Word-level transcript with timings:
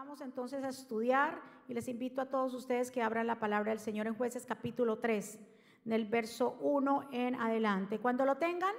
Vamos 0.00 0.22
entonces 0.22 0.64
a 0.64 0.70
estudiar 0.70 1.42
y 1.68 1.74
les 1.74 1.86
invito 1.86 2.22
a 2.22 2.30
todos 2.30 2.54
ustedes 2.54 2.90
que 2.90 3.02
abran 3.02 3.26
la 3.26 3.38
palabra 3.38 3.72
del 3.72 3.80
Señor 3.80 4.06
en 4.06 4.14
jueces 4.14 4.46
capítulo 4.46 4.98
3, 4.98 5.38
del 5.84 6.06
verso 6.06 6.56
1 6.62 7.10
en 7.12 7.34
adelante. 7.34 7.98
Cuando 7.98 8.24
lo 8.24 8.38
tengan, 8.38 8.74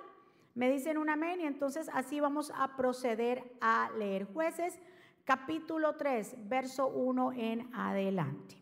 me 0.56 0.68
dicen 0.68 0.98
un 0.98 1.12
amén 1.12 1.40
y 1.40 1.46
entonces 1.46 1.92
así 1.94 2.20
vamos 2.20 2.52
a 2.56 2.76
proceder 2.76 3.44
a 3.62 3.92
leer 4.00 4.34
jueces 4.34 4.80
capítulo 5.24 5.96
3, 5.96 6.50
verso 6.50 6.88
1 6.88 7.34
en 7.34 7.70
adelante. 7.76 8.58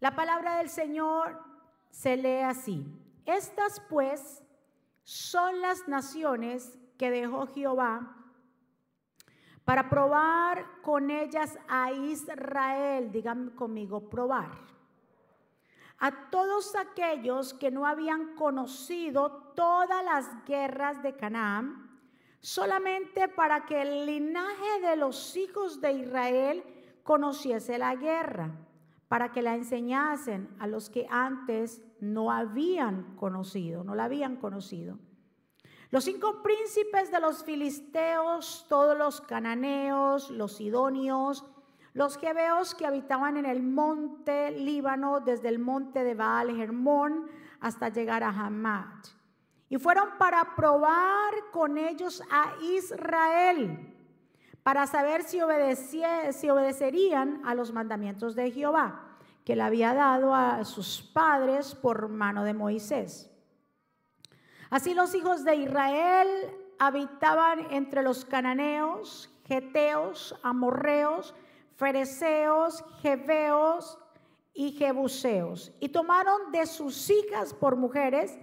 La 0.00 0.14
palabra 0.14 0.58
del 0.58 0.68
Señor 0.68 1.42
se 1.88 2.18
lee 2.18 2.42
así. 2.42 2.86
Estas 3.24 3.80
pues 3.88 4.42
son 5.02 5.62
las 5.62 5.88
naciones 5.88 6.78
que 6.98 7.10
dejó 7.10 7.46
Jehová 7.46 8.21
para 9.64 9.88
probar 9.88 10.64
con 10.82 11.10
ellas 11.10 11.58
a 11.68 11.92
Israel, 11.92 13.12
digan 13.12 13.50
conmigo, 13.50 14.08
probar. 14.08 14.50
A 15.98 16.30
todos 16.30 16.74
aquellos 16.74 17.54
que 17.54 17.70
no 17.70 17.86
habían 17.86 18.34
conocido 18.34 19.52
todas 19.54 20.04
las 20.04 20.44
guerras 20.44 21.00
de 21.02 21.14
Canaán, 21.14 22.00
solamente 22.40 23.28
para 23.28 23.64
que 23.66 23.82
el 23.82 24.06
linaje 24.06 24.80
de 24.80 24.96
los 24.96 25.36
hijos 25.36 25.80
de 25.80 25.92
Israel 25.92 26.64
conociese 27.04 27.78
la 27.78 27.94
guerra, 27.94 28.50
para 29.06 29.30
que 29.30 29.42
la 29.42 29.54
enseñasen 29.54 30.48
a 30.58 30.66
los 30.66 30.90
que 30.90 31.06
antes 31.08 31.82
no 32.00 32.32
habían 32.32 33.14
conocido, 33.14 33.84
no 33.84 33.94
la 33.94 34.04
habían 34.04 34.36
conocido 34.36 34.98
los 35.92 36.04
cinco 36.04 36.42
príncipes 36.42 37.10
de 37.10 37.20
los 37.20 37.44
filisteos, 37.44 38.64
todos 38.66 38.96
los 38.96 39.20
cananeos, 39.20 40.30
los 40.30 40.56
sidonios, 40.56 41.44
los 41.92 42.16
jebeos 42.16 42.74
que 42.74 42.86
habitaban 42.86 43.36
en 43.36 43.44
el 43.44 43.62
monte 43.62 44.52
Líbano, 44.52 45.20
desde 45.20 45.50
el 45.50 45.58
monte 45.58 46.02
de 46.02 46.14
Baal 46.14 46.58
Hermón 46.58 47.28
hasta 47.60 47.90
llegar 47.90 48.22
a 48.22 48.30
Hamad. 48.30 49.04
Y 49.68 49.76
fueron 49.76 50.16
para 50.18 50.56
probar 50.56 51.34
con 51.52 51.76
ellos 51.76 52.22
a 52.30 52.54
Israel, 52.62 53.94
para 54.62 54.86
saber 54.86 55.24
si, 55.24 55.40
si 56.30 56.48
obedecerían 56.48 57.42
a 57.44 57.54
los 57.54 57.70
mandamientos 57.70 58.34
de 58.34 58.50
Jehová, 58.50 59.18
que 59.44 59.56
le 59.56 59.62
había 59.62 59.92
dado 59.92 60.34
a 60.34 60.64
sus 60.64 61.02
padres 61.02 61.74
por 61.74 62.08
mano 62.08 62.44
de 62.44 62.54
Moisés. 62.54 63.31
Así 64.72 64.94
los 64.94 65.14
hijos 65.14 65.44
de 65.44 65.54
Israel 65.56 66.28
habitaban 66.78 67.70
entre 67.72 68.02
los 68.02 68.24
cananeos, 68.24 69.28
geteos, 69.44 70.34
amorreos, 70.42 71.34
fereceos, 71.76 72.82
jeveos 73.02 73.98
y 74.54 74.72
jebuseos. 74.72 75.72
Y 75.78 75.90
tomaron 75.90 76.52
de 76.52 76.64
sus 76.64 77.10
hijas 77.10 77.52
por 77.52 77.76
mujeres 77.76 78.38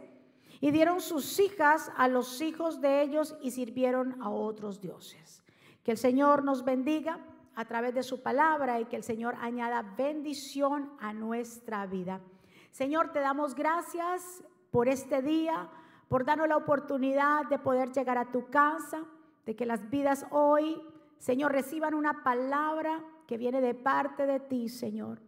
y 0.62 0.70
dieron 0.70 1.02
sus 1.02 1.40
hijas 1.40 1.92
a 1.98 2.08
los 2.08 2.42
hijos 2.42 2.80
de 2.80 3.02
ellos 3.02 3.36
y 3.42 3.50
sirvieron 3.50 4.22
a 4.22 4.30
otros 4.30 4.80
dioses. 4.80 5.42
Que 5.84 5.90
el 5.90 5.98
Señor 5.98 6.44
nos 6.44 6.64
bendiga 6.64 7.26
a 7.56 7.66
través 7.66 7.96
de 7.96 8.04
su 8.04 8.22
palabra 8.22 8.80
y 8.80 8.86
que 8.86 8.98
el 8.98 9.04
Señor 9.04 9.34
añada 9.42 9.82
bendición 9.98 10.92
a 11.00 11.12
nuestra 11.12 11.88
vida. 11.88 12.22
Señor, 12.70 13.14
te 13.14 13.20
damos 13.20 13.56
gracias 13.56 14.44
por 14.70 14.88
este 14.88 15.24
día 15.24 15.72
por 16.10 16.26
darnos 16.26 16.50
la 16.50 16.58
oportunidad 16.58 17.46
de 17.46 17.60
poder 17.60 17.92
llegar 17.94 18.18
a 18.18 18.32
tu 18.32 18.50
casa, 18.50 19.04
de 19.46 19.56
que 19.56 19.66
las 19.66 19.90
vidas 19.90 20.26
hoy, 20.32 20.82
Señor, 21.20 21.52
reciban 21.52 21.94
una 21.94 22.24
palabra 22.24 23.04
que 23.28 23.38
viene 23.38 23.62
de 23.62 23.76
parte 23.76 24.26
de 24.26 24.40
ti, 24.40 24.68
Señor. 24.70 25.22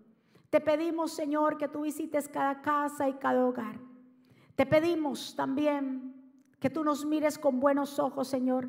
Te 0.49 0.59
pedimos, 0.59 1.13
Señor, 1.13 1.57
que 1.57 1.67
tú 1.67 1.81
visites 1.81 2.27
cada 2.27 2.61
casa 2.61 3.07
y 3.07 3.13
cada 3.13 3.45
hogar. 3.45 3.79
Te 4.55 4.65
pedimos 4.65 5.35
también 5.35 6.15
que 6.59 6.69
tú 6.69 6.83
nos 6.83 7.05
mires 7.05 7.37
con 7.37 7.59
buenos 7.59 7.99
ojos, 7.99 8.27
Señor, 8.27 8.67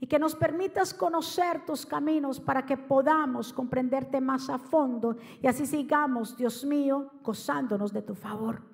y 0.00 0.06
que 0.06 0.18
nos 0.18 0.36
permitas 0.36 0.92
conocer 0.92 1.64
tus 1.64 1.86
caminos 1.86 2.40
para 2.40 2.66
que 2.66 2.76
podamos 2.76 3.54
comprenderte 3.54 4.20
más 4.20 4.50
a 4.50 4.58
fondo 4.58 5.16
y 5.40 5.46
así 5.46 5.64
sigamos, 5.64 6.36
Dios 6.36 6.64
mío, 6.64 7.10
gozándonos 7.22 7.92
de 7.92 8.02
tu 8.02 8.14
favor. 8.14 8.73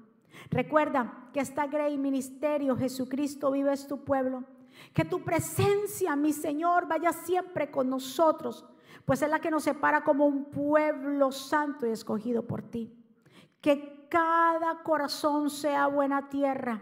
Recuerda 0.51 1.29
que 1.33 1.41
esta 1.41 1.67
Grey 1.67 1.99
Ministerio, 1.99 2.77
Jesucristo 2.77 3.51
vive 3.51 3.73
es 3.73 3.87
tu 3.87 4.05
pueblo. 4.05 4.45
Que 4.95 5.05
tu 5.05 5.23
presencia, 5.23 6.17
mi 6.17 6.33
Señor, 6.33 6.89
vaya 6.89 7.13
siempre 7.13 7.71
con 7.71 7.91
nosotros, 7.91 8.65
pues 9.05 9.23
es 9.23 9.29
la 9.29 9.41
que 9.41 9.51
nos 9.51 9.65
separa 9.65 10.03
como 10.03 10.27
un 10.27 10.47
pueblo 10.47 11.33
santo 11.33 11.87
y 11.87 11.91
escogido 11.91 12.47
por 12.47 12.63
ti. 12.63 12.93
Que 13.61 14.07
cada 14.09 14.83
corazón 14.83 15.51
sea 15.51 15.87
buena 15.87 16.29
tierra 16.29 16.81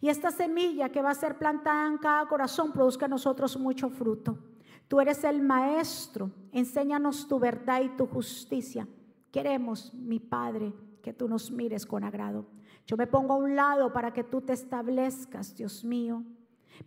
y 0.00 0.08
esta 0.08 0.30
semilla 0.30 0.90
que 0.90 1.02
va 1.02 1.10
a 1.10 1.14
ser 1.14 1.38
plantada 1.38 1.86
en 1.88 1.98
cada 1.98 2.26
corazón 2.26 2.72
produzca 2.72 3.06
a 3.06 3.08
nosotros 3.08 3.58
mucho 3.58 3.88
fruto. 3.88 4.38
Tú 4.86 5.00
eres 5.00 5.24
el 5.24 5.42
maestro, 5.42 6.30
enséñanos 6.52 7.26
tu 7.28 7.38
verdad 7.38 7.82
y 7.82 7.90
tu 7.90 8.06
justicia. 8.06 8.86
Queremos, 9.32 9.92
mi 9.92 10.20
Padre, 10.20 10.72
que 11.02 11.12
tú 11.12 11.28
nos 11.28 11.50
mires 11.50 11.84
con 11.84 12.04
agrado. 12.04 12.46
Yo 12.88 12.96
me 12.96 13.06
pongo 13.06 13.34
a 13.34 13.36
un 13.36 13.54
lado 13.54 13.92
para 13.92 14.14
que 14.14 14.24
tú 14.24 14.40
te 14.40 14.54
establezcas, 14.54 15.54
Dios 15.54 15.84
mío. 15.84 16.24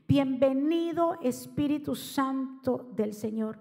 Bienvenido 0.08 1.20
Espíritu 1.22 1.96
Santo 1.96 2.90
del 2.96 3.14
Señor. 3.14 3.60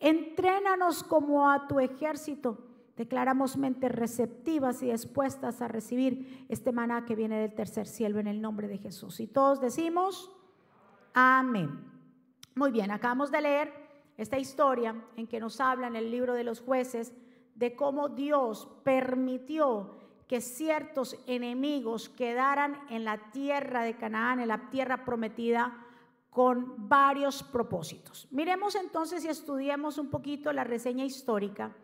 Entrénanos 0.00 1.04
como 1.04 1.48
a 1.48 1.68
tu 1.68 1.78
ejército. 1.78 2.58
Declaramos 2.96 3.56
mentes 3.56 3.92
receptivas 3.92 4.82
y 4.82 4.90
dispuestas 4.90 5.62
a 5.62 5.68
recibir 5.68 6.44
este 6.48 6.72
maná 6.72 7.04
que 7.04 7.14
viene 7.14 7.38
del 7.38 7.54
tercer 7.54 7.86
cielo 7.86 8.18
en 8.18 8.26
el 8.26 8.42
nombre 8.42 8.66
de 8.66 8.78
Jesús. 8.78 9.20
Y 9.20 9.28
todos 9.28 9.60
decimos, 9.60 10.32
amén. 11.14 11.84
Muy 12.56 12.72
bien, 12.72 12.90
acabamos 12.90 13.30
de 13.30 13.42
leer 13.42 13.72
esta 14.16 14.40
historia 14.40 15.04
en 15.16 15.28
que 15.28 15.38
nos 15.38 15.60
habla 15.60 15.86
en 15.86 15.94
el 15.94 16.10
libro 16.10 16.34
de 16.34 16.42
los 16.42 16.60
jueces 16.60 17.12
de 17.54 17.76
cómo 17.76 18.08
Dios 18.08 18.68
permitió 18.82 20.05
que 20.28 20.40
ciertos 20.40 21.16
enemigos 21.26 22.08
quedaran 22.08 22.78
en 22.90 23.04
la 23.04 23.30
tierra 23.30 23.82
de 23.82 23.96
Canaán, 23.96 24.40
en 24.40 24.48
la 24.48 24.70
tierra 24.70 25.04
prometida, 25.04 25.86
con 26.30 26.88
varios 26.88 27.42
propósitos. 27.42 28.28
Miremos 28.30 28.74
entonces 28.74 29.24
y 29.24 29.28
estudiemos 29.28 29.96
un 29.98 30.10
poquito 30.10 30.52
la 30.52 30.64
reseña 30.64 31.04
histórica. 31.04 31.74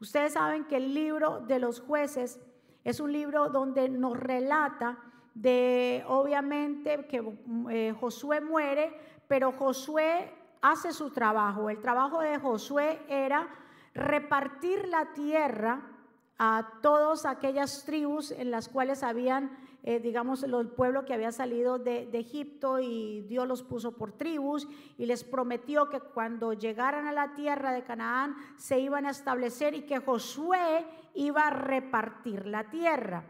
Ustedes 0.00 0.34
saben 0.34 0.64
que 0.64 0.76
el 0.76 0.94
libro 0.94 1.40
de 1.40 1.58
los 1.58 1.80
jueces 1.80 2.40
es 2.84 3.00
un 3.00 3.12
libro 3.12 3.50
donde 3.50 3.88
nos 3.88 4.16
relata 4.16 4.98
de, 5.34 6.04
obviamente, 6.06 7.06
que 7.06 7.22
eh, 7.70 7.94
Josué 8.00 8.40
muere, 8.40 8.98
pero 9.26 9.52
Josué 9.52 10.32
hace 10.62 10.92
su 10.92 11.10
trabajo. 11.10 11.68
El 11.68 11.80
trabajo 11.80 12.20
de 12.20 12.38
Josué 12.38 13.00
era 13.08 13.48
repartir 13.92 14.88
la 14.88 15.12
tierra 15.12 15.97
a 16.38 16.78
todas 16.82 17.26
aquellas 17.26 17.84
tribus 17.84 18.30
en 18.30 18.52
las 18.52 18.68
cuales 18.68 19.02
habían, 19.02 19.58
eh, 19.82 19.98
digamos, 19.98 20.44
el 20.44 20.68
pueblo 20.68 21.04
que 21.04 21.12
había 21.12 21.32
salido 21.32 21.78
de, 21.78 22.08
Egipto 22.12 22.78
y 22.78 23.22
Dios 23.22 23.46
los 23.48 23.64
puso 23.64 23.96
por 23.96 24.12
tribus 24.12 24.68
y 24.96 25.06
les 25.06 25.24
prometió 25.24 25.88
que 25.88 26.00
cuando 26.00 26.52
llegaran 26.52 27.06
a 27.08 27.12
la 27.12 27.34
tierra 27.34 27.72
de 27.72 27.82
Canaán 27.82 28.36
se 28.56 28.78
iban 28.78 29.04
a 29.04 29.10
establecer 29.10 29.74
y 29.74 29.82
que 29.82 29.98
Josué 29.98 30.86
iba 31.14 31.48
a 31.48 31.50
repartir 31.50 32.46
la 32.46 32.70
tierra. 32.70 33.24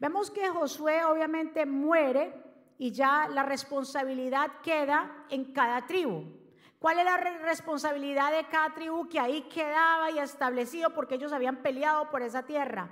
Vemos 0.00 0.30
que 0.30 0.48
Josué 0.48 1.04
obviamente 1.04 1.64
muere 1.64 2.32
y 2.76 2.90
ya 2.90 3.28
la 3.28 3.44
responsabilidad 3.44 4.50
queda 4.62 5.26
en 5.30 5.52
cada 5.52 5.86
tribu. 5.86 6.24
¿Cuál 6.78 7.00
era 7.00 7.18
la 7.18 7.38
responsabilidad 7.38 8.30
de 8.30 8.46
cada 8.48 8.72
tribu 8.72 9.08
que 9.08 9.18
ahí 9.18 9.42
quedaba 9.42 10.10
y 10.10 10.18
establecido 10.18 10.90
porque 10.94 11.16
ellos 11.16 11.32
habían 11.32 11.56
peleado 11.56 12.08
por 12.10 12.22
esa 12.22 12.44
tierra? 12.44 12.88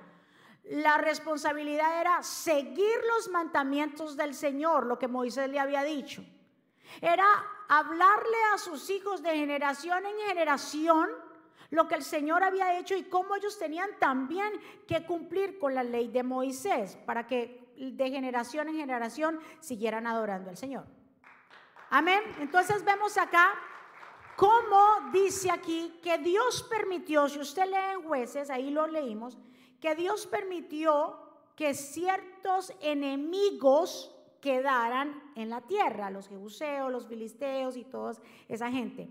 La 0.65 0.99
responsabilidad 0.99 2.01
era 2.01 2.23
seguir 2.25 2.99
los 3.17 3.29
mandamientos 3.29 4.17
del 4.17 4.35
Señor, 4.35 4.87
lo 4.87 4.99
que 4.99 5.07
Moisés 5.07 5.49
le 5.49 5.61
había 5.61 5.85
dicho. 5.85 6.25
Era 7.01 7.27
hablarle 7.69 8.37
a 8.53 8.59
sus 8.59 8.91
hijos 8.91 9.23
de 9.23 9.37
generación 9.37 10.05
en 10.05 10.17
generación 10.29 11.09
lo 11.71 11.87
que 11.87 11.95
el 11.95 12.03
Señor 12.03 12.43
había 12.43 12.79
hecho 12.79 12.97
y 12.97 13.05
cómo 13.05 13.37
ellos 13.37 13.59
tenían 13.59 13.91
también 13.99 14.53
que 14.87 15.05
cumplir 15.05 15.59
con 15.59 15.75
la 15.75 15.85
ley 15.85 16.09
de 16.09 16.23
Moisés 16.23 16.97
para 17.07 17.27
que 17.27 17.73
de 17.77 18.11
generación 18.11 18.69
en 18.69 18.77
generación 18.77 19.39
siguieran 19.61 20.07
adorando 20.07 20.51
al 20.51 20.57
Señor. 20.57 20.87
Amén. 21.91 22.23
Entonces 22.41 22.85
vemos 22.85 23.17
acá 23.19 23.55
¿Cómo 24.37 25.11
dice 25.13 25.51
aquí 25.51 25.99
que 26.03 26.19
Dios 26.19 26.63
permitió, 26.69 27.27
si 27.29 27.39
usted 27.39 27.65
lee 27.65 27.95
en 27.95 28.03
jueces, 28.03 28.51
ahí 28.51 28.71
lo 28.71 28.87
leímos, 28.87 29.39
que 29.81 29.95
Dios 29.95 30.27
permitió 30.27 31.19
que 31.57 31.73
ciertos 31.73 32.71
enemigos 32.81 34.15
quedaran 34.43 35.33
en 35.35 35.49
la 35.49 35.63
tierra, 35.63 36.11
los 36.11 36.29
jebuseos, 36.29 36.93
los 36.93 37.07
filisteos 37.07 37.79
y 37.79 37.85
toda 37.85 38.13
esa 38.47 38.71
gente. 38.71 39.09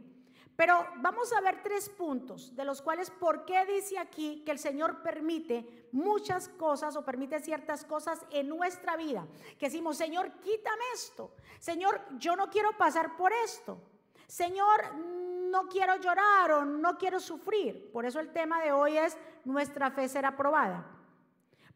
Pero 0.56 0.86
vamos 0.98 1.34
a 1.34 1.42
ver 1.42 1.62
tres 1.64 1.90
puntos, 1.90 2.56
de 2.56 2.64
los 2.64 2.82
cuales, 2.84 3.10
¿por 3.10 3.46
qué 3.46 3.66
dice 3.66 3.98
aquí 3.98 4.44
que 4.46 4.52
el 4.52 4.60
Señor 4.60 5.02
permite 5.02 5.90
muchas 5.92 6.48
cosas 6.50 6.96
o 6.96 7.04
permite 7.04 7.42
ciertas 7.42 7.84
cosas 7.84 8.26
en 8.30 8.48
nuestra 8.48 8.96
vida? 8.96 9.28
Que 9.58 9.66
decimos, 9.66 9.98
Señor, 9.98 10.32
quítame 10.40 10.84
esto. 10.94 11.32
Señor, 11.60 12.00
yo 12.20 12.36
no 12.36 12.50
quiero 12.50 12.78
pasar 12.78 13.18
por 13.18 13.34
esto. 13.34 13.78
Señor, 14.28 14.94
no 14.96 15.68
quiero 15.68 15.96
llorar 15.98 16.52
o 16.52 16.66
no 16.66 16.98
quiero 16.98 17.20
sufrir. 17.20 17.92
Por 17.92 18.06
eso 18.06 18.20
el 18.20 18.32
tema 18.32 18.62
de 18.62 18.72
hoy 18.72 18.98
es 18.98 19.18
nuestra 19.44 19.92
fe 19.92 20.10
será 20.10 20.36
probada. 20.36 20.86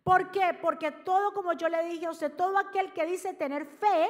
¿Por 0.03 0.31
qué? 0.31 0.57
Porque 0.61 0.91
todo, 0.91 1.33
como 1.33 1.53
yo 1.53 1.69
le 1.69 1.83
dije 1.85 2.05
a 2.05 2.11
usted, 2.11 2.33
todo 2.35 2.57
aquel 2.57 2.93
que 2.93 3.05
dice 3.05 3.33
tener 3.33 3.65
fe 3.65 4.09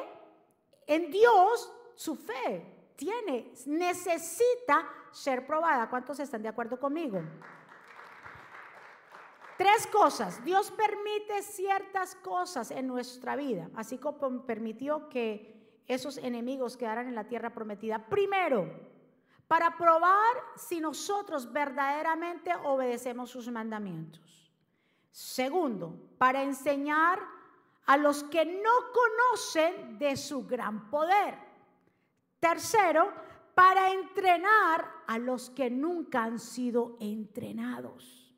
en 0.87 1.11
Dios, 1.11 1.71
su 1.95 2.15
fe 2.15 2.91
tiene, 2.95 3.53
necesita 3.65 4.87
ser 5.11 5.45
probada. 5.45 5.89
¿Cuántos 5.89 6.19
están 6.19 6.41
de 6.41 6.49
acuerdo 6.49 6.79
conmigo? 6.79 7.21
Tres 9.57 9.87
cosas. 9.87 10.43
Dios 10.45 10.71
permite 10.71 11.41
ciertas 11.43 12.15
cosas 12.15 12.71
en 12.71 12.87
nuestra 12.87 13.35
vida, 13.35 13.69
así 13.75 13.97
como 13.97 14.45
permitió 14.45 15.09
que 15.09 15.58
esos 15.89 16.17
enemigos 16.17 16.77
quedaran 16.77 17.07
en 17.07 17.15
la 17.15 17.27
tierra 17.27 17.49
prometida. 17.49 18.07
Primero, 18.07 18.69
para 19.47 19.75
probar 19.75 20.37
si 20.55 20.79
nosotros 20.79 21.51
verdaderamente 21.51 22.53
obedecemos 22.63 23.31
sus 23.31 23.51
mandamientos. 23.51 24.53
Segundo, 25.11 25.99
para 26.19 26.43
enseñar 26.43 27.19
a 27.87 27.97
los 27.97 28.23
que 28.25 28.45
no 28.45 28.71
conocen 28.93 29.97
de 29.97 30.15
su 30.15 30.45
gran 30.45 30.91
poder. 30.91 31.39
Tercero, 32.39 33.11
para 33.55 33.91
entrenar 33.91 34.87
a 35.07 35.17
los 35.17 35.49
que 35.49 35.71
nunca 35.71 36.23
han 36.23 36.37
sido 36.37 36.97
entrenados. 36.99 38.31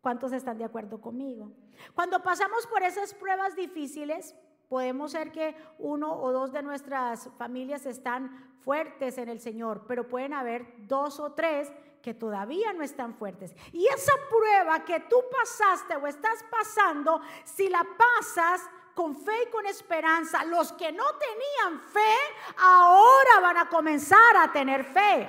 ¿Cuántos 0.00 0.30
están 0.32 0.58
de 0.58 0.64
acuerdo 0.64 1.00
conmigo? 1.00 1.50
Cuando 1.92 2.22
pasamos 2.22 2.68
por 2.68 2.84
esas 2.84 3.12
pruebas 3.14 3.56
difíciles, 3.56 4.36
podemos 4.68 5.12
ser 5.12 5.32
que 5.32 5.56
uno 5.78 6.12
o 6.12 6.32
dos 6.32 6.52
de 6.52 6.62
nuestras 6.62 7.30
familias 7.38 7.86
están 7.86 8.56
fuertes 8.64 9.18
en 9.18 9.28
el 9.28 9.40
Señor, 9.40 9.84
pero 9.86 10.08
pueden 10.08 10.34
haber 10.34 10.66
dos 10.86 11.20
o 11.20 11.32
tres 11.32 11.72
que 12.02 12.14
todavía 12.14 12.72
no 12.72 12.82
están 12.82 13.14
fuertes. 13.14 13.54
Y 13.72 13.86
esa 13.86 14.12
prueba 14.28 14.84
que 14.84 15.00
tú 15.00 15.16
pasaste 15.30 15.96
o 15.96 16.06
estás 16.06 16.44
pasando, 16.50 17.20
si 17.44 17.68
la 17.68 17.84
pasas 17.84 18.62
con 18.98 19.14
fe 19.14 19.44
y 19.44 19.50
con 19.50 19.64
esperanza. 19.64 20.44
Los 20.44 20.72
que 20.72 20.90
no 20.90 21.04
tenían 21.14 21.80
fe, 21.88 22.16
ahora 22.56 23.38
van 23.40 23.56
a 23.58 23.68
comenzar 23.68 24.36
a 24.36 24.50
tener 24.50 24.84
fe. 24.84 25.28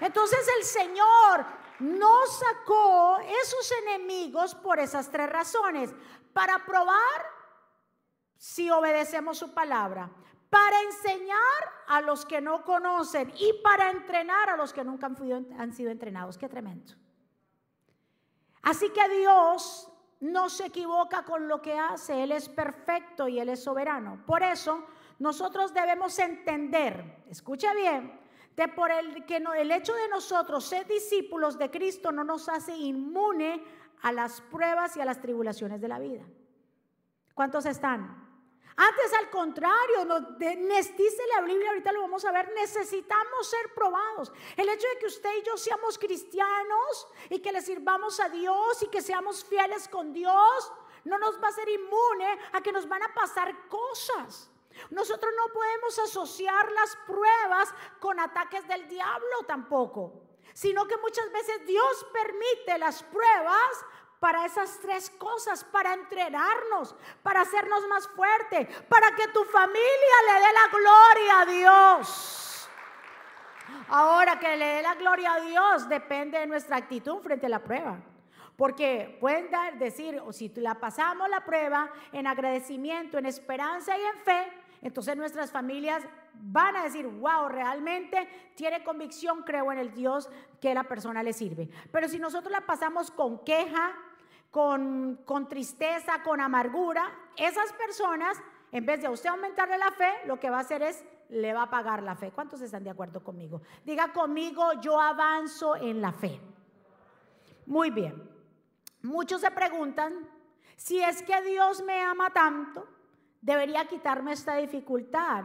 Entonces 0.00 0.46
el 0.58 0.64
Señor 0.64 1.44
no 1.80 2.26
sacó 2.26 3.18
esos 3.18 3.72
enemigos 3.82 4.54
por 4.54 4.78
esas 4.78 5.10
tres 5.10 5.28
razones. 5.28 5.94
Para 6.32 6.64
probar 6.64 7.31
si 8.42 8.68
obedecemos 8.72 9.38
su 9.38 9.54
palabra. 9.54 10.10
Para 10.50 10.82
enseñar 10.82 11.38
a 11.86 12.00
los 12.00 12.26
que 12.26 12.40
no 12.40 12.64
conocen 12.64 13.32
y 13.38 13.52
para 13.62 13.88
entrenar 13.92 14.50
a 14.50 14.56
los 14.56 14.72
que 14.72 14.82
nunca 14.82 15.06
han, 15.06 15.72
sido 15.72 15.92
entrenados. 15.92 16.38
Qué 16.38 16.48
tremendo. 16.48 16.92
Así 18.62 18.90
que 18.90 19.08
Dios 19.16 19.88
no 20.18 20.48
se 20.48 20.66
equivoca 20.66 21.24
con 21.24 21.46
lo 21.46 21.62
que 21.62 21.78
hace, 21.78 22.24
Él 22.24 22.32
es 22.32 22.48
perfecto 22.48 23.28
y 23.28 23.38
Él 23.38 23.48
es 23.48 23.62
soberano. 23.62 24.24
Por 24.26 24.42
eso 24.42 24.86
nosotros 25.20 25.72
debemos 25.72 26.18
entender, 26.18 27.22
escuche 27.30 27.72
bien, 27.76 28.20
de 28.56 28.66
por 28.66 28.90
el 28.90 29.24
que 29.24 29.38
no, 29.38 29.54
el 29.54 29.70
hecho 29.70 29.94
de 29.94 30.08
nosotros 30.08 30.64
ser 30.64 30.88
discípulos 30.88 31.58
de 31.58 31.70
Cristo 31.70 32.10
no 32.10 32.24
nos 32.24 32.48
hace 32.48 32.76
inmune 32.76 33.62
a 34.02 34.10
las 34.10 34.40
pruebas 34.40 34.96
y 34.96 35.00
a 35.00 35.04
las 35.04 35.20
tribulaciones 35.20 35.80
de 35.80 35.88
la 35.88 36.00
vida. 36.00 36.24
¿Cuántos 37.34 37.66
están? 37.66 38.31
Antes 38.76 39.12
al 39.14 39.28
contrario, 39.30 40.04
nos 40.04 40.38
dice 40.38 41.22
la 41.34 41.42
Biblia, 41.42 41.70
ahorita 41.70 41.92
lo 41.92 42.02
vamos 42.02 42.24
a 42.24 42.32
ver, 42.32 42.52
necesitamos 42.54 43.48
ser 43.48 43.74
probados. 43.74 44.32
El 44.56 44.68
hecho 44.68 44.88
de 44.88 44.98
que 44.98 45.06
usted 45.06 45.30
y 45.38 45.42
yo 45.42 45.56
seamos 45.56 45.98
cristianos 45.98 47.08
y 47.28 47.40
que 47.40 47.52
le 47.52 47.60
sirvamos 47.60 48.18
a 48.20 48.28
Dios 48.30 48.82
y 48.82 48.86
que 48.88 49.02
seamos 49.02 49.44
fieles 49.44 49.88
con 49.88 50.12
Dios, 50.12 50.72
no 51.04 51.18
nos 51.18 51.42
va 51.42 51.48
a 51.48 51.52
ser 51.52 51.68
inmune 51.68 52.38
a 52.52 52.60
que 52.62 52.72
nos 52.72 52.88
van 52.88 53.02
a 53.02 53.12
pasar 53.12 53.68
cosas. 53.68 54.50
Nosotros 54.90 55.32
no 55.36 55.52
podemos 55.52 55.98
asociar 55.98 56.72
las 56.72 56.96
pruebas 57.06 57.74
con 58.00 58.18
ataques 58.18 58.66
del 58.66 58.88
diablo 58.88 59.42
tampoco, 59.46 60.14
sino 60.54 60.86
que 60.86 60.96
muchas 60.96 61.30
veces 61.30 61.66
Dios 61.66 62.06
permite 62.10 62.78
las 62.78 63.02
pruebas 63.02 63.84
para 64.22 64.46
esas 64.46 64.78
tres 64.78 65.10
cosas, 65.10 65.64
para 65.64 65.94
entrenarnos, 65.94 66.94
para 67.24 67.40
hacernos 67.40 67.88
más 67.88 68.06
fuerte, 68.06 68.68
para 68.88 69.10
que 69.16 69.26
tu 69.26 69.42
familia 69.46 70.16
le 70.28 70.34
dé 70.34 70.52
la 70.52 70.68
gloria 70.78 71.40
a 71.40 71.46
Dios. 71.46 72.68
Ahora 73.88 74.38
que 74.38 74.56
le 74.56 74.64
dé 74.64 74.82
la 74.82 74.94
gloria 74.94 75.34
a 75.34 75.40
Dios 75.40 75.88
depende 75.88 76.38
de 76.38 76.46
nuestra 76.46 76.76
actitud 76.76 77.18
frente 77.18 77.46
a 77.46 77.48
la 77.48 77.64
prueba. 77.64 77.98
Porque 78.56 79.18
pueden 79.20 79.50
decir, 79.80 80.22
o 80.24 80.32
si 80.32 80.48
la 80.54 80.76
pasamos 80.76 81.28
la 81.28 81.44
prueba 81.44 81.90
en 82.12 82.28
agradecimiento, 82.28 83.18
en 83.18 83.26
esperanza 83.26 83.98
y 83.98 84.02
en 84.02 84.18
fe, 84.20 84.52
entonces 84.82 85.16
nuestras 85.16 85.50
familias 85.50 86.04
van 86.34 86.76
a 86.76 86.84
decir, 86.84 87.08
wow, 87.08 87.48
realmente 87.48 88.52
tiene 88.54 88.84
convicción, 88.84 89.42
creo 89.42 89.72
en 89.72 89.78
el 89.78 89.92
Dios 89.92 90.30
que 90.60 90.74
la 90.74 90.84
persona 90.84 91.24
le 91.24 91.32
sirve. 91.32 91.68
Pero 91.90 92.08
si 92.08 92.20
nosotros 92.20 92.52
la 92.52 92.60
pasamos 92.60 93.10
con 93.10 93.44
queja, 93.44 93.96
con, 94.52 95.48
tristeza, 95.48 96.22
con 96.22 96.40
amargura, 96.40 97.10
esas 97.36 97.72
personas, 97.72 98.38
en 98.70 98.84
vez 98.84 99.00
de 99.00 99.06
a 99.06 99.10
usted 99.10 99.30
aumentarle 99.30 99.78
la 99.78 99.90
fe, 99.90 100.12
lo 100.26 100.38
que 100.38 100.50
va 100.50 100.58
a 100.58 100.60
hacer 100.60 100.82
es 100.82 101.04
le 101.30 101.54
va 101.54 101.62
a 101.62 101.70
pagar 101.70 102.02
la 102.02 102.14
fe. 102.14 102.30
¿Cuántos 102.30 102.60
están 102.60 102.84
de 102.84 102.90
acuerdo 102.90 103.24
conmigo? 103.24 103.62
Diga 103.86 104.12
conmigo, 104.12 104.74
yo 104.82 105.00
avanzo 105.00 105.76
en 105.76 106.02
la 106.02 106.12
fe. 106.12 106.38
Muy 107.64 107.90
bien. 107.90 108.30
Muchos 109.00 109.40
se 109.40 109.50
preguntan, 109.50 110.28
si 110.76 111.00
es 111.00 111.22
que 111.22 111.40
Dios 111.40 111.82
me 111.82 112.02
ama 112.02 112.30
tanto, 112.30 112.86
debería 113.40 113.86
quitarme 113.86 114.32
esta 114.32 114.56
dificultad. 114.56 115.44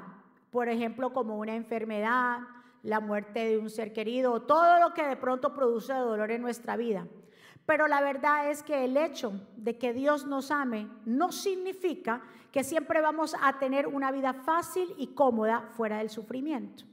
Por 0.51 0.68
ejemplo, 0.68 1.13
como 1.13 1.38
una 1.38 1.56
enfermedad, 1.56 2.39
la 2.83 3.00
muerte 3.00 3.45
de 3.45 3.57
un 3.57 3.69
ser 3.69 3.94
querido, 3.94 4.42
todo 4.42 4.81
lo 4.81 4.94
que 4.94 5.03
de 5.03 5.15
pronto 5.15 5.53
produce 5.53 5.94
dolor 5.94 6.30
en 6.31 6.42
nuestra 6.42 6.75
vida. 6.75 7.07
Pero 7.67 7.89
la 7.89 7.99
verdad 7.99 8.50
es 8.50 8.63
que 8.63 8.86
el 8.86 8.95
hecho 8.95 9.33
de 9.57 9.77
que 9.77 9.91
Dios 9.91 10.25
nos 10.25 10.51
ame 10.51 10.88
no 11.05 11.33
significa 11.33 12.24
que 12.50 12.63
siempre 12.63 13.01
vamos 13.01 13.36
a 13.41 13.59
tener 13.59 13.88
una 13.88 14.09
vida 14.09 14.33
fácil 14.33 14.95
y 14.97 15.07
cómoda 15.07 15.69
fuera 15.75 15.97
del 15.97 16.09
sufrimiento. 16.09 16.86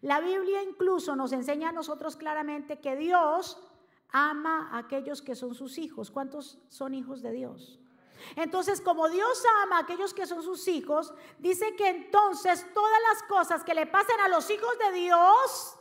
La 0.00 0.20
Biblia 0.20 0.62
incluso 0.62 1.16
nos 1.16 1.32
enseña 1.32 1.68
a 1.68 1.72
nosotros 1.72 2.16
claramente 2.16 2.80
que 2.80 2.96
Dios 2.96 3.62
ama 4.10 4.70
a 4.72 4.78
aquellos 4.78 5.20
que 5.20 5.34
son 5.34 5.54
sus 5.54 5.76
hijos. 5.76 6.10
¿Cuántos 6.10 6.58
son 6.68 6.94
hijos 6.94 7.20
de 7.20 7.32
Dios? 7.32 7.78
Entonces, 8.36 8.80
como 8.80 9.10
Dios 9.10 9.44
ama 9.64 9.76
a 9.76 9.80
aquellos 9.80 10.14
que 10.14 10.24
son 10.24 10.42
sus 10.42 10.66
hijos, 10.66 11.12
dice 11.38 11.76
que 11.76 11.90
entonces 11.90 12.66
todas 12.72 13.00
las 13.12 13.22
cosas 13.24 13.62
que 13.62 13.74
le 13.74 13.84
pasen 13.84 14.18
a 14.20 14.28
los 14.28 14.48
hijos 14.48 14.78
de 14.78 14.98
Dios 14.98 15.78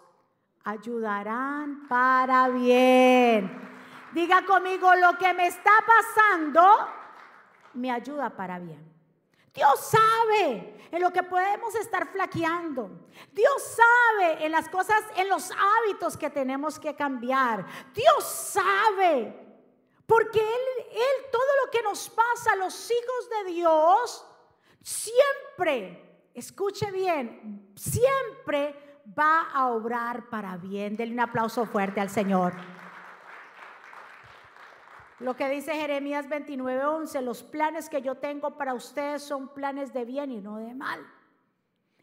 ayudarán 0.66 1.88
para 1.88 2.50
bien. 2.50 3.75
Diga 4.16 4.46
conmigo, 4.46 4.96
lo 4.96 5.18
que 5.18 5.34
me 5.34 5.46
está 5.46 5.74
pasando 5.86 6.88
me 7.74 7.92
ayuda 7.92 8.30
para 8.30 8.60
bien. 8.60 8.90
Dios 9.54 9.78
sabe 9.78 10.88
en 10.90 11.02
lo 11.02 11.12
que 11.12 11.22
podemos 11.22 11.76
estar 11.76 12.08
flaqueando. 12.08 12.90
Dios 13.34 13.62
sabe 13.62 14.46
en 14.46 14.54
las 14.54 14.70
cosas, 14.70 15.04
en 15.18 15.28
los 15.28 15.52
hábitos 15.52 16.16
que 16.16 16.30
tenemos 16.30 16.80
que 16.80 16.96
cambiar. 16.96 17.66
Dios 17.94 18.24
sabe. 18.24 19.34
Porque 20.06 20.40
Él, 20.40 20.86
Él, 20.94 21.26
todo 21.30 21.66
lo 21.66 21.72
que 21.72 21.84
nos 21.84 22.08
pasa 22.08 22.54
a 22.54 22.56
los 22.56 22.90
hijos 22.90 23.30
de 23.32 23.52
Dios, 23.52 24.26
siempre, 24.82 26.30
escuche 26.34 26.90
bien, 26.90 27.70
siempre 27.76 29.02
va 29.20 29.50
a 29.54 29.68
obrar 29.72 30.30
para 30.30 30.56
bien. 30.56 30.96
Denle 30.96 31.16
un 31.16 31.20
aplauso 31.20 31.66
fuerte 31.66 32.00
al 32.00 32.10
Señor. 32.10 32.54
Lo 35.20 35.36
que 35.36 35.48
dice 35.50 35.74
Jeremías 35.76 36.28
29:11, 36.28 37.22
los 37.22 37.44
planes 37.44 37.90
que 37.90 38.02
yo 38.02 38.16
tengo 38.16 38.58
para 38.58 38.74
ustedes 38.74 39.24
son 39.24 39.48
planes 39.54 39.94
de 39.94 40.06
bien 40.06 40.32
y 40.32 40.42
no 40.42 40.58
de 40.58 40.74
mal. 40.74 41.06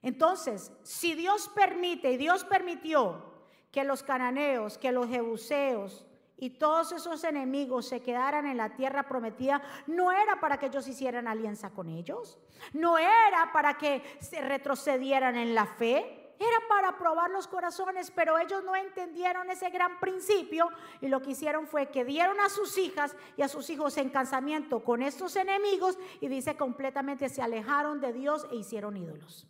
Entonces, 0.01 0.73
si 0.83 1.15
Dios 1.15 1.51
permite, 1.55 2.13
y 2.13 2.17
Dios 2.17 2.45
permitió 2.45 3.33
que 3.71 3.85
los 3.85 4.03
cananeos, 4.03 4.79
que 4.79 4.93
los 4.93 5.09
jebuseos 5.09 6.05
y 6.37 6.51
todos 6.51 6.91
esos 6.93 7.23
enemigos 7.23 7.87
se 7.87 8.03
quedaran 8.03 8.47
en 8.47 8.57
la 8.57 8.75
tierra 8.75 9.05
prometida, 9.05 9.63
no 9.87 10.11
era 10.11 10.41
para 10.41 10.59
que 10.59 10.67
ellos 10.67 10.89
hicieran 10.89 11.29
alianza 11.29 11.71
con 11.71 11.89
ellos, 11.89 12.39
no 12.73 12.99
era 12.99 13.53
para 13.53 13.79
que 13.79 14.03
se 14.21 14.41
retrocedieran 14.41 15.37
en 15.37 15.55
la 15.55 15.67
fe, 15.67 16.22
era 16.43 16.59
para 16.69 16.99
probar 16.99 17.31
los 17.31 17.47
corazones, 17.47 18.11
pero 18.11 18.39
ellos 18.39 18.63
no 18.65 18.75
entendieron 18.77 19.51
ese 19.51 19.71
gran 19.71 20.01
principio 20.01 20.69
y 21.01 21.09
lo 21.09 21.21
que 21.23 21.31
hicieron 21.31 21.67
fue 21.67 21.91
que 21.91 22.05
dieron 22.05 22.41
a 22.41 22.49
sus 22.49 22.77
hijas 22.79 23.17
y 23.37 23.43
a 23.43 23.49
sus 23.49 23.71
hijos 23.71 23.97
en 23.97 24.11
casamiento 24.11 24.83
con 24.83 25.03
estos 25.03 25.37
enemigos 25.37 25.99
y 26.21 26.29
dice 26.29 26.57
completamente 26.57 27.29
se 27.29 27.43
alejaron 27.43 28.01
de 28.01 28.13
Dios 28.13 28.47
e 28.51 28.57
hicieron 28.57 28.97
ídolos. 28.97 29.47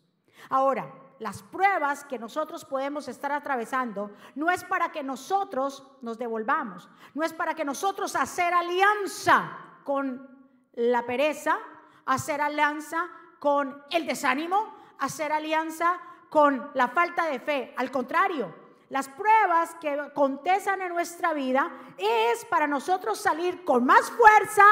Ahora, 0.48 0.92
las 1.18 1.42
pruebas 1.42 2.04
que 2.04 2.18
nosotros 2.18 2.64
podemos 2.64 3.06
estar 3.06 3.30
atravesando 3.30 4.10
no 4.34 4.50
es 4.50 4.64
para 4.64 4.90
que 4.90 5.02
nosotros 5.02 5.86
nos 6.00 6.18
devolvamos, 6.18 6.88
no 7.14 7.22
es 7.22 7.32
para 7.32 7.54
que 7.54 7.64
nosotros 7.64 8.16
hacer 8.16 8.52
alianza 8.52 9.56
con 9.84 10.28
la 10.72 11.06
pereza, 11.06 11.58
hacer 12.06 12.40
alianza 12.40 13.08
con 13.38 13.82
el 13.90 14.06
desánimo, 14.06 14.74
hacer 14.98 15.32
alianza 15.32 16.00
con 16.32 16.70
la 16.72 16.88
falta 16.88 17.26
de 17.26 17.38
fe. 17.38 17.74
Al 17.76 17.90
contrario, 17.90 18.54
las 18.88 19.06
pruebas 19.06 19.74
que 19.82 19.90
acontecen 19.90 20.80
en 20.80 20.88
nuestra 20.88 21.34
vida 21.34 21.70
es 21.98 22.46
para 22.46 22.66
nosotros 22.66 23.18
salir 23.18 23.66
con 23.66 23.84
más 23.84 24.10
fuerza, 24.10 24.64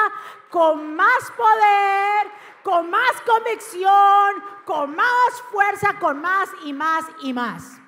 con 0.48 0.94
más 0.94 1.30
poder, 1.36 2.32
con 2.62 2.88
más 2.88 3.12
convicción, 3.26 4.42
con 4.64 4.96
más 4.96 5.42
fuerza, 5.50 5.98
con 6.00 6.22
más 6.22 6.48
y 6.64 6.72
más 6.72 7.04
y 7.24 7.34
más. 7.34 7.78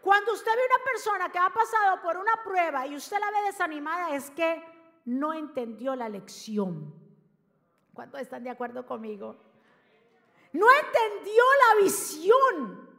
Cuando 0.00 0.32
usted 0.32 0.52
ve 0.54 0.62
una 0.64 0.84
persona 0.84 1.28
que 1.28 1.38
ha 1.38 1.50
pasado 1.50 2.00
por 2.02 2.16
una 2.16 2.40
prueba 2.44 2.86
y 2.86 2.94
usted 2.94 3.18
la 3.18 3.32
ve 3.32 3.46
desanimada, 3.46 4.14
es 4.14 4.30
que 4.30 4.64
no 5.06 5.34
entendió 5.34 5.96
la 5.96 6.08
lección. 6.08 6.94
¿Cuántos 7.94 8.20
están 8.20 8.44
de 8.44 8.50
acuerdo 8.50 8.86
conmigo? 8.86 9.42
No 10.52 10.66
entendió 10.70 11.42
la 11.66 11.82
visión. 11.82 12.91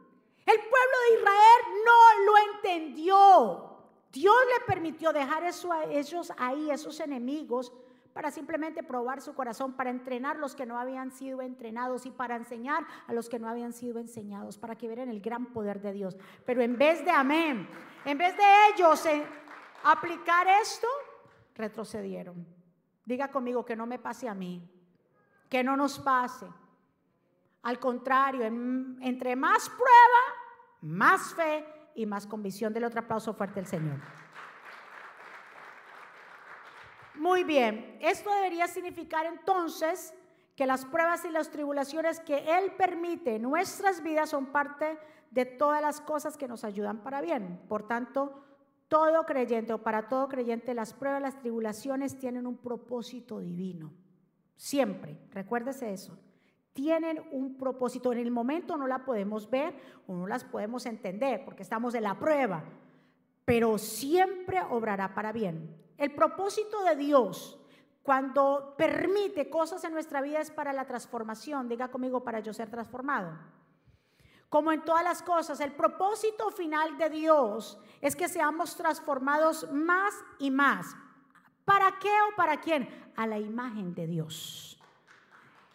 El 0.46 0.58
pueblo 0.58 0.96
de 1.08 1.16
Israel 1.16 1.60
no 1.86 2.24
lo 2.26 2.54
entendió. 2.54 3.70
Dios 4.12 4.36
le 4.52 4.64
permitió 4.66 5.12
dejar 5.12 5.44
eso 5.44 5.72
a 5.72 5.84
ellos 5.84 6.32
ahí, 6.36 6.70
esos 6.70 7.00
enemigos, 7.00 7.72
para 8.12 8.30
simplemente 8.30 8.84
probar 8.84 9.20
su 9.20 9.34
corazón, 9.34 9.72
para 9.72 9.90
entrenar 9.90 10.36
los 10.36 10.54
que 10.54 10.66
no 10.66 10.78
habían 10.78 11.10
sido 11.10 11.42
entrenados 11.42 12.06
y 12.06 12.12
para 12.12 12.36
enseñar 12.36 12.86
a 13.08 13.12
los 13.12 13.28
que 13.28 13.40
no 13.40 13.48
habían 13.48 13.72
sido 13.72 13.98
enseñados, 13.98 14.56
para 14.56 14.76
que 14.76 14.86
vieran 14.86 15.08
el 15.08 15.20
gran 15.20 15.46
poder 15.46 15.80
de 15.80 15.92
Dios. 15.92 16.16
Pero 16.46 16.62
en 16.62 16.78
vez 16.78 17.04
de 17.04 17.10
amén, 17.10 17.68
en 18.04 18.16
vez 18.16 18.36
de 18.36 18.44
ellos 18.72 19.04
eh, 19.06 19.26
aplicar 19.82 20.46
esto, 20.62 20.86
retrocedieron. 21.56 22.46
Diga 23.04 23.32
conmigo 23.32 23.64
que 23.64 23.74
no 23.74 23.84
me 23.84 23.98
pase 23.98 24.28
a 24.28 24.34
mí, 24.34 24.62
que 25.48 25.64
no 25.64 25.76
nos 25.76 25.98
pase. 25.98 26.46
Al 27.64 27.78
contrario, 27.78 28.44
entre 28.44 29.36
más 29.36 29.70
prueba, 29.70 30.22
más 30.82 31.34
fe 31.34 31.64
y 31.94 32.04
más 32.04 32.26
convicción. 32.26 32.74
Del 32.74 32.84
otro 32.84 33.00
aplauso 33.00 33.32
fuerte 33.32 33.58
al 33.58 33.66
Señor. 33.66 33.98
Muy 37.14 37.42
bien, 37.42 37.96
esto 38.02 38.30
debería 38.34 38.68
significar 38.68 39.24
entonces 39.24 40.12
que 40.54 40.66
las 40.66 40.84
pruebas 40.84 41.24
y 41.24 41.30
las 41.30 41.50
tribulaciones 41.50 42.20
que 42.20 42.58
Él 42.58 42.72
permite 42.76 43.36
en 43.36 43.42
nuestras 43.42 44.02
vidas 44.02 44.28
son 44.28 44.46
parte 44.52 44.98
de 45.30 45.46
todas 45.46 45.80
las 45.80 46.02
cosas 46.02 46.36
que 46.36 46.46
nos 46.46 46.64
ayudan 46.64 47.02
para 47.02 47.22
bien. 47.22 47.62
Por 47.66 47.88
tanto, 47.88 48.44
todo 48.88 49.24
creyente 49.24 49.72
o 49.72 49.82
para 49.82 50.08
todo 50.08 50.28
creyente, 50.28 50.74
las 50.74 50.92
pruebas, 50.92 51.22
las 51.22 51.38
tribulaciones 51.38 52.18
tienen 52.18 52.46
un 52.46 52.58
propósito 52.58 53.40
divino. 53.40 53.90
Siempre, 54.54 55.18
recuérdese 55.30 55.94
eso 55.94 56.18
tienen 56.74 57.24
un 57.30 57.56
propósito. 57.56 58.12
En 58.12 58.18
el 58.18 58.30
momento 58.30 58.76
no 58.76 58.86
la 58.86 59.04
podemos 59.06 59.48
ver 59.48 59.74
o 60.06 60.12
no 60.14 60.26
las 60.26 60.44
podemos 60.44 60.84
entender 60.84 61.42
porque 61.46 61.62
estamos 61.62 61.94
en 61.94 62.02
la 62.02 62.18
prueba, 62.18 62.62
pero 63.46 63.78
siempre 63.78 64.60
obrará 64.68 65.14
para 65.14 65.32
bien. 65.32 65.74
El 65.96 66.14
propósito 66.14 66.82
de 66.82 66.96
Dios 66.96 67.58
cuando 68.02 68.74
permite 68.76 69.48
cosas 69.48 69.82
en 69.84 69.94
nuestra 69.94 70.20
vida 70.20 70.40
es 70.40 70.50
para 70.50 70.74
la 70.74 70.84
transformación. 70.84 71.68
Diga 71.68 71.90
conmigo, 71.90 72.22
para 72.22 72.40
yo 72.40 72.52
ser 72.52 72.68
transformado. 72.68 73.32
Como 74.50 74.72
en 74.72 74.84
todas 74.84 75.02
las 75.02 75.22
cosas, 75.22 75.58
el 75.60 75.72
propósito 75.72 76.50
final 76.50 76.98
de 76.98 77.08
Dios 77.08 77.78
es 78.00 78.14
que 78.14 78.28
seamos 78.28 78.76
transformados 78.76 79.70
más 79.72 80.14
y 80.38 80.50
más. 80.50 80.94
¿Para 81.64 81.98
qué 81.98 82.12
o 82.30 82.36
para 82.36 82.60
quién? 82.60 82.88
A 83.16 83.26
la 83.26 83.38
imagen 83.38 83.94
de 83.94 84.06
Dios. 84.06 84.73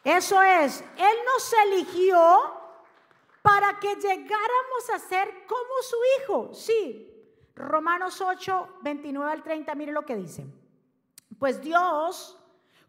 Eso 0.03 0.41
es, 0.41 0.83
Él 0.97 1.17
nos 1.25 1.53
eligió 1.65 2.59
para 3.41 3.79
que 3.79 3.95
llegáramos 3.95 4.89
a 4.93 4.99
ser 4.99 5.45
como 5.45 5.81
su 5.81 5.97
Hijo. 6.17 6.53
Sí, 6.53 7.05
Romanos 7.55 8.21
8, 8.21 8.77
29 8.81 9.31
al 9.31 9.43
30, 9.43 9.75
mire 9.75 9.91
lo 9.91 10.05
que 10.05 10.15
dice. 10.15 10.45
Pues 11.37 11.61
Dios 11.61 12.37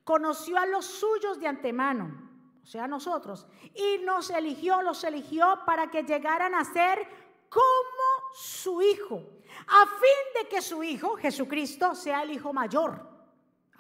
conoció 0.05 0.59
a 0.59 0.67
los 0.67 0.85
suyos 0.85 1.39
de 1.41 1.49
antemano, 1.49 2.31
o 2.63 2.67
sea, 2.67 2.87
nosotros, 2.87 3.47
y 3.75 3.99
nos 4.05 4.31
eligió, 4.31 4.83
los 4.83 5.03
eligió 5.05 5.61
para 5.67 5.91
que 5.91 6.03
llegaran 6.05 6.55
a 6.55 6.65
ser 6.65 7.07
como 7.49 8.35
su 8.35 8.81
Hijo, 8.83 9.23
a 9.67 9.87
fin 9.87 10.43
de 10.43 10.49
que 10.49 10.63
su 10.63 10.83
Hijo, 10.83 11.17
Jesucristo, 11.17 11.95
sea 11.95 12.23
el 12.23 12.31
Hijo 12.31 12.53
mayor 12.53 13.10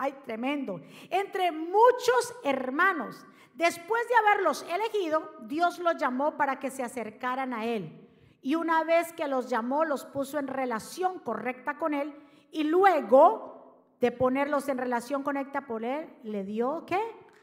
Ay, 0.02 0.16
tremendo. 0.24 0.80
Entre 1.10 1.52
muchos 1.52 2.34
hermanos. 2.42 3.22
Después 3.52 4.08
de 4.08 4.14
haberlos 4.14 4.62
elegido, 4.62 5.30
Dios 5.42 5.78
los 5.78 5.98
llamó 5.98 6.38
para 6.38 6.58
que 6.58 6.70
se 6.70 6.82
acercaran 6.82 7.52
a 7.52 7.66
Él. 7.66 8.08
Y 8.40 8.54
una 8.54 8.82
vez 8.82 9.12
que 9.12 9.28
los 9.28 9.50
llamó, 9.50 9.84
los 9.84 10.06
puso 10.06 10.38
en 10.38 10.46
relación 10.46 11.18
correcta 11.18 11.76
con 11.76 11.92
Él. 11.92 12.14
Y 12.50 12.64
luego 12.64 13.76
de 14.00 14.10
ponerlos 14.10 14.70
en 14.70 14.78
relación 14.78 15.22
correcta 15.22 15.66
por 15.66 15.84
Él, 15.84 16.08
le 16.22 16.44
dio 16.44 16.86
qué? 16.86 17.00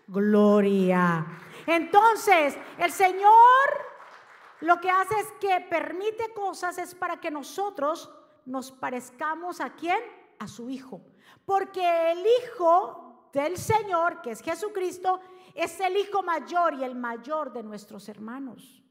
Gloria. 0.07 1.27
Entonces, 1.67 2.57
el 2.79 2.91
Señor 2.91 3.69
lo 4.61 4.81
que 4.81 4.89
hace 4.89 5.13
es 5.19 5.31
que 5.39 5.63
permite 5.69 6.33
cosas 6.33 6.79
es 6.79 6.95
para 6.95 7.17
que 7.17 7.29
nosotros 7.29 8.11
nos 8.47 8.71
parezcamos 8.71 9.61
a 9.61 9.75
quién? 9.75 9.99
A 10.39 10.47
su 10.47 10.69
Hijo. 10.69 11.01
Porque 11.45 12.11
el 12.11 12.25
Hijo 12.25 13.29
del 13.33 13.57
Señor, 13.57 14.21
que 14.21 14.31
es 14.31 14.41
Jesucristo, 14.41 15.19
es 15.53 15.79
el 15.79 15.97
Hijo 15.97 16.21
mayor 16.23 16.73
y 16.75 16.83
el 16.83 16.95
mayor 16.95 17.51
de 17.51 17.63
nuestros 17.63 18.09
hermanos. 18.09 18.83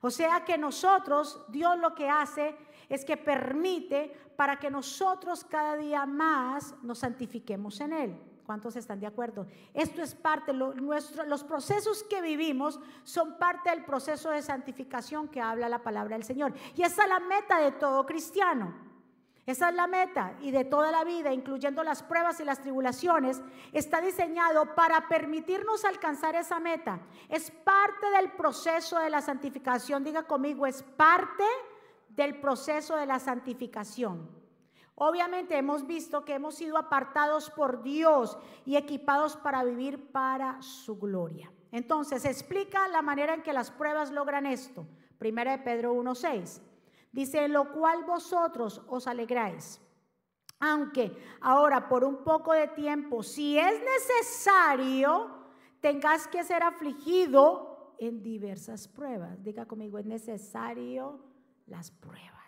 O 0.00 0.10
sea 0.10 0.44
que 0.44 0.56
nosotros, 0.56 1.44
Dios 1.48 1.78
lo 1.78 1.94
que 1.94 2.08
hace 2.08 2.56
es 2.88 3.04
que 3.04 3.16
permite 3.16 4.32
para 4.36 4.58
que 4.58 4.70
nosotros 4.70 5.44
cada 5.44 5.76
día 5.76 6.06
más 6.06 6.74
nos 6.82 6.98
santifiquemos 6.98 7.80
en 7.80 7.92
Él. 7.92 8.20
¿Cuántos 8.46 8.76
están 8.76 8.98
de 8.98 9.06
acuerdo? 9.06 9.46
Esto 9.74 10.00
es 10.00 10.14
parte, 10.14 10.54
nuestro, 10.54 11.24
los 11.24 11.44
procesos 11.44 12.02
que 12.04 12.22
vivimos 12.22 12.80
son 13.04 13.36
parte 13.36 13.68
del 13.68 13.84
proceso 13.84 14.30
de 14.30 14.40
santificación 14.40 15.28
que 15.28 15.40
habla 15.40 15.68
la 15.68 15.82
palabra 15.82 16.16
del 16.16 16.24
Señor. 16.24 16.54
Y 16.74 16.82
esa 16.82 17.02
es 17.02 17.08
la 17.10 17.20
meta 17.20 17.58
de 17.58 17.72
todo 17.72 18.06
cristiano. 18.06 18.87
Esa 19.48 19.70
es 19.70 19.76
la 19.76 19.86
meta 19.86 20.34
y 20.42 20.50
de 20.50 20.66
toda 20.66 20.92
la 20.92 21.04
vida, 21.04 21.32
incluyendo 21.32 21.82
las 21.82 22.02
pruebas 22.02 22.38
y 22.38 22.44
las 22.44 22.60
tribulaciones, 22.60 23.40
está 23.72 23.98
diseñado 24.02 24.74
para 24.74 25.08
permitirnos 25.08 25.86
alcanzar 25.86 26.34
esa 26.34 26.60
meta. 26.60 27.00
Es 27.30 27.50
parte 27.50 28.10
del 28.10 28.32
proceso 28.32 28.98
de 28.98 29.08
la 29.08 29.22
santificación. 29.22 30.04
Diga 30.04 30.24
conmigo, 30.24 30.66
es 30.66 30.82
parte 30.82 31.44
del 32.10 32.38
proceso 32.42 32.94
de 32.96 33.06
la 33.06 33.18
santificación. 33.18 34.28
Obviamente 34.96 35.56
hemos 35.56 35.86
visto 35.86 36.26
que 36.26 36.34
hemos 36.34 36.56
sido 36.56 36.76
apartados 36.76 37.48
por 37.48 37.82
Dios 37.82 38.36
y 38.66 38.76
equipados 38.76 39.38
para 39.38 39.64
vivir 39.64 40.12
para 40.12 40.60
su 40.60 40.98
gloria. 40.98 41.50
Entonces, 41.72 42.26
explica 42.26 42.86
la 42.88 43.00
manera 43.00 43.32
en 43.32 43.42
que 43.42 43.54
las 43.54 43.70
pruebas 43.70 44.10
logran 44.10 44.44
esto. 44.44 44.86
Primera 45.16 45.52
de 45.52 45.62
Pedro 45.62 45.94
1.6. 45.94 46.60
Dice, 47.12 47.48
lo 47.48 47.72
cual 47.72 48.04
vosotros 48.04 48.82
os 48.88 49.06
alegráis. 49.06 49.80
Aunque 50.60 51.16
ahora 51.40 51.88
por 51.88 52.04
un 52.04 52.24
poco 52.24 52.52
de 52.52 52.68
tiempo, 52.68 53.22
si 53.22 53.58
es 53.58 53.80
necesario, 53.80 55.30
tengas 55.80 56.26
que 56.26 56.42
ser 56.44 56.62
afligido 56.62 57.94
en 57.98 58.22
diversas 58.22 58.88
pruebas. 58.88 59.42
Diga 59.42 59.66
conmigo, 59.66 59.98
es 59.98 60.06
necesario 60.06 61.20
las 61.66 61.90
pruebas. 61.90 62.38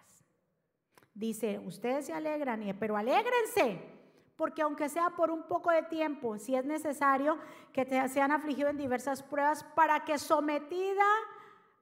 Dice, 1.14 1.58
ustedes 1.58 2.06
se 2.06 2.12
alegran, 2.12 2.62
pero 2.78 2.96
alégrense, 2.96 3.80
porque 4.36 4.62
aunque 4.62 4.88
sea 4.88 5.10
por 5.10 5.30
un 5.30 5.42
poco 5.42 5.70
de 5.70 5.82
tiempo, 5.82 6.38
si 6.38 6.54
es 6.54 6.64
necesario 6.64 7.38
que 7.72 7.84
te 7.84 8.08
sean 8.08 8.32
afligidos 8.32 8.70
en 8.70 8.78
diversas 8.78 9.22
pruebas, 9.22 9.64
para 9.74 10.04
que 10.04 10.18
sometida 10.18 11.04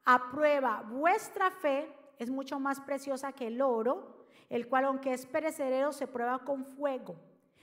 a 0.05 0.31
prueba 0.31 0.83
vuestra 0.83 1.51
fe, 1.51 1.95
es 2.19 2.31
mucho 2.31 2.59
más 2.59 2.81
preciosa 2.81 3.33
que 3.33 3.47
el 3.47 3.61
oro, 3.63 4.27
el 4.49 4.69
cual 4.69 4.87
aunque 4.87 5.13
es 5.13 5.27
perecedero 5.27 5.93
se 5.93 6.07
prueba 6.07 6.41
con 6.41 6.65
fuego. 6.65 7.17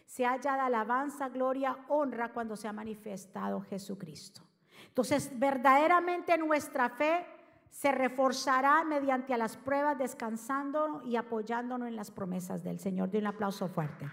Se 0.05 0.25
halla 0.25 0.53
de 0.53 0.61
alabanza, 0.61 1.29
gloria, 1.29 1.77
honra 1.87 2.31
cuando 2.31 2.55
se 2.55 2.67
ha 2.67 2.73
manifestado 2.73 3.61
Jesucristo. 3.61 4.41
Entonces, 4.87 5.31
verdaderamente 5.37 6.37
nuestra 6.37 6.89
fe 6.89 7.25
se 7.69 7.91
reforzará 7.91 8.83
mediante 8.85 9.37
las 9.37 9.57
pruebas, 9.57 9.97
descansando 9.97 11.01
y 11.03 11.17
apoyándonos 11.17 11.87
en 11.87 11.95
las 11.95 12.11
promesas 12.11 12.63
del 12.63 12.79
Señor. 12.79 13.09
De 13.09 13.17
un 13.17 13.27
aplauso 13.27 13.67
fuerte. 13.67 14.07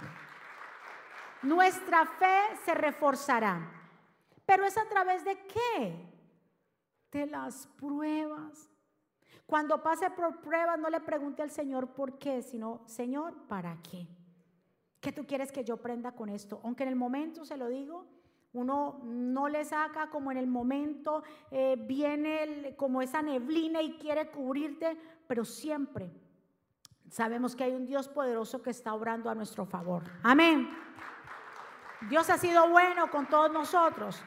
Nuestra 1.43 2.07
fe 2.07 2.57
se 2.65 2.75
reforzará. 2.75 3.71
Pero 4.45 4.65
es 4.65 4.77
a 4.77 4.89
través 4.89 5.25
de 5.25 5.39
qué? 5.47 6.13
De 7.13 7.27
las 7.27 7.69
pruebas. 7.79 8.72
Cuando 9.53 9.83
pase 9.83 10.09
por 10.09 10.41
pruebas, 10.41 10.79
no 10.79 10.89
le 10.89 10.99
pregunte 11.03 11.43
al 11.43 11.51
Señor 11.51 11.89
por 11.89 12.17
qué, 12.19 12.41
sino, 12.41 12.81
Señor, 12.87 13.35
¿para 13.49 13.77
qué? 13.83 14.09
¿Qué 14.99 15.13
tú 15.13 15.27
quieres 15.27 15.53
que 15.53 15.63
yo 15.63 15.77
prenda 15.77 16.13
con 16.13 16.31
esto? 16.31 16.63
Aunque 16.65 16.85
en 16.85 16.89
el 16.89 16.97
momento 16.97 17.45
se 17.45 17.59
lo 17.59 17.69
digo, 17.69 18.07
uno 18.55 19.03
no 19.05 19.49
le 19.49 19.63
saca 19.67 20.09
como 20.09 20.33
en 20.33 20.39
el 20.39 20.47
momento 20.47 21.23
eh, 21.51 21.77
viene 21.79 22.75
como 22.79 23.03
esa 23.03 23.21
neblina 23.21 23.83
y 23.83 23.99
quiere 23.99 24.31
cubrirte, 24.31 24.97
pero 25.27 25.45
siempre 25.45 26.11
sabemos 27.11 27.55
que 27.55 27.65
hay 27.65 27.75
un 27.75 27.85
Dios 27.85 28.09
poderoso 28.09 28.63
que 28.63 28.71
está 28.71 28.95
obrando 28.95 29.29
a 29.29 29.35
nuestro 29.35 29.67
favor. 29.67 30.05
Amén. 30.23 30.67
Dios 32.09 32.31
ha 32.31 32.39
sido 32.39 32.71
bueno 32.71 33.11
con 33.11 33.27
todos 33.27 33.53
nosotros. 33.53 34.25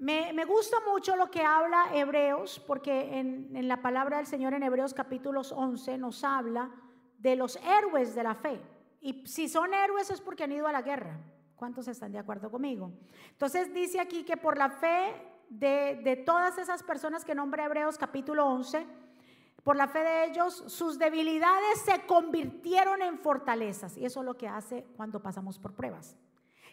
Me, 0.00 0.46
gusta 0.46 0.78
mucho 0.90 1.14
lo 1.14 1.30
que 1.30 1.42
habla 1.42 1.90
Hebreos, 1.92 2.58
porque 2.66 3.18
en, 3.18 3.68
la 3.68 3.82
palabra 3.82 4.16
del 4.16 4.26
Señor 4.26 4.54
en 4.54 4.62
Hebreos 4.62 4.94
capítulos 4.94 5.52
11 5.52 5.98
nos 5.98 6.24
habla 6.24 6.70
de 7.18 7.36
los 7.36 7.56
héroes 7.56 8.14
de 8.14 8.22
la 8.22 8.34
fe. 8.34 8.62
Y 9.02 9.26
si 9.26 9.46
son 9.46 9.74
héroes 9.74 10.10
es 10.10 10.22
porque 10.22 10.44
han 10.44 10.52
ido 10.52 10.66
a 10.66 10.72
la 10.72 10.80
guerra. 10.80 11.18
¿Cuántos 11.54 11.86
están 11.86 12.12
de 12.12 12.18
acuerdo 12.18 12.50
conmigo? 12.50 12.90
Entonces 13.32 13.74
dice 13.74 14.00
aquí 14.00 14.24
que 14.24 14.38
por 14.38 14.56
la 14.56 14.70
fe 14.70 15.14
de, 15.50 16.00
de 16.02 16.16
todas 16.16 16.56
esas 16.56 16.82
personas 16.82 17.22
que 17.22 17.34
nombra 17.34 17.66
Hebreos 17.66 17.98
capítulo 17.98 18.46
11, 18.46 18.86
por 19.62 19.76
la 19.76 19.86
fe 19.86 19.98
de 19.98 20.24
ellos, 20.24 20.64
sus 20.68 20.98
debilidades 20.98 21.82
se 21.84 22.06
convirtieron 22.06 23.02
en 23.02 23.18
fortalezas. 23.18 23.98
Y 23.98 24.06
eso 24.06 24.20
es 24.20 24.26
lo 24.26 24.38
que 24.38 24.48
hace 24.48 24.86
cuando 24.96 25.20
pasamos 25.20 25.58
por 25.58 25.74
pruebas. 25.74 26.16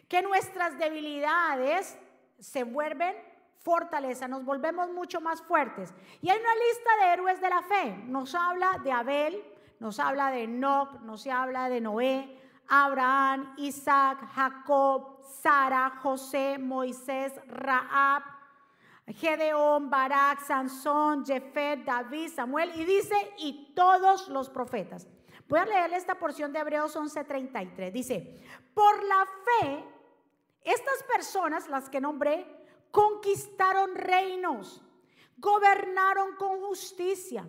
Que 0.08 0.22
nuestras 0.22 0.78
debilidades 0.78 1.98
se 2.38 2.64
vuelven 2.64 3.16
fortaleza, 3.58 4.28
nos 4.28 4.44
volvemos 4.44 4.90
mucho 4.90 5.20
más 5.20 5.42
fuertes. 5.42 5.92
Y 6.22 6.30
hay 6.30 6.38
una 6.38 6.54
lista 6.54 6.90
de 7.00 7.12
héroes 7.12 7.40
de 7.40 7.48
la 7.48 7.62
fe. 7.62 8.02
Nos 8.06 8.34
habla 8.34 8.80
de 8.82 8.92
Abel, 8.92 9.44
nos 9.80 9.98
habla 9.98 10.30
de 10.30 10.44
Enoch, 10.44 11.00
nos 11.02 11.26
habla 11.26 11.68
de 11.68 11.80
Noé, 11.80 12.40
Abraham, 12.68 13.54
Isaac, 13.56 14.26
Jacob, 14.34 15.22
Sara, 15.22 15.90
José, 16.02 16.58
Moisés, 16.58 17.32
Raab, 17.46 18.22
Gedeón, 19.06 19.88
Barak, 19.88 20.40
Sansón, 20.40 21.24
Jefet, 21.24 21.84
David, 21.84 22.28
Samuel 22.28 22.72
y 22.74 22.84
dice, 22.84 23.14
y 23.38 23.72
todos 23.74 24.28
los 24.28 24.50
profetas. 24.50 25.06
Voy 25.48 25.60
a 25.60 25.64
leer 25.64 25.92
esta 25.94 26.16
porción 26.16 26.52
de 26.52 26.58
Hebreos 26.58 26.94
11:33. 26.94 27.90
Dice, 27.90 28.42
por 28.74 29.02
la 29.02 29.26
fe, 29.26 29.84
estas 30.64 31.02
personas, 31.04 31.68
las 31.68 31.88
que 31.88 32.00
nombré, 32.00 32.46
conquistaron 32.90 33.94
reinos, 33.94 34.82
gobernaron 35.36 36.36
con 36.36 36.60
justicia 36.60 37.48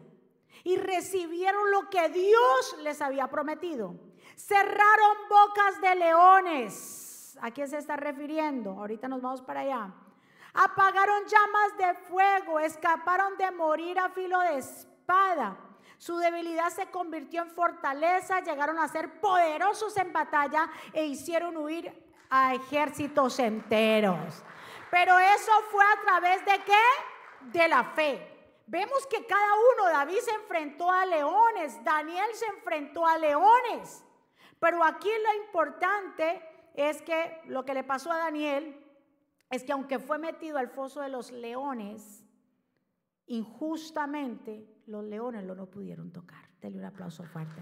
y 0.63 0.77
recibieron 0.77 1.71
lo 1.71 1.89
que 1.89 2.09
Dios 2.09 2.77
les 2.81 3.01
había 3.01 3.27
prometido. 3.27 3.95
Cerraron 4.35 5.17
bocas 5.29 5.81
de 5.81 5.95
leones. 5.95 7.37
¿A 7.41 7.51
quién 7.51 7.67
se 7.67 7.77
está 7.77 7.95
refiriendo? 7.95 8.71
Ahorita 8.71 9.07
nos 9.07 9.21
vamos 9.21 9.41
para 9.41 9.61
allá. 9.61 9.93
Apagaron 10.53 11.23
llamas 11.25 11.77
de 11.77 11.93
fuego, 12.07 12.59
escaparon 12.59 13.37
de 13.37 13.51
morir 13.51 13.99
a 13.99 14.09
filo 14.09 14.39
de 14.41 14.57
espada. 14.57 15.57
Su 15.97 16.17
debilidad 16.17 16.69
se 16.69 16.89
convirtió 16.89 17.41
en 17.41 17.51
fortaleza, 17.51 18.41
llegaron 18.41 18.79
a 18.79 18.87
ser 18.87 19.19
poderosos 19.19 19.95
en 19.97 20.13
batalla 20.13 20.69
e 20.93 21.05
hicieron 21.05 21.57
huir 21.57 22.08
a 22.29 22.53
ejércitos 22.53 23.39
enteros. 23.39 24.43
Pero 24.91 25.17
eso 25.19 25.51
fue 25.71 25.83
a 25.83 26.01
través 26.01 26.45
de 26.45 26.63
qué? 26.65 27.59
De 27.59 27.67
la 27.67 27.83
fe. 27.83 28.39
Vemos 28.67 29.07
que 29.07 29.25
cada 29.25 29.53
uno, 29.73 29.89
David 29.89 30.19
se 30.19 30.31
enfrentó 30.31 30.91
a 30.91 31.05
leones, 31.05 31.83
Daniel 31.83 32.29
se 32.33 32.45
enfrentó 32.45 33.05
a 33.05 33.17
leones. 33.17 34.05
Pero 34.59 34.83
aquí 34.83 35.09
lo 35.09 35.43
importante 35.43 36.41
es 36.75 37.01
que 37.01 37.41
lo 37.45 37.65
que 37.65 37.73
le 37.73 37.83
pasó 37.83 38.11
a 38.11 38.17
Daniel 38.17 38.79
es 39.49 39.63
que 39.63 39.71
aunque 39.71 39.97
fue 39.97 40.19
metido 40.19 40.57
al 40.57 40.67
foso 40.67 41.01
de 41.01 41.09
los 41.09 41.31
leones, 41.31 42.23
injustamente 43.25 44.67
los 44.85 45.03
leones 45.03 45.45
lo 45.45 45.55
no 45.55 45.65
pudieron 45.65 46.11
tocar. 46.11 46.47
Dele 46.61 46.77
un 46.77 46.85
aplauso 46.85 47.23
fuerte. 47.23 47.61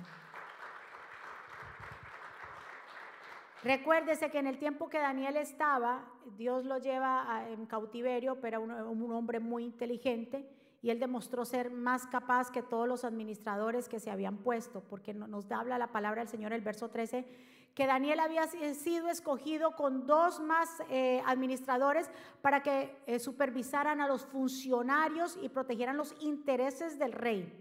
Recuérdese 3.67 4.31
que 4.31 4.39
en 4.39 4.47
el 4.47 4.59
tiempo 4.59 4.87
que 4.87 4.97
Daniel 4.97 5.35
estaba, 5.35 6.09
Dios 6.37 6.63
lo 6.63 6.77
lleva 6.77 7.43
en 7.49 7.65
cautiverio, 7.65 8.39
pero 8.39 8.63
era 8.63 8.85
un 8.85 9.11
hombre 9.11 9.41
muy 9.41 9.65
inteligente 9.65 10.49
y 10.81 10.89
él 10.89 11.01
demostró 11.01 11.43
ser 11.43 11.69
más 11.69 12.07
capaz 12.07 12.49
que 12.49 12.63
todos 12.63 12.87
los 12.87 13.03
administradores 13.03 13.89
que 13.89 13.99
se 13.99 14.09
habían 14.09 14.37
puesto, 14.37 14.85
porque 14.89 15.13
nos 15.13 15.51
habla 15.51 15.77
la 15.77 15.91
palabra 15.91 16.21
del 16.21 16.29
Señor, 16.29 16.53
el 16.53 16.61
verso 16.61 16.89
13, 16.89 17.27
que 17.73 17.85
Daniel 17.85 18.21
había 18.21 18.47
sido 18.47 19.09
escogido 19.09 19.75
con 19.75 20.07
dos 20.07 20.39
más 20.39 20.69
eh, 20.89 21.21
administradores 21.25 22.09
para 22.41 22.63
que 22.63 22.95
eh, 23.05 23.19
supervisaran 23.19 23.99
a 23.99 24.07
los 24.07 24.25
funcionarios 24.27 25.37
y 25.41 25.49
protegieran 25.49 25.97
los 25.97 26.15
intereses 26.21 26.97
del 26.97 27.11
rey. 27.11 27.53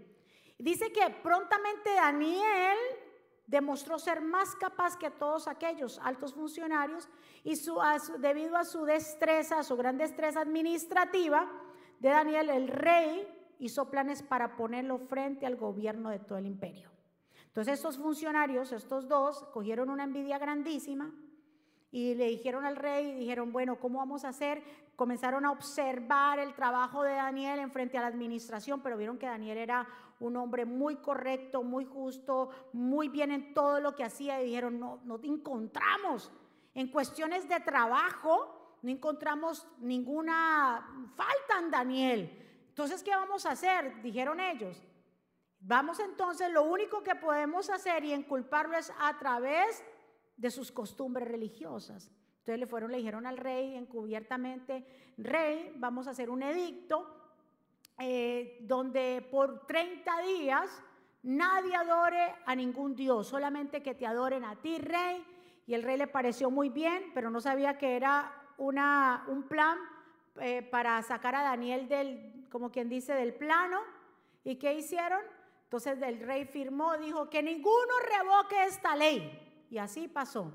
Dice 0.57 0.93
que 0.93 1.09
prontamente 1.21 1.93
Daniel 1.95 2.77
demostró 3.47 3.97
ser 3.97 4.21
más 4.21 4.55
capaz 4.55 4.97
que 4.97 5.09
todos 5.09 5.47
aquellos 5.47 5.99
altos 6.03 6.33
funcionarios 6.33 7.09
y 7.43 7.55
debido 8.19 8.57
a 8.57 8.65
su 8.65 8.83
destreza, 8.83 9.59
a 9.59 9.63
su 9.63 9.75
gran 9.77 9.97
destreza 9.97 10.41
administrativa, 10.41 11.49
de 11.99 12.09
Daniel, 12.09 12.49
el 12.51 12.67
rey 12.67 13.27
hizo 13.57 13.89
planes 13.89 14.21
para 14.21 14.55
ponerlo 14.55 14.99
frente 14.99 15.47
al 15.47 15.55
gobierno 15.55 16.11
de 16.11 16.19
todo 16.19 16.37
el 16.37 16.45
imperio. 16.45 16.91
Entonces 17.47 17.75
estos 17.75 17.97
funcionarios, 17.97 18.71
estos 18.71 19.07
dos, 19.07 19.45
cogieron 19.51 19.89
una 19.89 20.03
envidia 20.03 20.37
grandísima 20.37 21.11
y 21.91 22.15
le 22.15 22.25
dijeron 22.27 22.65
al 22.65 22.75
rey, 22.75 23.13
dijeron, 23.15 23.51
bueno, 23.51 23.79
¿cómo 23.79 23.99
vamos 23.99 24.25
a 24.25 24.29
hacer? 24.29 24.61
Comenzaron 24.95 25.45
a 25.45 25.51
observar 25.51 26.39
el 26.39 26.53
trabajo 26.53 27.03
de 27.03 27.13
Daniel 27.13 27.59
en 27.59 27.71
frente 27.71 27.97
a 27.97 28.01
la 28.01 28.07
administración, 28.07 28.81
pero 28.81 28.97
vieron 28.97 29.17
que 29.17 29.25
Daniel 29.25 29.57
era 29.57 29.87
un 30.19 30.35
hombre 30.35 30.65
muy 30.65 30.95
correcto, 30.97 31.63
muy 31.63 31.85
justo, 31.85 32.49
muy 32.73 33.07
bien 33.07 33.31
en 33.31 33.53
todo 33.53 33.79
lo 33.79 33.95
que 33.95 34.03
hacía 34.03 34.41
y 34.41 34.45
dijeron, 34.45 34.79
no, 34.79 34.99
no 35.03 35.19
encontramos 35.23 36.31
en 36.73 36.91
cuestiones 36.91 37.47
de 37.47 37.59
trabajo 37.59 38.57
no 38.81 38.91
encontramos 38.91 39.67
ninguna 39.79 40.87
falta 41.15 41.59
en 41.59 41.71
Daniel. 41.71 42.65
Entonces, 42.69 43.01
¿qué 43.03 43.11
vamos 43.11 43.45
a 43.45 43.51
hacer? 43.51 44.01
Dijeron 44.01 44.39
ellos. 44.39 44.81
Vamos 45.59 45.99
entonces, 45.99 46.51
lo 46.51 46.63
único 46.63 47.01
que 47.01 47.15
podemos 47.15 47.69
hacer 47.69 48.05
y 48.05 48.13
enculparlo 48.13 48.77
es 48.77 48.93
a 48.99 49.17
través 49.17 49.79
de 49.79 49.87
sus 50.51 50.71
costumbres 50.71 51.27
religiosas. 51.27 52.11
Entonces 52.39 52.59
le 52.59 52.67
fueron, 52.67 52.91
le 52.91 52.97
dijeron 52.97 53.25
al 53.25 53.37
rey 53.37 53.75
encubiertamente, 53.75 54.85
rey, 55.17 55.73
vamos 55.75 56.07
a 56.07 56.11
hacer 56.11 56.29
un 56.29 56.43
edicto 56.43 57.13
eh, 57.99 58.59
donde 58.61 59.27
por 59.29 59.65
30 59.65 60.21
días 60.21 60.69
nadie 61.23 61.75
adore 61.75 62.35
a 62.45 62.55
ningún 62.55 62.95
Dios, 62.95 63.27
solamente 63.27 63.81
que 63.81 63.95
te 63.95 64.05
adoren 64.05 64.45
a 64.45 64.55
ti, 64.55 64.77
rey. 64.77 65.25
Y 65.65 65.73
el 65.73 65.83
rey 65.83 65.97
le 65.97 66.07
pareció 66.07 66.49
muy 66.49 66.69
bien, 66.69 67.11
pero 67.13 67.29
no 67.29 67.41
sabía 67.41 67.77
que 67.77 67.95
era 67.95 68.31
una, 68.57 69.25
un 69.27 69.43
plan 69.43 69.77
eh, 70.39 70.61
para 70.61 71.01
sacar 71.01 71.35
a 71.35 71.41
Daniel 71.41 71.89
del, 71.89 72.47
como 72.49 72.71
quien 72.71 72.87
dice, 72.87 73.13
del 73.13 73.33
plano. 73.33 73.81
¿Y 74.43 74.55
qué 74.55 74.73
hicieron? 74.75 75.21
Entonces 75.63 76.01
el 76.01 76.21
rey 76.21 76.45
firmó, 76.45 76.95
dijo 76.97 77.29
que 77.29 77.43
ninguno 77.43 77.93
revoque 78.09 78.63
esta 78.63 78.95
ley. 78.95 79.46
Y 79.69 79.77
así 79.77 80.07
pasó. 80.07 80.51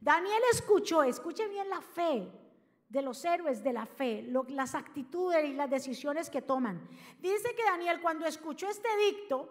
Daniel 0.00 0.42
escuchó, 0.52 1.02
escuche 1.02 1.48
bien 1.48 1.68
la 1.68 1.80
fe 1.80 2.30
de 2.88 3.02
los 3.02 3.24
héroes 3.24 3.62
de 3.64 3.72
la 3.72 3.86
fe, 3.86 4.24
las 4.48 4.74
actitudes 4.74 5.44
y 5.46 5.54
las 5.54 5.68
decisiones 5.68 6.30
que 6.30 6.42
toman. 6.42 6.86
Dice 7.20 7.54
que 7.56 7.64
Daniel 7.64 8.00
cuando 8.00 8.26
escuchó 8.26 8.68
este 8.68 8.88
dicto, 8.98 9.48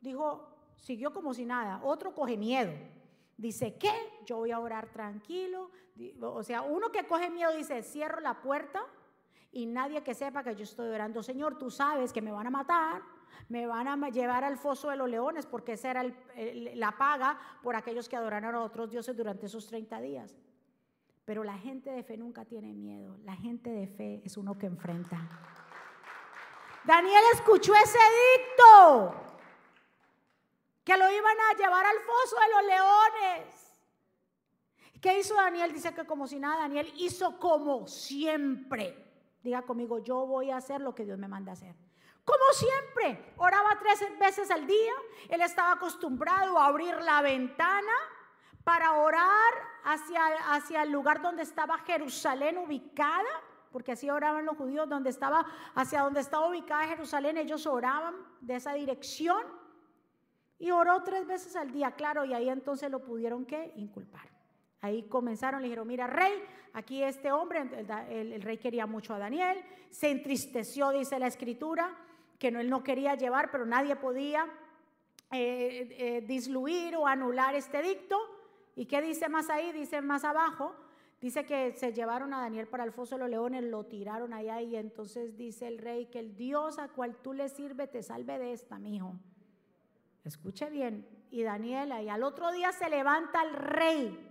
dijo, 0.00 0.48
siguió 0.76 1.12
como 1.12 1.34
si 1.34 1.44
nada, 1.44 1.80
otro 1.82 2.14
coge 2.14 2.36
miedo. 2.36 2.72
Dice, 3.36 3.76
¿qué? 3.76 3.92
Yo 4.24 4.36
voy 4.36 4.52
a 4.52 4.60
orar 4.60 4.92
tranquilo. 4.92 5.70
O 6.20 6.42
sea, 6.42 6.62
uno 6.62 6.92
que 6.92 7.06
coge 7.06 7.30
miedo 7.30 7.52
dice, 7.52 7.82
cierro 7.82 8.20
la 8.20 8.40
puerta 8.40 8.86
y 9.50 9.66
nadie 9.66 10.02
que 10.02 10.14
sepa 10.14 10.44
que 10.44 10.54
yo 10.54 10.62
estoy 10.62 10.88
orando. 10.88 11.22
Señor, 11.22 11.58
tú 11.58 11.70
sabes 11.70 12.12
que 12.12 12.22
me 12.22 12.30
van 12.30 12.46
a 12.46 12.50
matar, 12.50 13.02
me 13.48 13.66
van 13.66 13.88
a 13.88 14.08
llevar 14.08 14.44
al 14.44 14.56
foso 14.56 14.90
de 14.90 14.96
los 14.96 15.08
leones, 15.08 15.46
porque 15.46 15.72
esa 15.72 15.90
era 15.90 16.04
la 16.74 16.92
paga 16.98 17.38
por 17.62 17.76
aquellos 17.76 18.08
que 18.08 18.16
adoraron 18.16 18.54
a 18.54 18.62
otros 18.62 18.90
dioses 18.90 19.16
durante 19.16 19.46
esos 19.46 19.66
30 19.66 20.00
días. 20.00 20.36
Pero 21.24 21.42
la 21.42 21.56
gente 21.56 21.90
de 21.90 22.02
fe 22.02 22.16
nunca 22.16 22.44
tiene 22.44 22.74
miedo. 22.74 23.16
La 23.24 23.34
gente 23.34 23.70
de 23.70 23.86
fe 23.86 24.22
es 24.24 24.36
uno 24.36 24.58
que 24.58 24.66
enfrenta. 24.66 25.18
Daniel 26.84 27.22
escuchó 27.32 27.74
ese 27.74 27.98
dicto, 27.98 29.14
que 30.84 30.96
lo 30.98 31.10
iban 31.10 31.36
a 31.50 31.56
llevar 31.56 31.86
al 31.86 31.98
foso 32.00 32.36
de 32.40 32.48
los 32.54 32.64
leones. 32.66 33.64
¿Qué 35.00 35.18
hizo 35.18 35.34
Daniel? 35.34 35.72
Dice 35.72 35.94
que 35.94 36.04
como 36.04 36.26
si 36.26 36.38
nada, 36.38 36.60
Daniel 36.60 36.92
hizo 36.96 37.38
como 37.38 37.86
siempre. 37.86 39.02
Diga 39.42 39.62
conmigo, 39.62 39.98
yo 39.98 40.26
voy 40.26 40.50
a 40.50 40.58
hacer 40.58 40.80
lo 40.80 40.94
que 40.94 41.04
Dios 41.04 41.18
me 41.18 41.28
manda 41.28 41.52
hacer. 41.52 41.74
Como 42.24 42.52
siempre, 42.52 43.32
oraba 43.36 43.78
tres 43.78 44.00
veces 44.18 44.50
al 44.50 44.66
día. 44.66 44.92
Él 45.28 45.42
estaba 45.42 45.72
acostumbrado 45.72 46.58
a 46.58 46.66
abrir 46.66 46.94
la 47.02 47.20
ventana 47.22 47.92
para 48.64 48.92
orar 48.94 49.52
hacia, 49.84 50.24
hacia 50.54 50.82
el 50.82 50.90
lugar 50.90 51.20
donde 51.20 51.42
estaba 51.42 51.78
Jerusalén 51.78 52.56
ubicada, 52.58 53.28
porque 53.70 53.92
así 53.92 54.08
oraban 54.08 54.46
los 54.46 54.56
judíos, 54.56 54.88
donde 54.88 55.10
estaba, 55.10 55.44
hacia 55.74 56.02
donde 56.02 56.20
estaba 56.20 56.48
ubicada 56.48 56.86
Jerusalén, 56.86 57.36
ellos 57.36 57.66
oraban 57.66 58.14
de 58.40 58.56
esa 58.56 58.72
dirección. 58.72 59.42
Y 60.58 60.70
oró 60.70 61.02
tres 61.02 61.26
veces 61.26 61.56
al 61.56 61.72
día, 61.72 61.90
claro, 61.90 62.24
y 62.24 62.32
ahí 62.32 62.48
entonces 62.48 62.90
lo 62.90 63.00
pudieron 63.00 63.44
que 63.44 63.72
inculpar. 63.76 64.34
Ahí 64.80 65.02
comenzaron, 65.08 65.60
le 65.60 65.68
dijeron, 65.68 65.88
mira, 65.88 66.06
rey, 66.06 66.42
aquí 66.74 67.02
este 67.02 67.32
hombre, 67.32 67.68
el, 68.10 68.40
rey 68.42 68.58
quería 68.58 68.86
mucho 68.86 69.14
a 69.14 69.18
Daniel, 69.18 69.64
se 69.90 70.10
entristeció, 70.10 70.90
dice 70.90 71.18
la 71.18 71.26
escritura, 71.26 71.96
que 72.38 72.50
no, 72.50 72.60
él 72.60 72.70
no 72.70 72.82
quería 72.82 73.14
llevar, 73.14 73.50
pero 73.50 73.66
nadie 73.66 73.96
podía 73.96 74.46
eh, 75.30 75.88
eh, 75.98 76.24
disluir 76.26 76.96
o 76.96 77.06
anular 77.06 77.54
este 77.54 77.82
dicto. 77.82 78.18
¿Y 78.76 78.86
qué 78.86 79.00
dice 79.02 79.28
más 79.28 79.50
ahí? 79.50 79.72
Dice 79.72 80.00
más 80.00 80.24
abajo, 80.24 80.74
dice 81.20 81.44
que 81.46 81.72
se 81.72 81.92
llevaron 81.92 82.34
a 82.34 82.40
Daniel 82.40 82.66
para 82.66 82.84
el 82.84 82.92
foso 82.92 83.14
de 83.14 83.22
los 83.22 83.30
leones, 83.30 83.64
lo 83.64 83.84
tiraron 83.84 84.32
allá 84.32 84.60
y 84.60 84.76
entonces 84.76 85.36
dice 85.36 85.66
el 85.66 85.78
rey 85.78 86.06
que 86.06 86.18
el 86.18 86.36
Dios 86.36 86.78
a 86.78 86.88
cual 86.88 87.16
tú 87.16 87.32
le 87.32 87.48
sirves 87.48 87.90
te 87.90 88.02
salve 88.02 88.38
de 88.38 88.52
esta, 88.52 88.78
mijo. 88.78 89.14
Escuche 90.24 90.70
bien. 90.70 91.06
Y 91.30 91.42
Daniel 91.42 91.92
ahí 91.92 92.08
al 92.08 92.22
otro 92.22 92.52
día 92.52 92.72
se 92.72 92.88
levanta 92.88 93.42
el 93.42 93.54
rey 93.54 94.30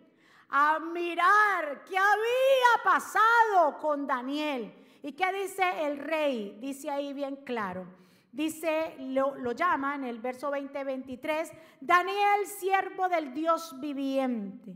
a 0.49 0.79
mirar 0.79 1.83
qué 1.83 1.97
había 1.97 2.83
pasado 2.83 3.79
con 3.79 4.07
Daniel. 4.07 4.73
¿Y 5.03 5.11
qué 5.11 5.31
dice 5.33 5.63
el 5.85 5.97
rey? 5.97 6.57
Dice 6.59 6.89
ahí 6.89 7.13
bien 7.13 7.35
claro. 7.35 7.85
Dice, 8.31 8.95
lo, 8.99 9.35
lo 9.35 9.51
llama 9.51 9.93
en 9.93 10.05
el 10.05 10.17
verso 10.17 10.49
20-23, 10.49 11.51
Daniel, 11.79 12.47
siervo 12.47 13.07
del 13.07 13.31
Dios 13.31 13.79
viviente. 13.79 14.75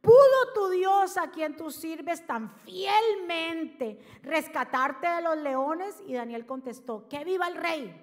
¿Pudo 0.00 0.52
tu 0.54 0.70
Dios 0.70 1.16
a 1.18 1.30
quien 1.30 1.56
tú 1.56 1.70
sirves 1.70 2.26
tan 2.26 2.50
fielmente 2.60 4.00
rescatarte 4.22 5.06
de 5.06 5.22
los 5.22 5.36
leones? 5.36 6.02
Y 6.06 6.14
Daniel 6.14 6.46
contestó, 6.46 7.06
que 7.08 7.22
viva 7.24 7.46
el 7.46 7.56
rey. 7.56 8.02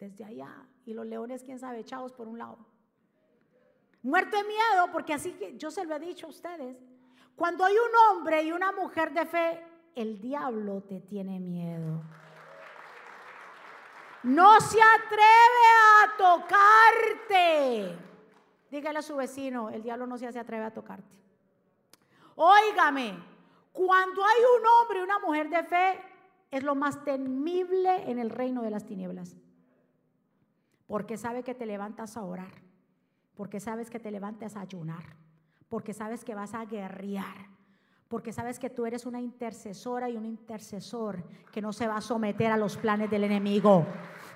Desde 0.00 0.24
allá. 0.24 0.66
Y 0.86 0.94
los 0.94 1.06
leones, 1.06 1.44
quién 1.44 1.58
sabe, 1.58 1.80
echados 1.80 2.12
por 2.12 2.26
un 2.26 2.38
lado. 2.38 2.58
Muerto 4.02 4.36
de 4.36 4.44
miedo, 4.44 4.90
porque 4.90 5.12
así 5.14 5.32
que 5.32 5.56
yo 5.56 5.70
se 5.70 5.84
lo 5.84 5.94
he 5.94 6.00
dicho 6.00 6.26
a 6.26 6.30
ustedes. 6.30 6.76
Cuando 7.36 7.64
hay 7.64 7.74
un 7.74 8.16
hombre 8.16 8.42
y 8.42 8.52
una 8.52 8.72
mujer 8.72 9.12
de 9.12 9.26
fe, 9.26 9.71
el 9.94 10.20
diablo 10.20 10.82
te 10.82 11.00
tiene 11.00 11.40
miedo. 11.40 12.02
No 14.22 14.60
se 14.60 14.78
atreve 14.80 15.22
a 15.94 16.16
tocarte. 16.16 17.98
Dígale 18.70 18.98
a 19.00 19.02
su 19.02 19.16
vecino, 19.16 19.70
el 19.70 19.82
diablo 19.82 20.06
no 20.06 20.16
se 20.16 20.26
atreve 20.26 20.64
a 20.64 20.72
tocarte. 20.72 21.12
Óigame, 22.36 23.18
cuando 23.72 24.24
hay 24.24 24.40
un 24.58 24.66
hombre 24.66 25.00
y 25.00 25.02
una 25.02 25.18
mujer 25.18 25.50
de 25.50 25.62
fe, 25.64 26.00
es 26.50 26.62
lo 26.62 26.74
más 26.74 27.02
temible 27.04 28.10
en 28.10 28.18
el 28.18 28.30
reino 28.30 28.62
de 28.62 28.70
las 28.70 28.86
tinieblas. 28.86 29.34
Porque 30.86 31.16
sabe 31.16 31.42
que 31.42 31.54
te 31.54 31.66
levantas 31.66 32.16
a 32.16 32.22
orar, 32.22 32.52
porque 33.34 33.60
sabes 33.60 33.90
que 33.90 33.98
te 33.98 34.10
levantas 34.10 34.56
a 34.56 34.60
ayunar, 34.60 35.16
porque 35.68 35.94
sabes 35.94 36.24
que 36.24 36.34
vas 36.34 36.54
a 36.54 36.66
guerrear, 36.66 37.48
porque 38.12 38.30
sabes 38.30 38.58
que 38.58 38.68
tú 38.68 38.84
eres 38.84 39.06
una 39.06 39.22
intercesora 39.22 40.06
y 40.06 40.18
un 40.18 40.26
intercesor 40.26 41.24
que 41.50 41.62
no 41.62 41.72
se 41.72 41.86
va 41.86 41.96
a 41.96 42.02
someter 42.02 42.52
a 42.52 42.58
los 42.58 42.76
planes 42.76 43.10
del 43.10 43.24
enemigo. 43.24 43.86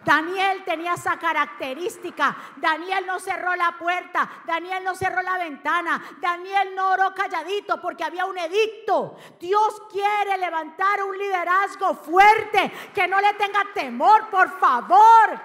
Daniel 0.02 0.64
tenía 0.64 0.94
esa 0.94 1.18
característica. 1.18 2.34
Daniel 2.56 3.04
no 3.06 3.20
cerró 3.20 3.54
la 3.54 3.76
puerta, 3.78 4.30
Daniel 4.46 4.82
no 4.82 4.94
cerró 4.94 5.20
la 5.20 5.36
ventana, 5.36 6.02
Daniel 6.22 6.74
no 6.74 6.92
oró 6.92 7.14
calladito 7.14 7.78
porque 7.78 8.02
había 8.02 8.24
un 8.24 8.38
edicto. 8.38 9.18
Dios 9.38 9.82
quiere 9.92 10.38
levantar 10.38 11.02
un 11.02 11.18
liderazgo 11.18 11.96
fuerte, 11.96 12.72
que 12.94 13.06
no 13.06 13.20
le 13.20 13.34
tenga 13.34 13.60
temor, 13.74 14.30
por 14.30 14.58
favor. 14.58 15.38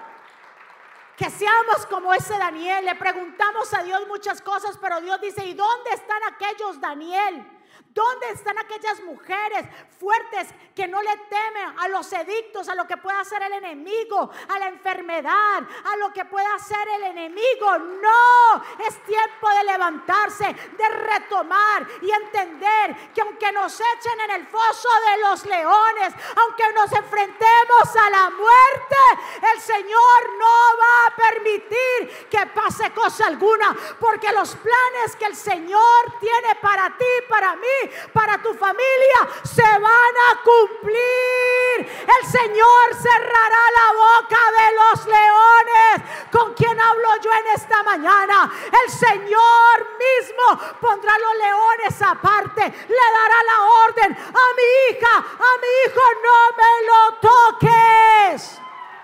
Que 1.18 1.28
seamos 1.28 1.84
como 1.90 2.14
ese 2.14 2.38
Daniel. 2.38 2.86
Le 2.86 2.94
preguntamos 2.94 3.74
a 3.74 3.82
Dios 3.82 4.08
muchas 4.08 4.40
cosas, 4.40 4.78
pero 4.80 5.02
Dios 5.02 5.20
dice, 5.20 5.44
¿y 5.44 5.52
dónde 5.52 5.90
están 5.90 6.22
aquellos 6.32 6.80
Daniel? 6.80 7.58
¿Dónde 7.94 8.30
están 8.30 8.56
aquellas 8.58 9.02
mujeres 9.02 9.66
fuertes 10.00 10.48
que 10.74 10.88
no 10.88 11.02
le 11.02 11.14
temen 11.28 11.78
a 11.78 11.88
los 11.88 12.10
edictos, 12.12 12.66
a 12.70 12.74
lo 12.74 12.86
que 12.86 12.96
pueda 12.96 13.20
hacer 13.20 13.42
el 13.42 13.52
enemigo, 13.52 14.30
a 14.48 14.58
la 14.58 14.68
enfermedad, 14.68 15.62
a 15.84 15.96
lo 15.96 16.10
que 16.10 16.24
pueda 16.24 16.54
hacer 16.54 16.88
el 16.96 17.02
enemigo? 17.04 17.78
No, 17.78 18.64
es 18.86 19.02
tiempo 19.04 19.48
de 19.58 19.64
levantarse, 19.64 20.44
de 20.44 20.88
retomar 20.88 21.86
y 22.00 22.10
entender 22.10 23.12
que 23.14 23.20
aunque 23.20 23.52
nos 23.52 23.78
echen 23.78 24.20
en 24.20 24.30
el 24.30 24.46
foso 24.46 24.88
de 25.10 25.28
los 25.28 25.44
leones, 25.44 26.14
aunque 26.36 26.72
nos 26.72 26.90
enfrentemos 26.92 27.96
a 28.00 28.10
la 28.10 28.30
muerte, 28.30 29.52
el 29.52 29.60
Señor 29.60 30.38
no 30.38 30.78
va 30.80 31.06
a 31.08 31.16
permitir 31.16 32.28
que 32.30 32.46
pase 32.46 32.90
cosa 32.92 33.26
alguna, 33.26 33.76
porque 34.00 34.32
los 34.32 34.56
planes 34.56 35.16
que 35.18 35.26
el 35.26 35.36
Señor 35.36 36.18
tiene 36.20 36.54
para 36.54 36.96
ti, 36.96 37.04
para 37.28 37.54
mí, 37.56 37.81
para 38.12 38.40
tu 38.42 38.54
familia, 38.54 39.28
se 39.42 39.62
van 39.62 40.14
a 40.30 40.42
cumplir. 40.42 41.62
El 41.78 42.26
Señor 42.30 42.94
cerrará 43.00 43.62
la 43.76 43.92
boca 43.92 44.40
de 44.58 44.66
los 44.74 45.06
leones. 45.06 46.30
¿Con 46.30 46.54
quien 46.54 46.80
hablo 46.80 47.08
yo 47.22 47.30
en 47.32 47.46
esta 47.54 47.82
mañana? 47.82 48.50
El 48.84 48.90
Señor 48.90 49.88
mismo 49.98 50.76
pondrá 50.80 51.12
los 51.18 51.36
leones 51.36 52.02
aparte. 52.02 52.62
Le 52.62 53.06
dará 53.18 53.42
la 53.46 53.62
orden 53.86 54.12
a 54.12 54.44
mi 54.56 54.96
hija, 54.96 55.16
a 55.16 55.50
mi 55.60 55.70
hijo, 55.86 56.00
no 56.22 56.38
me 56.58 56.72
lo 56.88 57.00
toques. 57.20 58.60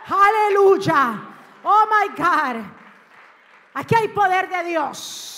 Aleluya. 0.09 1.21
Oh 1.65 1.87
my 1.87 2.09
God. 2.17 2.65
Aquí 3.75 3.95
hay 3.95 4.09
poder 4.09 4.49
de 4.49 4.65
Dios. 4.65 5.38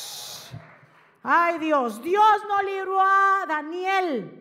Ay 1.22 1.58
Dios, 1.58 2.02
Dios 2.02 2.44
no 2.48 2.62
libró 2.62 3.00
a 3.00 3.44
Daniel 3.46 4.40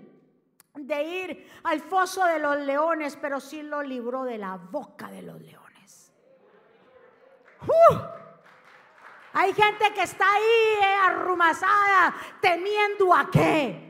de 0.74 1.04
ir 1.04 1.52
al 1.64 1.82
foso 1.82 2.24
de 2.26 2.40
los 2.40 2.58
leones, 2.60 3.18
pero 3.22 3.40
sí 3.40 3.64
lo 3.64 3.82
libró 3.82 4.24
de 4.24 4.38
la 4.38 4.56
boca 4.56 5.10
de 5.10 5.22
los 5.22 5.42
leones. 5.42 6.14
Hay 9.34 9.54
gente 9.54 9.94
que 9.94 10.04
está 10.04 10.26
ahí 10.26 10.80
eh, 10.82 10.96
arrumazada, 11.04 12.16
temiendo 12.42 13.14
a 13.14 13.30
qué. 13.30 13.88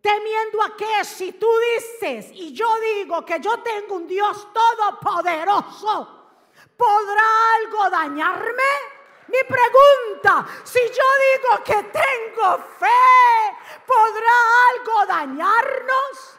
Temiendo 0.00 0.62
a 0.62 0.76
qué, 0.76 1.04
si 1.04 1.32
tú 1.32 1.48
dices 1.74 2.30
y 2.32 2.52
yo 2.52 2.68
digo 2.80 3.24
que 3.24 3.40
yo 3.40 3.58
tengo 3.60 3.96
un 3.96 4.06
Dios 4.06 4.48
todopoderoso, 4.52 6.30
¿podrá 6.76 7.54
algo 7.56 7.90
dañarme? 7.90 8.97
Mi 9.28 9.38
pregunta, 9.46 10.46
si 10.64 10.80
yo 10.80 11.04
digo 11.32 11.64
que 11.64 11.90
tengo 11.90 12.58
fe, 12.78 13.86
¿podrá 13.86 14.36
algo 14.72 15.06
dañarnos? 15.06 16.38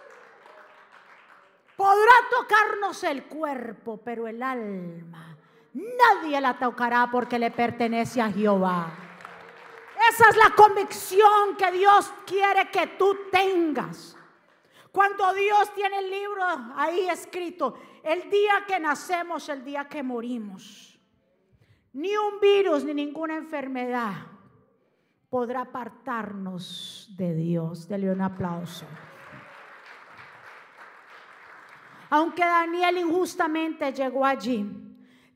Podrá 1.75 2.13
tocarnos 2.29 3.03
el 3.03 3.23
cuerpo, 3.25 4.01
pero 4.03 4.27
el 4.27 4.43
alma 4.43 5.29
nadie 5.73 6.39
la 6.41 6.57
tocará 6.57 7.09
porque 7.11 7.39
le 7.39 7.51
pertenece 7.51 8.21
a 8.21 8.31
Jehová. 8.31 8.91
Esa 10.09 10.29
es 10.29 10.37
la 10.37 10.51
convicción 10.55 11.55
que 11.57 11.71
Dios 11.71 12.11
quiere 12.25 12.69
que 12.69 12.87
tú 12.87 13.15
tengas. 13.31 14.15
Cuando 14.91 15.33
Dios 15.33 15.73
tiene 15.75 15.99
el 15.99 16.09
libro 16.09 16.43
ahí 16.75 17.09
escrito, 17.09 17.77
el 18.03 18.29
día 18.29 18.65
que 18.67 18.79
nacemos, 18.79 19.47
el 19.49 19.63
día 19.63 19.87
que 19.87 20.01
morimos. 20.01 20.88
Ni 21.93 22.15
un 22.15 22.39
virus 22.39 22.83
ni 22.83 22.93
ninguna 22.93 23.35
enfermedad 23.35 24.13
podrá 25.29 25.61
apartarnos 25.61 27.13
de 27.17 27.33
Dios. 27.33 27.87
Dele 27.87 28.11
un 28.11 28.21
aplauso. 28.21 28.85
Aunque 32.11 32.43
Daniel 32.43 32.97
injustamente 32.97 33.93
llegó 33.93 34.25
allí, 34.25 34.65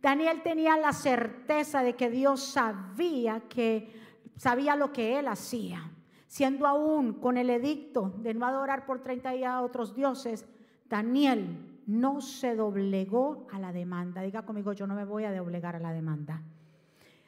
Daniel 0.01 0.41
tenía 0.41 0.75
la 0.77 0.91
certeza 0.91 1.81
de 1.81 1.95
que 1.95 2.09
Dios 2.09 2.43
sabía 2.43 3.41
que 3.47 4.01
sabía 4.37 4.75
lo 4.75 4.91
que 4.91 5.19
él 5.19 5.27
hacía. 5.27 5.89
Siendo 6.27 6.65
aún 6.65 7.13
con 7.13 7.37
el 7.37 7.49
edicto 7.49 8.13
de 8.17 8.33
no 8.33 8.45
adorar 8.47 8.85
por 8.85 9.01
30 9.01 9.31
días 9.31 9.51
a 9.51 9.61
otros 9.61 9.95
dioses, 9.95 10.47
Daniel 10.89 11.72
no 11.85 12.21
se 12.21 12.55
doblegó 12.55 13.47
a 13.51 13.59
la 13.59 13.71
demanda. 13.71 14.21
Diga 14.21 14.43
conmigo, 14.43 14.73
yo 14.73 14.87
no 14.87 14.95
me 14.95 15.05
voy 15.05 15.25
a 15.25 15.35
doblegar 15.35 15.75
a 15.75 15.79
la 15.79 15.91
demanda. 15.91 16.41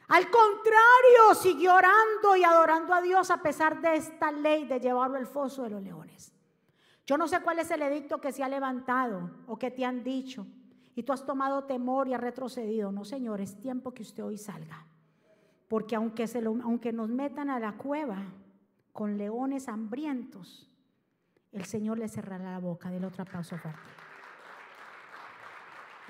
Al 0.08 0.30
contrario, 0.30 1.34
siguió 1.34 1.74
orando 1.74 2.36
y 2.36 2.44
adorando 2.44 2.94
a 2.94 3.02
Dios 3.02 3.30
a 3.30 3.42
pesar 3.42 3.80
de 3.80 3.96
esta 3.96 4.30
ley 4.30 4.66
de 4.66 4.78
llevarlo 4.78 5.16
al 5.16 5.26
foso 5.26 5.64
de 5.64 5.70
los 5.70 5.82
leones. 5.82 6.32
Yo 7.04 7.18
no 7.18 7.26
sé 7.26 7.40
cuál 7.40 7.58
es 7.58 7.70
el 7.70 7.82
edicto 7.82 8.20
que 8.20 8.32
se 8.32 8.42
ha 8.42 8.48
levantado 8.48 9.30
o 9.46 9.58
que 9.58 9.70
te 9.70 9.84
han 9.84 10.04
dicho 10.04 10.46
y 10.94 11.02
tú 11.02 11.12
has 11.12 11.26
tomado 11.26 11.64
temor 11.64 12.08
y 12.08 12.14
has 12.14 12.20
retrocedido. 12.20 12.92
No, 12.92 13.04
Señor, 13.04 13.40
es 13.40 13.60
tiempo 13.60 13.92
que 13.92 14.02
usted 14.02 14.24
hoy 14.24 14.38
salga. 14.38 14.86
Porque 15.68 15.96
aunque, 15.96 16.26
se 16.26 16.38
aunque 16.38 16.92
nos 16.92 17.08
metan 17.08 17.50
a 17.50 17.58
la 17.58 17.76
cueva 17.76 18.22
con 18.92 19.18
leones 19.18 19.68
hambrientos, 19.68 20.70
el 21.52 21.64
Señor 21.64 21.98
le 21.98 22.08
cerrará 22.08 22.52
la 22.52 22.60
boca. 22.60 22.90
Del 22.90 23.04
otro 23.04 23.22
aplauso 23.22 23.56
fuerte. 23.58 24.05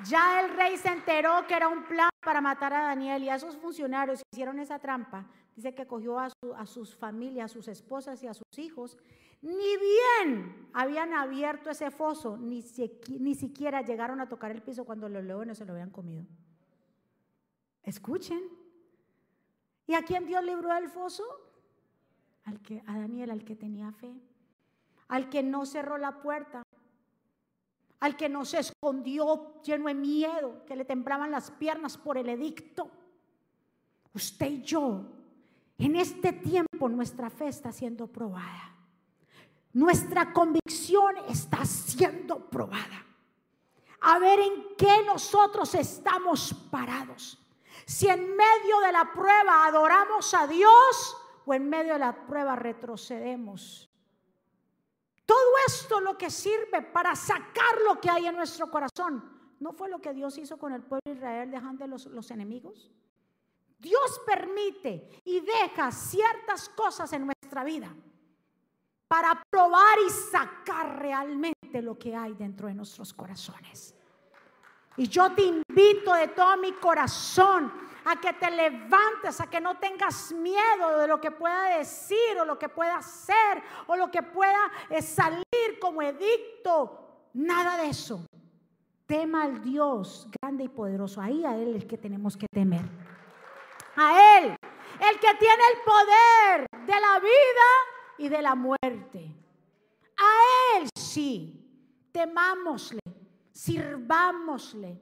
Ya 0.04 0.40
el 0.40 0.54
rey 0.54 0.76
se 0.76 0.88
enteró 0.88 1.46
que 1.46 1.54
era 1.54 1.68
un 1.68 1.85
plan 1.85 2.11
para 2.22 2.40
matar 2.40 2.74
a 2.74 2.82
Daniel 2.82 3.22
y 3.24 3.28
a 3.28 3.37
esos 3.37 3.56
funcionarios 3.56 4.18
que 4.18 4.28
hicieron 4.32 4.59
esa 4.59 4.78
trampa. 4.78 5.26
Dice 5.54 5.74
que 5.74 5.87
cogió 5.87 6.18
a, 6.18 6.28
sus 6.66 6.94
familias, 6.94 7.50
a 7.50 7.54
sus 7.54 7.68
esposas 7.68 8.22
y 8.22 8.26
a 8.26 8.35
sus 8.35 8.59
hijos. 8.59 8.98
Ni 9.40 9.76
bien 9.78 10.68
habían 10.74 11.14
abierto 11.14 11.70
ese 11.70 11.90
foso, 11.90 12.37
ni, 12.37 12.62
ni 13.18 13.35
siquiera 13.35 13.80
llegaron 13.80 14.20
a 14.20 14.28
tocar 14.28 14.50
el 14.50 14.62
piso 14.62 14.85
cuando 14.85 15.09
los 15.09 15.24
leones 15.24 15.56
se 15.56 15.64
lo 15.64 15.72
habían 15.72 15.90
comido. 15.90 16.26
Escuchen. 17.82 18.42
¿Y 19.87 19.94
a 19.94 20.02
quién 20.02 20.26
Dios 20.26 20.44
libró 20.44 20.74
del 20.74 20.88
foso? 20.88 21.24
Al 22.44 22.61
que, 22.61 22.82
a 22.87 22.98
Daniel, 22.98 23.30
al 23.30 23.44
que 23.44 23.56
tenía 23.56 23.92
fe, 23.92 24.12
al 25.09 25.30
que 25.30 25.42
no 25.42 25.64
cerró 25.64 25.96
la 25.96 26.20
puerta, 26.20 26.62
al 28.00 28.16
que 28.16 28.28
no 28.28 28.44
se 28.44 28.59
escondió 28.59 29.61
lleno 29.62 29.88
de 29.88 29.94
miedo, 29.94 30.64
que 30.66 30.76
le 30.76 30.85
temblaban 30.85 31.30
las 31.30 31.50
piernas 31.50 31.96
por 31.96 32.18
el 32.18 32.28
edicto. 32.28 32.90
Usted 34.12 34.46
y 34.46 34.62
yo, 34.62 35.02
en 35.78 35.96
este 35.96 36.32
tiempo 36.32 36.88
nuestra 36.88 37.30
fe 37.30 37.48
está 37.48 37.72
siendo 37.72 38.06
probada. 38.06 38.74
Nuestra 39.72 40.32
convicción 40.32 41.16
está 41.28 41.64
siendo 41.64 42.48
probada. 42.48 43.04
A 44.00 44.18
ver 44.18 44.40
en 44.40 44.76
qué 44.76 45.04
nosotros 45.04 45.74
estamos 45.74 46.54
parados. 46.70 47.38
Si 47.85 48.09
en 48.09 48.20
medio 48.20 48.80
de 48.85 48.92
la 48.92 49.12
prueba 49.12 49.66
adoramos 49.66 50.32
a 50.35 50.46
Dios 50.46 51.16
o 51.44 51.54
en 51.54 51.68
medio 51.68 51.94
de 51.94 51.98
la 51.98 52.26
prueba 52.26 52.56
retrocedemos 52.56 53.90
todo 55.26 55.52
esto 55.66 56.00
lo 56.00 56.16
que 56.16 56.30
sirve 56.30 56.82
para 56.82 57.16
sacar 57.16 57.80
lo 57.84 58.00
que 58.00 58.08
hay 58.08 58.26
en 58.26 58.36
nuestro 58.36 58.70
corazón. 58.70 59.36
¿No 59.58 59.72
fue 59.72 59.88
lo 59.88 60.00
que 60.00 60.14
Dios 60.14 60.38
hizo 60.38 60.56
con 60.56 60.72
el 60.72 60.82
pueblo 60.82 61.02
de 61.04 61.12
Israel 61.12 61.50
dejando 61.50 61.86
los, 61.86 62.30
enemigos? 62.30 62.90
Dios 63.78 64.20
permite 64.24 65.20
y 65.24 65.40
deja 65.40 65.90
ciertas 65.90 66.68
cosas 66.68 67.12
en 67.12 67.26
nuestra 67.26 67.64
vida 67.64 67.94
para 69.08 69.42
probar 69.50 69.98
y 70.06 70.10
sacar 70.10 70.98
realmente 71.00 71.82
lo 71.82 71.98
que 71.98 72.14
hay 72.14 72.34
dentro 72.34 72.68
de 72.68 72.74
nuestros 72.74 73.12
corazones. 73.12 73.94
Y 74.96 75.08
yo 75.08 75.32
te 75.32 75.42
invito 75.42 76.14
de 76.14 76.28
todo 76.28 76.56
mi 76.56 76.72
corazón 76.72 77.72
a 78.07 78.21
que 78.21 78.33
te 78.35 78.49
levantes, 78.51 79.40
a 79.40 79.51
que 79.51 79.61
no 79.61 79.79
tengas 79.79 80.33
miedo 80.33 80.99
de 81.01 81.09
lo 81.09 81.21
que 81.21 81.33
pueda 81.33 81.77
decir 81.77 82.38
o 82.40 82.45
lo 82.45 82.57
que 82.57 82.69
pueda 82.69 82.99
hacer 82.99 83.61
o 83.88 83.97
lo 83.97 84.11
que 84.12 84.23
pueda 84.23 84.71
eh, 84.88 85.03
salir 85.03 85.79
como 85.81 86.01
edicto. 86.03 87.29
Nada 87.35 87.77
de 87.77 87.88
eso. 87.88 88.25
Tema 89.07 89.42
al 89.42 89.61
Dios 89.61 90.29
grande 90.40 90.64
y 90.64 90.69
poderoso. 90.69 91.21
Ahí 91.21 91.45
a 91.45 91.57
Él 91.57 91.75
el 91.75 91.87
que 91.87 91.99
tenemos 91.99 92.37
que 92.37 92.47
temer. 92.49 92.85
A 93.97 94.38
Él, 94.38 94.57
el 95.01 95.19
que 95.19 95.35
tiene 95.35 95.62
el 95.75 95.81
poder 95.85 96.66
de 96.87 97.01
la 97.01 97.19
vida 97.19 97.69
y 98.19 98.29
de 98.29 98.42
la 98.42 98.55
muerte. 98.55 99.35
A 100.16 100.79
Él 100.79 100.88
sí, 100.97 102.09
temámosle, 102.12 103.01
sirvámosle 103.51 105.01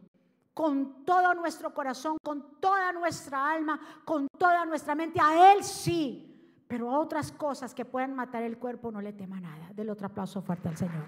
con 0.55 1.05
todo 1.05 1.35
nuestro 1.35 1.75
corazón, 1.75 2.17
con 2.23 2.61
toda 2.61 2.93
nuestra 2.93 3.51
alma, 3.51 3.81
con 4.05 4.29
toda 4.39 4.65
nuestra 4.65 4.95
mente. 4.95 5.21
A 5.21 5.53
Él 5.53 5.65
sí, 5.65 6.65
pero 6.69 6.91
a 6.91 7.01
otras 7.01 7.33
cosas 7.33 7.75
que 7.75 7.85
puedan 7.85 8.15
matar 8.15 8.45
el 8.45 8.57
cuerpo 8.57 8.93
no 8.93 9.01
le 9.01 9.13
tema 9.13 9.41
nada. 9.41 9.71
Del 9.75 9.91
otro 9.91 10.07
aplauso 10.07 10.41
fuerte 10.41 10.69
al 10.69 10.77
Señor. 10.77 11.05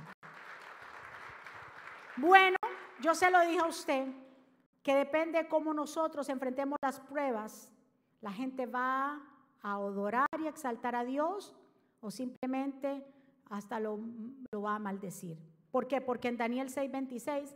Bueno, 2.17 2.57
yo 3.01 3.15
se 3.15 3.31
lo 3.31 3.41
dije 3.41 3.61
a 3.61 3.67
usted, 3.67 4.09
que 4.83 4.95
depende 4.95 5.43
de 5.43 5.49
cómo 5.49 5.73
nosotros 5.73 6.29
enfrentemos 6.29 6.79
las 6.83 6.99
pruebas, 7.01 7.71
la 8.21 8.33
gente 8.33 8.67
va 8.67 9.21
a 9.63 9.75
adorar 9.75 10.29
y 10.41 10.47
exaltar 10.47 10.97
a 10.97 11.05
Dios 11.05 11.55
o 12.01 12.11
simplemente 12.11 13.07
hasta 13.51 13.79
lo, 13.79 14.01
lo 14.51 14.63
va 14.63 14.77
a 14.77 14.79
maldecir. 14.79 15.39
¿Por 15.71 15.87
qué? 15.87 16.01
Porque 16.01 16.29
en 16.29 16.37
Daniel 16.37 16.69
6:26 16.69 17.55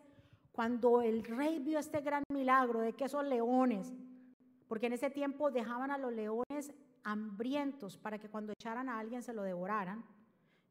cuando 0.52 1.02
el 1.02 1.24
rey 1.24 1.58
vio 1.58 1.78
este 1.78 2.00
gran 2.00 2.24
milagro 2.30 2.80
de 2.80 2.92
que 2.92 3.04
esos 3.04 3.24
leones, 3.24 3.92
porque 4.68 4.86
en 4.86 4.94
ese 4.94 5.10
tiempo 5.10 5.50
dejaban 5.50 5.90
a 5.90 5.98
los 5.98 6.12
leones 6.12 6.72
hambrientos 7.02 7.96
para 7.96 8.18
que 8.18 8.28
cuando 8.28 8.52
echaran 8.52 8.88
a 8.88 8.98
alguien 8.98 9.22
se 9.22 9.32
lo 9.32 9.42
devoraran, 9.42 10.04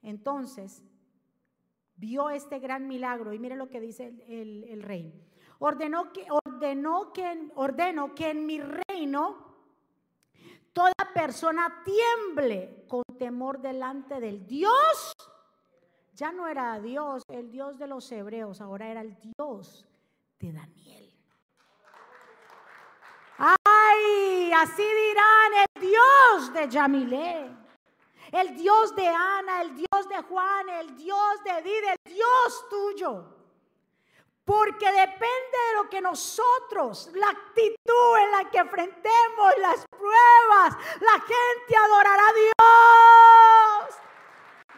entonces 0.01 0.83
vio 1.95 2.29
este 2.29 2.59
gran 2.59 2.87
milagro 2.87 3.33
y 3.33 3.39
mire 3.39 3.55
lo 3.55 3.69
que 3.69 3.81
dice 3.81 4.13
el, 4.27 4.81
rey. 4.83 5.13
Ordenó 5.59 6.13
que, 6.13 6.25
ordenó 6.45 7.11
que, 7.11 7.49
ordeno 7.55 8.15
que 8.15 8.29
en 8.29 8.45
mi 8.45 8.61
reino 8.61 9.49
toda 10.71 10.93
persona 11.13 11.83
tiemble 11.83 12.85
con 12.87 13.03
temor 13.17 13.59
delante 13.59 14.19
del 14.19 14.47
Dios 14.47 15.13
ya 16.19 16.33
no 16.33 16.49
era 16.49 16.77
Dios, 16.81 17.23
el 17.29 17.49
Dios 17.49 17.79
de 17.79 17.87
los 17.87 18.11
hebreos, 18.11 18.59
ahora 18.59 18.89
era 18.89 18.99
el 18.99 19.17
Dios 19.21 19.85
de 20.37 20.51
Daniel. 20.51 21.13
Ay, 23.37 24.51
así 24.51 24.83
dirán 24.83 25.53
el 25.63 25.81
Dios 25.81 26.53
de 26.53 26.67
Yamilé, 26.67 27.49
el 28.33 28.53
Dios 28.53 28.93
de 28.97 29.07
Ana, 29.07 29.61
el 29.61 29.75
Dios 29.75 30.09
de 30.09 30.21
Juan, 30.23 30.67
el 30.67 30.97
Dios 30.97 31.43
de 31.45 31.61
Did, 31.61 31.83
el 31.85 32.13
Dios 32.13 32.65
tuyo. 32.69 33.23
Porque 34.43 34.91
depende 34.91 35.57
de 35.69 35.75
lo 35.75 35.89
que 35.89 36.01
nosotros, 36.01 37.11
la 37.13 37.29
actitud 37.29 38.17
en 38.25 38.31
la 38.31 38.49
que 38.49 38.57
enfrentemos 38.57 39.53
las 39.59 39.85
pruebas, 39.87 40.75
la 40.99 41.21
gente 41.21 41.77
adorará 41.77 42.27
a 42.27 42.33
Dios. 42.33 43.58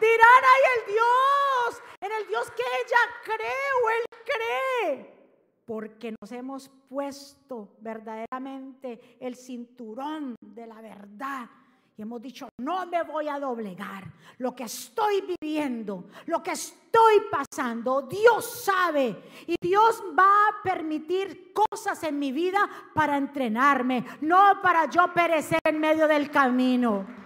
Dirán, 0.02 0.42
ay, 0.42 0.62
el 0.74 0.94
Dios, 0.94 1.82
en 2.00 2.10
el 2.10 2.26
Dios 2.26 2.50
que 2.50 2.62
ella 2.62 2.98
cree 3.22 3.68
o 3.84 3.90
él 3.90 4.04
cree. 4.24 5.22
Porque 5.64 6.12
nos 6.20 6.32
hemos 6.32 6.68
puesto 6.88 7.76
verdaderamente 7.78 9.16
el 9.20 9.36
cinturón 9.36 10.34
de 10.40 10.66
la 10.66 10.80
verdad. 10.80 11.48
Y 11.96 12.02
hemos 12.02 12.20
dicho, 12.20 12.48
no 12.58 12.84
me 12.86 13.04
voy 13.04 13.28
a 13.28 13.38
doblegar. 13.38 14.12
Lo 14.38 14.56
que 14.56 14.64
estoy 14.64 15.36
viviendo, 15.40 16.08
lo 16.26 16.42
que 16.42 16.50
estoy 16.50 17.22
pasando, 17.30 18.02
Dios 18.02 18.64
sabe. 18.64 19.16
Y 19.46 19.54
Dios 19.60 20.02
va 20.18 20.48
a 20.48 20.62
permitir 20.64 21.52
cosas 21.52 22.02
en 22.02 22.18
mi 22.18 22.32
vida 22.32 22.68
para 22.92 23.16
entrenarme, 23.16 24.04
no 24.22 24.60
para 24.60 24.90
yo 24.90 25.14
perecer 25.14 25.60
en 25.64 25.78
medio 25.78 26.08
del 26.08 26.28
camino. 26.28 27.21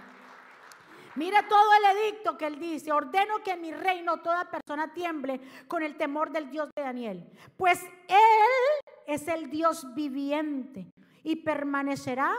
Mira 1.17 1.47
todo 1.47 1.67
el 1.73 1.97
edicto 1.97 2.37
que 2.37 2.45
él 2.45 2.59
dice, 2.59 2.91
ordeno 2.91 3.41
que 3.43 3.53
en 3.53 3.61
mi 3.61 3.73
reino 3.73 4.17
toda 4.17 4.51
persona 4.51 4.93
tiemble 4.93 5.41
con 5.67 5.81
el 5.81 5.97
temor 5.97 6.31
del 6.31 6.51
Dios 6.51 6.69
de 6.75 6.83
Daniel, 6.83 7.27
pues 7.57 7.83
él 8.07 8.85
es 9.07 9.27
el 9.27 9.49
Dios 9.49 9.95
viviente 9.95 10.91
y 11.23 11.37
permanecerá 11.37 12.35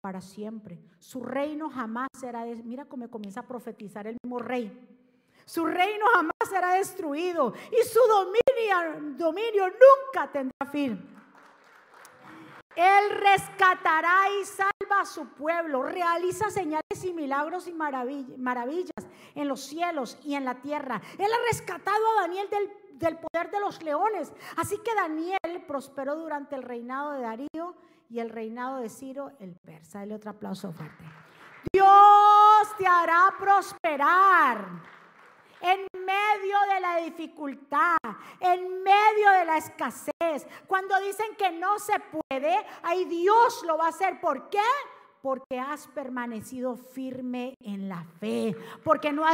para 0.00 0.20
siempre. 0.20 0.78
Su 1.00 1.24
reino 1.24 1.68
jamás 1.68 2.06
será, 2.16 2.44
mira 2.44 2.84
cómo 2.84 3.10
comienza 3.10 3.40
a 3.40 3.48
profetizar 3.48 4.06
el 4.06 4.16
mismo 4.22 4.38
rey. 4.38 4.70
Su 5.44 5.66
reino 5.66 6.06
jamás 6.14 6.48
será 6.48 6.74
destruido 6.74 7.52
y 7.72 7.84
su 7.84 7.98
dominio, 7.98 9.16
dominio 9.18 9.64
nunca 9.66 10.30
tendrá 10.30 10.66
fin. 10.70 11.13
Él 12.76 13.10
rescatará 13.10 14.28
y 14.40 14.44
salva 14.44 15.00
a 15.00 15.06
su 15.06 15.28
pueblo, 15.28 15.82
realiza 15.82 16.50
señales 16.50 17.04
y 17.04 17.12
milagros 17.12 17.68
y 17.68 17.72
maravillas 17.72 18.90
en 19.34 19.48
los 19.48 19.60
cielos 19.60 20.18
y 20.24 20.34
en 20.34 20.44
la 20.44 20.56
tierra. 20.56 21.00
Él 21.18 21.30
ha 21.32 21.50
rescatado 21.50 22.04
a 22.18 22.22
Daniel 22.22 22.48
del, 22.98 23.18
poder 23.18 23.50
de 23.50 23.60
los 23.60 23.82
leones. 23.82 24.32
Así 24.56 24.78
que 24.78 24.94
Daniel 24.94 25.64
prosperó 25.66 26.16
durante 26.16 26.56
el 26.56 26.62
reinado 26.62 27.12
de 27.12 27.20
Darío 27.20 27.74
y 28.10 28.18
el 28.18 28.30
reinado 28.30 28.78
de 28.78 28.88
Ciro 28.88 29.32
el 29.38 29.54
persa. 29.56 30.00
Dale 30.00 30.14
otro 30.14 30.30
aplauso 30.30 30.72
fuerte. 30.72 31.04
Dios 31.72 32.76
te 32.78 32.86
hará 32.86 33.34
prosperar 33.38 34.66
en 35.64 35.86
medio 36.04 36.56
de 36.74 36.80
la 36.80 36.96
dificultad, 36.98 37.96
en 38.38 38.82
medio 38.82 39.30
de 39.38 39.44
la 39.46 39.56
escasez, 39.56 40.46
cuando 40.66 40.98
dicen 41.00 41.34
que 41.36 41.50
no 41.52 41.78
se 41.78 41.94
puede, 42.00 42.54
ahí 42.82 43.06
Dios 43.06 43.62
lo 43.66 43.78
va 43.78 43.86
a 43.86 43.88
hacer. 43.88 44.20
¿Por 44.20 44.50
qué? 44.50 44.60
Porque 45.24 45.58
has 45.58 45.88
permanecido 45.88 46.76
firme 46.76 47.56
en 47.62 47.88
la 47.88 48.04
fe, 48.20 48.54
porque 48.84 49.10
no, 49.10 49.24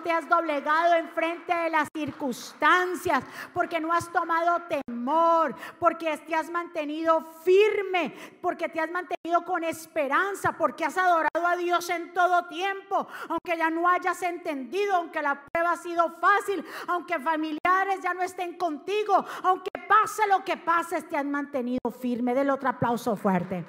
te 0.00 0.10
has 0.10 0.28
doblegado 0.28 0.94
en 0.94 1.08
frente 1.10 1.54
de 1.54 1.70
las 1.70 1.86
circunstancias, 1.94 3.22
porque 3.54 3.78
no 3.78 3.92
has 3.92 4.12
tomado 4.12 4.60
temor, 4.62 5.54
porque 5.78 6.16
te 6.26 6.34
has 6.34 6.50
mantenido 6.50 7.20
firme, 7.44 8.12
porque 8.42 8.68
te 8.68 8.80
has 8.80 8.90
mantenido 8.90 9.44
con 9.44 9.62
esperanza, 9.62 10.58
porque 10.58 10.84
has 10.84 10.98
adorado 10.98 11.46
a 11.46 11.54
Dios 11.54 11.88
en 11.88 12.12
todo 12.12 12.48
tiempo, 12.48 13.06
aunque 13.28 13.56
ya 13.56 13.70
no 13.70 13.88
hayas 13.88 14.20
entendido, 14.24 14.96
aunque 14.96 15.22
la 15.22 15.40
prueba 15.40 15.70
ha 15.70 15.76
sido 15.76 16.16
fácil, 16.18 16.64
aunque 16.88 17.16
familiares 17.20 18.00
ya 18.02 18.12
no 18.12 18.22
estén 18.22 18.58
contigo, 18.58 19.24
aunque 19.44 19.70
pase 19.86 20.26
lo 20.28 20.44
que 20.44 20.56
pase, 20.56 21.00
te 21.02 21.16
has 21.16 21.24
mantenido 21.24 21.92
firme. 21.92 22.34
Del 22.34 22.50
otro 22.50 22.68
aplauso 22.68 23.14
fuerte. 23.14 23.64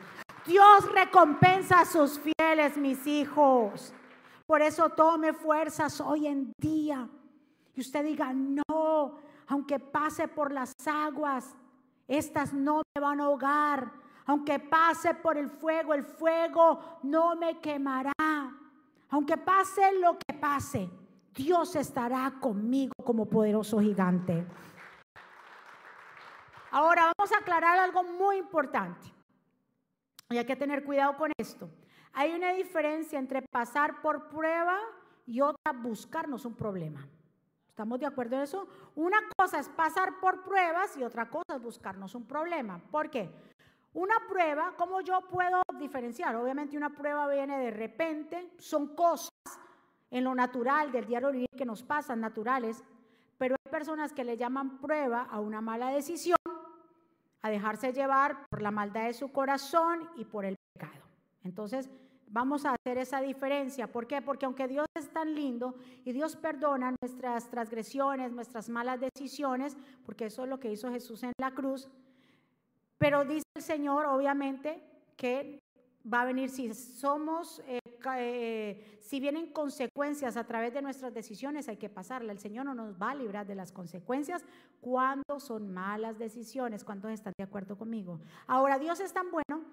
Dios 0.49 0.91
recompensa 0.91 1.81
a 1.81 1.85
sus 1.85 2.19
fieles, 2.19 2.75
mis 2.75 3.05
hijos. 3.05 3.93
Por 4.47 4.63
eso 4.63 4.89
tome 4.89 5.31
fuerzas 5.31 6.01
hoy 6.01 6.25
en 6.25 6.51
día. 6.59 7.07
Y 7.75 7.81
usted 7.81 8.03
diga, 8.03 8.33
no, 8.33 9.19
aunque 9.45 9.77
pase 9.77 10.27
por 10.27 10.51
las 10.51 10.73
aguas, 10.87 11.55
estas 12.07 12.51
no 12.51 12.81
me 12.95 13.01
van 13.01 13.21
a 13.21 13.25
ahogar. 13.25 13.91
Aunque 14.25 14.57
pase 14.57 15.13
por 15.13 15.37
el 15.37 15.51
fuego, 15.51 15.93
el 15.93 16.03
fuego 16.03 16.99
no 17.03 17.35
me 17.35 17.59
quemará. 17.59 18.11
Aunque 19.11 19.37
pase 19.37 19.99
lo 19.99 20.17
que 20.17 20.33
pase, 20.33 20.89
Dios 21.31 21.75
estará 21.75 22.39
conmigo 22.39 22.93
como 23.05 23.27
poderoso 23.27 23.79
gigante. 23.79 24.47
Ahora 26.71 27.11
vamos 27.15 27.31
a 27.33 27.37
aclarar 27.37 27.77
algo 27.77 28.03
muy 28.03 28.37
importante. 28.37 29.18
Hay 30.29 30.45
que 30.45 30.55
tener 30.55 30.83
cuidado 30.83 31.17
con 31.17 31.31
esto. 31.39 31.69
Hay 32.13 32.33
una 32.33 32.53
diferencia 32.53 33.17
entre 33.17 33.41
pasar 33.41 33.99
por 34.01 34.29
prueba 34.29 34.77
y 35.25 35.41
otra 35.41 35.73
buscarnos 35.73 36.45
un 36.45 36.55
problema. 36.55 37.07
¿Estamos 37.67 37.99
de 37.99 38.05
acuerdo 38.05 38.35
en 38.35 38.43
eso? 38.43 38.67
Una 38.95 39.17
cosa 39.35 39.59
es 39.59 39.67
pasar 39.69 40.19
por 40.19 40.43
pruebas 40.43 40.95
y 40.97 41.03
otra 41.03 41.29
cosa 41.29 41.55
es 41.55 41.61
buscarnos 41.61 42.13
un 42.13 42.27
problema. 42.27 42.79
¿Por 42.91 43.09
qué? 43.09 43.29
Una 43.93 44.15
prueba, 44.27 44.75
¿cómo 44.77 45.01
yo 45.01 45.21
puedo 45.21 45.63
diferenciar? 45.79 46.35
Obviamente 46.35 46.77
una 46.77 46.91
prueba 46.91 47.27
viene 47.27 47.57
de 47.57 47.71
repente, 47.71 48.51
son 48.59 48.95
cosas 48.95 49.31
en 50.11 50.23
lo 50.23 50.35
natural 50.35 50.91
del 50.91 51.07
diario 51.07 51.31
vivir 51.31 51.49
que 51.57 51.65
nos 51.65 51.81
pasan, 51.81 52.19
naturales, 52.19 52.83
pero 53.39 53.55
hay 53.55 53.71
personas 53.71 54.13
que 54.13 54.23
le 54.23 54.37
llaman 54.37 54.79
prueba 54.79 55.23
a 55.23 55.39
una 55.39 55.61
mala 55.61 55.89
decisión 55.89 56.38
a 57.41 57.49
dejarse 57.49 57.93
llevar 57.93 58.47
por 58.49 58.61
la 58.61 58.71
maldad 58.71 59.05
de 59.05 59.13
su 59.13 59.31
corazón 59.31 60.09
y 60.17 60.25
por 60.25 60.45
el 60.45 60.55
pecado. 60.73 61.03
Entonces, 61.43 61.89
vamos 62.27 62.65
a 62.65 62.75
hacer 62.75 62.97
esa 62.97 63.21
diferencia. 63.21 63.91
¿Por 63.91 64.07
qué? 64.07 64.21
Porque 64.21 64.45
aunque 64.45 64.67
Dios 64.67 64.85
es 64.95 65.09
tan 65.11 65.33
lindo 65.33 65.75
y 66.05 66.11
Dios 66.11 66.35
perdona 66.35 66.93
nuestras 67.01 67.49
transgresiones, 67.49 68.31
nuestras 68.31 68.69
malas 68.69 68.99
decisiones, 68.99 69.77
porque 70.05 70.27
eso 70.27 70.43
es 70.43 70.49
lo 70.49 70.59
que 70.59 70.71
hizo 70.71 70.91
Jesús 70.91 71.23
en 71.23 71.33
la 71.39 71.51
cruz, 71.51 71.89
pero 72.97 73.23
dice 73.23 73.45
el 73.55 73.63
Señor, 73.63 74.05
obviamente, 74.05 74.83
que 75.15 75.59
va 76.11 76.21
a 76.21 76.25
venir 76.25 76.49
si 76.49 76.73
somos, 76.73 77.61
eh, 77.67 77.78
eh, 78.17 78.99
si 79.01 79.19
vienen 79.19 79.51
consecuencias 79.51 80.37
a 80.37 80.45
través 80.45 80.73
de 80.73 80.81
nuestras 80.81 81.13
decisiones, 81.13 81.67
hay 81.67 81.77
que 81.77 81.89
pasarla. 81.89 82.31
El 82.31 82.39
Señor 82.39 82.65
no 82.65 82.73
nos 82.73 82.99
va 83.01 83.11
a 83.11 83.15
librar 83.15 83.45
de 83.45 83.55
las 83.55 83.71
consecuencias 83.71 84.43
cuando 84.81 85.39
son 85.39 85.73
malas 85.73 86.17
decisiones. 86.17 86.83
¿Cuántos 86.83 87.11
están 87.11 87.33
de 87.37 87.43
acuerdo 87.43 87.77
conmigo? 87.77 88.19
Ahora, 88.47 88.79
Dios 88.79 88.99
es 88.99 89.13
tan 89.13 89.31
bueno 89.31 89.63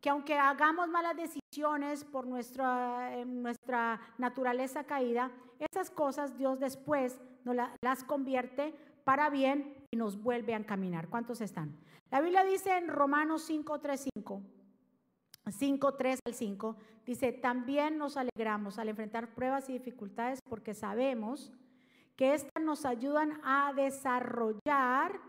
que 0.00 0.10
aunque 0.10 0.34
hagamos 0.38 0.88
malas 0.88 1.16
decisiones 1.16 2.04
por 2.04 2.26
nuestra, 2.26 3.24
nuestra 3.24 4.00
naturaleza 4.18 4.84
caída, 4.84 5.30
esas 5.58 5.90
cosas 5.90 6.36
Dios 6.36 6.60
después 6.60 7.18
nos 7.44 7.56
las 7.82 8.04
convierte 8.04 8.74
para 9.04 9.30
bien 9.30 9.74
y 9.90 9.96
nos 9.96 10.20
vuelve 10.22 10.54
a 10.54 10.58
encaminar. 10.58 11.08
¿Cuántos 11.08 11.40
están? 11.40 11.76
La 12.10 12.20
Biblia 12.20 12.44
dice 12.44 12.76
en 12.76 12.88
Romanos 12.88 13.42
5, 13.42 13.80
3, 13.80 14.08
5. 14.14 14.42
5, 15.50 15.94
3 15.94 16.20
al 16.26 16.34
5, 16.34 16.76
dice, 17.04 17.32
también 17.32 17.98
nos 17.98 18.16
alegramos 18.16 18.78
al 18.78 18.88
enfrentar 18.88 19.34
pruebas 19.34 19.68
y 19.68 19.74
dificultades 19.74 20.40
porque 20.48 20.74
sabemos 20.74 21.52
que 22.16 22.34
éstas 22.34 22.62
nos 22.62 22.84
ayudan 22.84 23.40
a 23.44 23.72
desarrollar, 23.74 25.20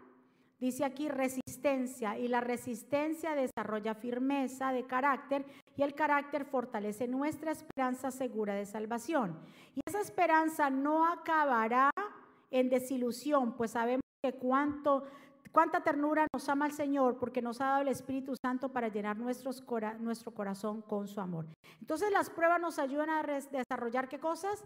dice 0.59 0.85
aquí, 0.85 1.09
resistencia, 1.09 2.17
y 2.17 2.27
la 2.27 2.41
resistencia 2.41 3.35
desarrolla 3.35 3.93
firmeza 3.93 4.71
de 4.71 4.87
carácter, 4.87 5.45
y 5.75 5.83
el 5.83 5.93
carácter 5.93 6.45
fortalece 6.45 7.07
nuestra 7.07 7.51
esperanza 7.51 8.09
segura 8.09 8.55
de 8.55 8.65
salvación. 8.65 9.37
Y 9.75 9.81
esa 9.85 10.01
esperanza 10.01 10.69
no 10.69 11.05
acabará 11.05 11.91
en 12.49 12.69
desilusión, 12.69 13.55
pues 13.55 13.71
sabemos 13.71 14.01
que 14.23 14.33
cuanto 14.33 15.03
Cuánta 15.57 15.81
ternura 15.81 16.27
nos 16.31 16.47
ama 16.49 16.67
el 16.67 16.71
Señor 16.71 17.17
porque 17.17 17.41
nos 17.41 17.59
ha 17.61 17.65
dado 17.65 17.81
el 17.81 17.87
Espíritu 17.87 18.35
Santo 18.39 18.69
para 18.69 18.89
llenar 18.89 19.17
nuestro 19.17 19.51
corazón 20.31 20.83
con 20.83 21.07
su 21.07 21.19
amor. 21.19 21.47
Entonces 21.81 22.11
las 22.11 22.29
pruebas 22.29 22.61
nos 22.61 22.77
ayudan 22.77 23.09
a 23.09 23.23
desarrollar 23.23 24.07
qué 24.07 24.19
cosas? 24.19 24.63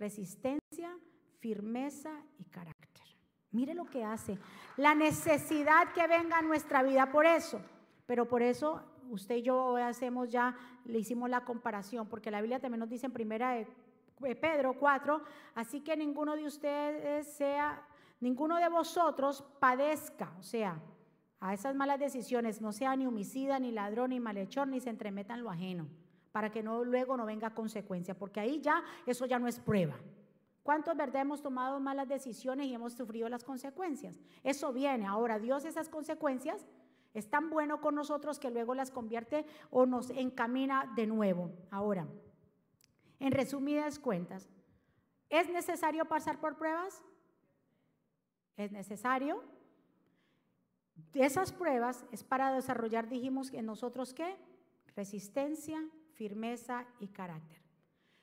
Resistencia, 0.00 0.98
firmeza 1.38 2.10
y 2.40 2.44
carácter. 2.46 3.06
Mire 3.52 3.72
lo 3.72 3.84
que 3.84 4.02
hace. 4.02 4.36
La 4.78 4.96
necesidad 4.96 5.92
que 5.92 6.08
venga 6.08 6.38
a 6.38 6.42
nuestra 6.42 6.82
vida 6.82 7.12
por 7.12 7.24
eso. 7.24 7.60
Pero 8.06 8.26
por 8.26 8.42
eso 8.42 8.82
usted 9.10 9.36
y 9.36 9.42
yo 9.42 9.64
hoy 9.64 9.82
hacemos 9.82 10.28
ya, 10.28 10.56
le 10.86 10.98
hicimos 10.98 11.30
la 11.30 11.44
comparación, 11.44 12.08
porque 12.08 12.32
la 12.32 12.40
Biblia 12.40 12.58
también 12.58 12.80
nos 12.80 12.88
dice 12.88 13.06
en 13.06 13.12
primera 13.12 13.64
Pedro 14.40 14.74
4, 14.76 15.22
así 15.54 15.82
que 15.82 15.96
ninguno 15.96 16.34
de 16.34 16.46
ustedes 16.46 17.28
sea 17.28 17.86
ninguno 18.22 18.56
de 18.56 18.68
vosotros 18.68 19.44
padezca, 19.58 20.32
o 20.38 20.42
sea, 20.42 20.80
a 21.40 21.52
esas 21.52 21.74
malas 21.74 21.98
decisiones, 21.98 22.60
no 22.60 22.72
sea 22.72 22.94
ni 22.94 23.04
homicida, 23.04 23.58
ni 23.58 23.72
ladrón, 23.72 24.10
ni 24.10 24.20
malhechor, 24.20 24.68
ni 24.68 24.80
se 24.80 24.90
entremeta 24.90 25.34
en 25.34 25.42
lo 25.42 25.50
ajeno, 25.50 25.88
para 26.30 26.50
que 26.50 26.62
no, 26.62 26.84
luego 26.84 27.16
no 27.16 27.26
venga 27.26 27.52
consecuencia, 27.52 28.16
porque 28.16 28.38
ahí 28.38 28.60
ya, 28.60 28.82
eso 29.06 29.26
ya 29.26 29.40
no 29.40 29.48
es 29.48 29.58
prueba. 29.58 29.96
¿Cuántos, 30.62 30.96
verdad, 30.96 31.22
hemos 31.22 31.42
tomado 31.42 31.80
malas 31.80 32.08
decisiones 32.08 32.66
y 32.68 32.74
hemos 32.74 32.92
sufrido 32.92 33.28
las 33.28 33.42
consecuencias? 33.42 34.20
Eso 34.44 34.72
viene. 34.72 35.04
Ahora, 35.06 35.40
Dios 35.40 35.64
esas 35.64 35.88
consecuencias 35.88 36.64
es 37.14 37.28
tan 37.28 37.50
bueno 37.50 37.80
con 37.80 37.96
nosotros 37.96 38.38
que 38.38 38.50
luego 38.50 38.72
las 38.76 38.92
convierte 38.92 39.44
o 39.70 39.84
nos 39.84 40.10
encamina 40.10 40.92
de 40.94 41.08
nuevo. 41.08 41.50
Ahora, 41.72 42.06
en 43.18 43.32
resumidas 43.32 43.98
cuentas, 43.98 44.48
¿es 45.28 45.50
necesario 45.50 46.04
pasar 46.04 46.38
por 46.38 46.56
pruebas? 46.56 47.02
Es 48.56 48.72
necesario. 48.72 49.42
Esas 51.14 51.52
pruebas 51.52 52.04
es 52.12 52.24
para 52.24 52.52
desarrollar, 52.52 53.08
dijimos 53.08 53.52
en 53.52 53.66
nosotros 53.66 54.14
qué? 54.14 54.36
Resistencia, 54.94 55.82
firmeza 56.14 56.86
y 57.00 57.08
carácter. 57.08 57.62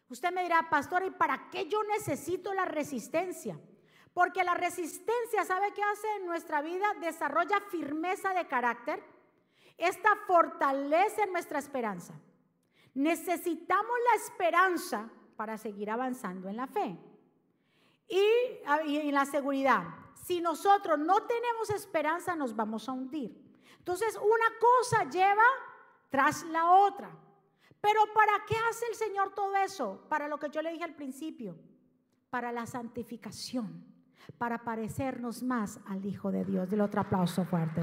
Usted 0.10 0.32
me 0.32 0.44
dirá, 0.44 0.68
pastor, 0.70 1.04
¿y 1.06 1.12
para 1.12 1.50
qué 1.52 1.68
yo 1.68 1.84
necesito 1.84 2.54
la 2.54 2.66
resistencia? 2.66 3.60
Porque 4.14 4.44
la 4.44 4.56
resistencia, 4.56 5.46
¿sabe 5.46 5.72
qué 5.74 5.84
hace 5.84 6.08
en 6.18 6.26
nuestra 6.26 6.62
vida? 6.62 6.86
Desarrolla 7.00 7.60
firmeza 7.70 8.34
de 8.34 8.48
carácter. 8.48 9.04
Esta 9.78 10.16
fortalece 10.28 11.28
nuestra 11.28 11.60
esperanza. 11.60 12.14
Necesitamos 12.96 13.96
la 14.10 14.24
esperanza 14.24 15.10
para 15.36 15.58
seguir 15.58 15.92
avanzando 15.92 16.50
en 16.50 16.58
la 16.58 16.68
fe. 16.68 16.98
Y, 18.08 18.24
y 18.88 18.98
en 18.98 19.14
la 19.14 19.26
seguridad. 19.26 19.84
Si 20.30 20.42
nosotros 20.42 21.00
no 21.00 21.24
tenemos 21.24 21.72
esperanza, 21.72 22.36
nos 22.36 22.56
vamos 22.56 22.88
a 22.88 22.92
hundir. 22.92 23.36
Entonces, 23.80 24.16
una 24.16 24.60
cosa 24.60 25.10
lleva 25.10 25.42
tras 26.08 26.44
la 26.44 26.70
otra. 26.70 27.10
Pero 27.82 28.02
¿para 28.14 28.46
qué 28.46 28.56
hace 28.70 28.86
el 28.92 28.94
Señor 28.94 29.34
todo 29.34 29.56
eso? 29.56 30.06
Para 30.08 30.28
lo 30.28 30.38
que 30.38 30.52
yo 30.52 30.62
le 30.62 30.72
dije 30.72 30.84
al 30.84 30.94
principio, 30.94 31.58
para 32.30 32.52
la 32.52 32.68
santificación, 32.68 33.84
para 34.38 34.64
parecernos 34.64 35.42
más 35.42 35.80
al 35.88 36.06
Hijo 36.06 36.32
de 36.32 36.46
Dios. 36.46 36.70
Del 36.70 36.82
otro 36.82 37.02
aplauso 37.02 37.44
fuerte. 37.44 37.82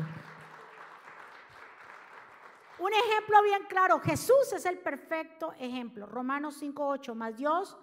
Un 2.78 2.92
ejemplo 2.92 3.42
bien 3.42 3.64
claro, 3.68 3.98
Jesús 3.98 4.52
es 4.52 4.66
el 4.66 4.78
perfecto 4.78 5.52
ejemplo. 5.58 6.06
Romanos 6.06 6.62
5:8, 6.62 7.12
más 7.16 7.36
Dios 7.36 7.76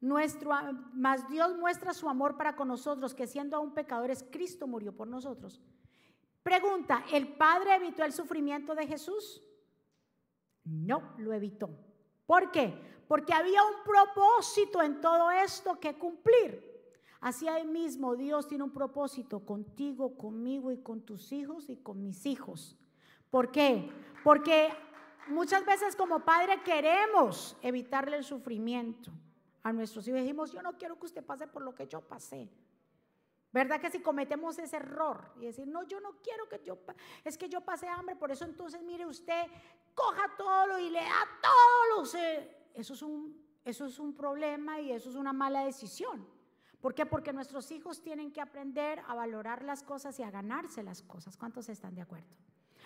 nuestro, 0.00 0.50
más 0.92 1.28
Dios 1.28 1.56
muestra 1.56 1.94
su 1.94 2.08
amor 2.08 2.36
para 2.36 2.56
con 2.56 2.68
nosotros, 2.68 3.14
que 3.14 3.26
siendo 3.26 3.56
aún 3.56 3.72
pecadores, 3.72 4.24
Cristo 4.30 4.66
murió 4.66 4.94
por 4.94 5.08
nosotros. 5.08 5.60
Pregunta, 6.42 7.04
¿el 7.12 7.28
Padre 7.28 7.76
evitó 7.76 8.04
el 8.04 8.12
sufrimiento 8.12 8.74
de 8.74 8.86
Jesús? 8.86 9.42
No, 10.64 11.14
lo 11.18 11.32
evitó. 11.32 11.70
¿Por 12.26 12.50
qué? 12.50 12.74
Porque 13.08 13.32
había 13.32 13.62
un 13.64 13.82
propósito 13.84 14.82
en 14.82 15.00
todo 15.00 15.30
esto 15.30 15.80
que 15.80 15.98
cumplir. 15.98 16.76
Así 17.20 17.46
mismo 17.66 18.14
Dios 18.14 18.46
tiene 18.46 18.64
un 18.64 18.72
propósito 18.72 19.44
contigo, 19.44 20.16
conmigo 20.16 20.70
y 20.70 20.78
con 20.78 21.00
tus 21.00 21.32
hijos 21.32 21.68
y 21.68 21.76
con 21.76 22.02
mis 22.02 22.26
hijos. 22.26 22.76
¿Por 23.30 23.50
qué? 23.50 23.90
Porque 24.22 24.68
muchas 25.28 25.64
veces 25.64 25.96
como 25.96 26.20
padre 26.20 26.62
queremos 26.62 27.56
evitarle 27.62 28.18
el 28.18 28.24
sufrimiento 28.24 29.10
a 29.66 29.72
nuestros 29.72 30.06
hijos. 30.06 30.20
Dijimos, 30.20 30.52
yo 30.52 30.62
no 30.62 30.78
quiero 30.78 30.96
que 30.96 31.06
usted 31.06 31.24
pase 31.24 31.48
por 31.48 31.60
lo 31.60 31.74
que 31.74 31.88
yo 31.88 32.00
pasé. 32.00 32.48
¿Verdad 33.52 33.80
que 33.80 33.90
si 33.90 34.00
cometemos 34.00 34.56
ese 34.60 34.76
error 34.76 35.32
y 35.40 35.46
decir, 35.46 35.66
no, 35.66 35.82
yo 35.82 36.00
no 36.00 36.22
quiero 36.22 36.48
que 36.48 36.62
yo, 36.64 36.78
es 37.24 37.36
que 37.36 37.48
yo 37.48 37.60
pasé 37.62 37.88
hambre, 37.88 38.14
por 38.14 38.30
eso 38.30 38.44
entonces 38.44 38.80
mire 38.82 39.06
usted, 39.06 39.46
coja 39.92 40.30
todo 40.36 40.78
y 40.78 40.88
le 40.88 41.00
da 41.00 41.24
todo 41.42 41.96
lo 41.96 42.02
eso 42.04 42.94
es 42.94 43.02
eso 43.64 43.86
es 43.86 43.98
un 43.98 44.14
problema 44.14 44.80
y 44.80 44.92
eso 44.92 45.10
es 45.10 45.16
una 45.16 45.32
mala 45.32 45.64
decisión. 45.64 46.24
¿Por 46.80 46.94
qué? 46.94 47.04
Porque 47.04 47.32
nuestros 47.32 47.72
hijos 47.72 48.00
tienen 48.00 48.30
que 48.30 48.40
aprender 48.40 49.02
a 49.08 49.16
valorar 49.16 49.64
las 49.64 49.82
cosas 49.82 50.16
y 50.20 50.22
a 50.22 50.30
ganarse 50.30 50.84
las 50.84 51.02
cosas. 51.02 51.36
¿Cuántos 51.36 51.68
están 51.68 51.96
de 51.96 52.02
acuerdo? 52.02 52.28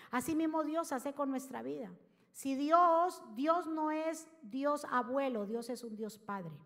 Así 0.09 0.35
mismo 0.35 0.63
Dios 0.63 0.91
hace 0.91 1.13
con 1.13 1.29
nuestra 1.29 1.61
vida. 1.61 1.91
Si 2.31 2.55
Dios, 2.55 3.21
Dios 3.35 3.67
no 3.67 3.91
es 3.91 4.27
Dios 4.41 4.87
abuelo, 4.89 5.45
Dios 5.45 5.69
es 5.69 5.83
un 5.83 5.95
Dios 5.95 6.17
padre. 6.17 6.57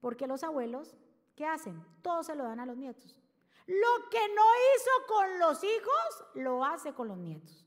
Porque 0.00 0.26
los 0.26 0.42
abuelos, 0.42 0.96
¿qué 1.36 1.46
hacen? 1.46 1.84
Todo 2.02 2.22
se 2.22 2.34
lo 2.34 2.44
dan 2.44 2.60
a 2.60 2.66
los 2.66 2.76
nietos. 2.76 3.20
Lo 3.66 4.08
que 4.10 4.20
no 4.34 4.42
hizo 4.74 4.90
con 5.06 5.38
los 5.38 5.62
hijos, 5.62 6.24
lo 6.34 6.64
hace 6.64 6.92
con 6.92 7.08
los 7.08 7.18
nietos. 7.18 7.66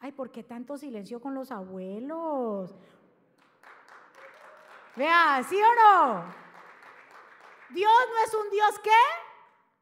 Ay, 0.00 0.12
¿por 0.12 0.30
qué 0.30 0.42
tanto 0.42 0.76
silencio 0.76 1.20
con 1.20 1.34
los 1.34 1.50
abuelos? 1.50 2.74
Vea, 4.96 5.42
¿sí 5.48 5.56
o 5.60 5.74
no? 5.74 6.24
Dios 7.70 7.92
no 8.10 8.24
es 8.24 8.34
un 8.34 8.50
Dios 8.50 8.78
que 8.80 8.90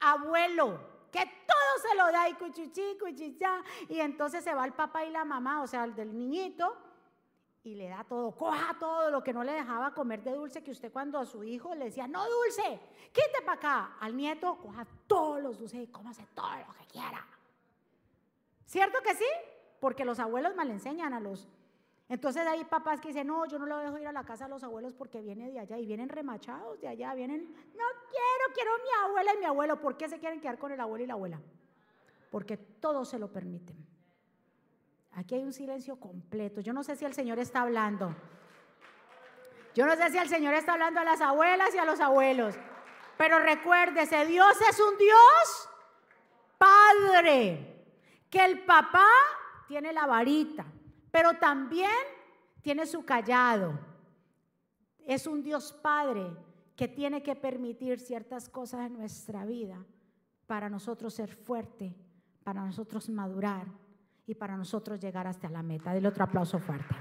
abuelo, 0.01 0.81
que 1.13 1.25
todo 1.47 1.89
se 1.89 1.95
lo 1.97 2.13
da 2.13 2.29
y 2.29 2.35
cuchuchi, 2.35 2.99
cuchicha, 2.99 3.63
y 3.89 4.01
entonces 4.01 4.43
se 4.43 4.55
va 4.55 4.65
el 4.65 4.75
papá 4.75 5.05
y 5.05 5.11
la 5.11 5.25
mamá, 5.25 5.63
o 5.63 5.67
sea, 5.67 5.85
el 5.85 5.95
del 5.95 6.17
niñito, 6.17 6.77
y 7.67 7.75
le 7.75 7.89
da 7.89 8.05
todo, 8.05 8.33
coja 8.33 8.77
todo 8.79 9.11
lo 9.11 9.23
que 9.23 9.33
no 9.33 9.43
le 9.45 9.53
dejaba 9.53 9.93
comer 9.93 10.23
de 10.23 10.33
dulce, 10.33 10.63
que 10.63 10.71
usted 10.71 10.93
cuando 10.93 11.19
a 11.19 11.27
su 11.27 11.43
hijo 11.45 11.75
le 11.75 11.87
decía, 11.87 12.07
no 12.07 12.25
dulce, 12.29 12.81
quite 13.13 13.43
para 13.45 13.59
acá, 13.59 13.97
al 14.01 14.17
nieto, 14.17 14.57
coja 14.59 14.87
todos 15.07 15.43
los 15.43 15.59
dulces 15.59 15.81
y 15.83 15.87
cómase 15.89 16.27
todo 16.35 16.51
lo 16.51 16.75
que 16.75 16.87
quiera. 16.87 17.27
¿Cierto 18.65 18.99
que 19.03 19.15
sí? 19.15 19.27
porque 19.81 20.05
los 20.05 20.19
abuelos 20.19 20.55
mal 20.57 20.71
enseñan 20.71 21.13
a 21.13 21.21
los... 21.21 21.49
Entonces 22.09 22.47
hay 22.47 22.65
papás 22.65 23.01
que 23.01 23.09
dicen, 23.09 23.27
no, 23.27 23.47
yo 23.47 23.59
no 23.59 23.67
lo 23.67 23.79
dejo 23.79 23.99
ir 23.99 24.07
a 24.07 24.13
la 24.13 24.25
casa 24.25 24.45
de 24.45 24.51
los 24.51 24.63
abuelos 24.63 24.95
porque 24.95 25.21
viene 25.21 25.51
de 25.51 25.59
allá 25.59 25.77
y 25.77 25.87
vienen 25.87 26.09
remachados 26.09 26.81
de 26.81 26.87
allá, 26.87 27.15
vienen, 27.15 27.53
no 27.53 27.85
quiero, 28.11 28.55
quiero 28.55 28.71
mi 28.79 29.09
abuela 29.09 29.35
y 29.35 29.39
mi 29.39 29.45
abuelo. 29.45 29.81
¿Por 29.81 29.97
qué 29.97 30.09
se 30.09 30.19
quieren 30.19 30.41
quedar 30.41 30.59
con 30.59 30.71
el 30.71 30.81
abuelo 30.81 31.05
y 31.05 31.07
la 31.09 31.15
abuela? 31.15 31.41
Porque 32.31 32.57
todos 32.57 33.09
se 33.09 33.19
lo 33.19 33.31
permiten. 33.33 33.77
Aquí 35.17 35.35
hay 35.35 35.45
un 35.45 35.53
silencio 35.55 35.97
completo. 35.99 36.61
Yo 36.61 36.75
no 36.75 36.85
sé 36.85 36.95
si 36.95 37.07
el 37.07 37.15
Señor 37.15 37.39
está 37.39 37.63
hablando. 37.63 38.15
Yo 39.75 39.87
no 39.87 39.97
sé 39.97 40.11
si 40.11 40.19
el 40.19 40.29
Señor 40.29 40.53
está 40.53 40.75
hablando 40.75 41.01
a 41.01 41.05
las 41.05 41.23
abuelas 41.23 41.75
y 41.75 41.79
a 41.79 41.87
los 41.87 42.01
abuelos. 42.01 42.55
Pero 43.17 43.39
recuérdese, 43.39 44.27
Dios 44.27 44.55
es 44.69 44.79
un 44.79 44.99
Dios 44.99 45.69
Padre. 46.59 47.87
Que 48.29 48.45
el 48.45 48.65
papá 48.65 49.09
tiene 49.67 49.91
la 49.95 50.05
varita, 50.05 50.67
pero 51.11 51.39
también 51.39 51.91
tiene 52.61 52.85
su 52.85 53.07
callado. 53.07 53.79
Es 55.07 55.27
un 55.27 55.43
Dios 55.43 55.73
Padre 55.73 56.27
que 56.77 56.89
tiene 56.89 57.23
que 57.23 57.37
permitir 57.37 58.01
ciertas 58.01 58.51
cosas 58.51 58.87
en 58.87 58.99
nuestra 58.99 59.47
vida 59.47 59.83
para 60.47 60.69
nosotros 60.69 61.15
ser 61.15 61.35
fuerte, 61.35 61.97
para 62.45 62.63
nosotros 62.63 63.09
madurar 63.09 63.86
y 64.27 64.35
para 64.35 64.57
nosotros 64.57 64.99
llegar 65.01 65.27
hasta 65.27 65.49
la 65.49 65.63
meta. 65.63 65.93
Dele 65.93 66.09
otro 66.09 66.25
aplauso 66.25 66.59
fuerte. 66.59 66.95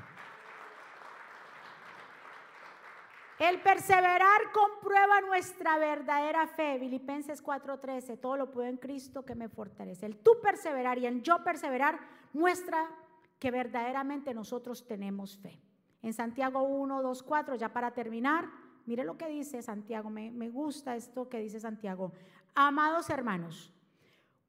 El 3.38 3.62
perseverar 3.62 4.52
comprueba 4.54 5.20
nuestra 5.22 5.78
verdadera 5.78 6.48
fe. 6.48 6.78
Filipenses 6.80 7.44
4:13, 7.44 8.18
todo 8.18 8.38
lo 8.38 8.50
puedo 8.50 8.70
en 8.70 8.78
Cristo 8.78 9.26
que 9.26 9.36
me 9.36 9.50
fortalece. 9.50 10.06
El 10.06 10.18
tú 10.18 10.40
perseverar 10.42 10.98
y 11.00 11.06
el 11.06 11.22
yo 11.22 11.44
perseverar 11.44 12.00
muestra 12.32 12.90
que 13.38 13.52
verdaderamente 13.52 14.34
nosotros 14.34 14.88
tenemos 14.88 15.38
fe. 15.38 15.60
En 16.02 16.14
Santiago 16.14 16.64
1, 16.64 17.02
2, 17.02 17.24
4, 17.24 17.56
ya 17.56 17.74
para 17.74 17.92
terminar, 17.92 18.50
mire 18.86 19.04
lo 19.04 19.18
que 19.18 19.28
dice 19.28 19.62
Santiago, 19.62 20.10
me, 20.10 20.32
me 20.32 20.50
gusta 20.50 20.96
esto 20.96 21.28
que 21.28 21.40
dice 21.40 21.60
Santiago. 21.60 22.14
Amados 22.54 23.10
hermanos, 23.10 23.75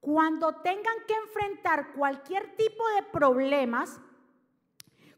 cuando 0.07 0.55
tengan 0.63 0.99
que 1.05 1.15
enfrentar 1.15 1.93
cualquier 1.93 2.55
tipo 2.55 2.89
de 2.91 3.03
problemas, 3.11 4.01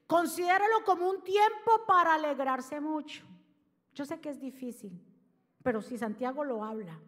considéralo 0.06 0.82
como 0.86 1.10
un 1.10 1.22
tiempo 1.22 1.84
para 1.86 2.14
alegrarse 2.14 2.80
mucho. 2.80 3.22
Yo 3.92 4.06
sé 4.06 4.18
que 4.18 4.30
es 4.30 4.40
difícil, 4.40 4.98
pero 5.62 5.82
si 5.82 5.98
Santiago 5.98 6.42
lo 6.42 6.64
habla, 6.64 6.98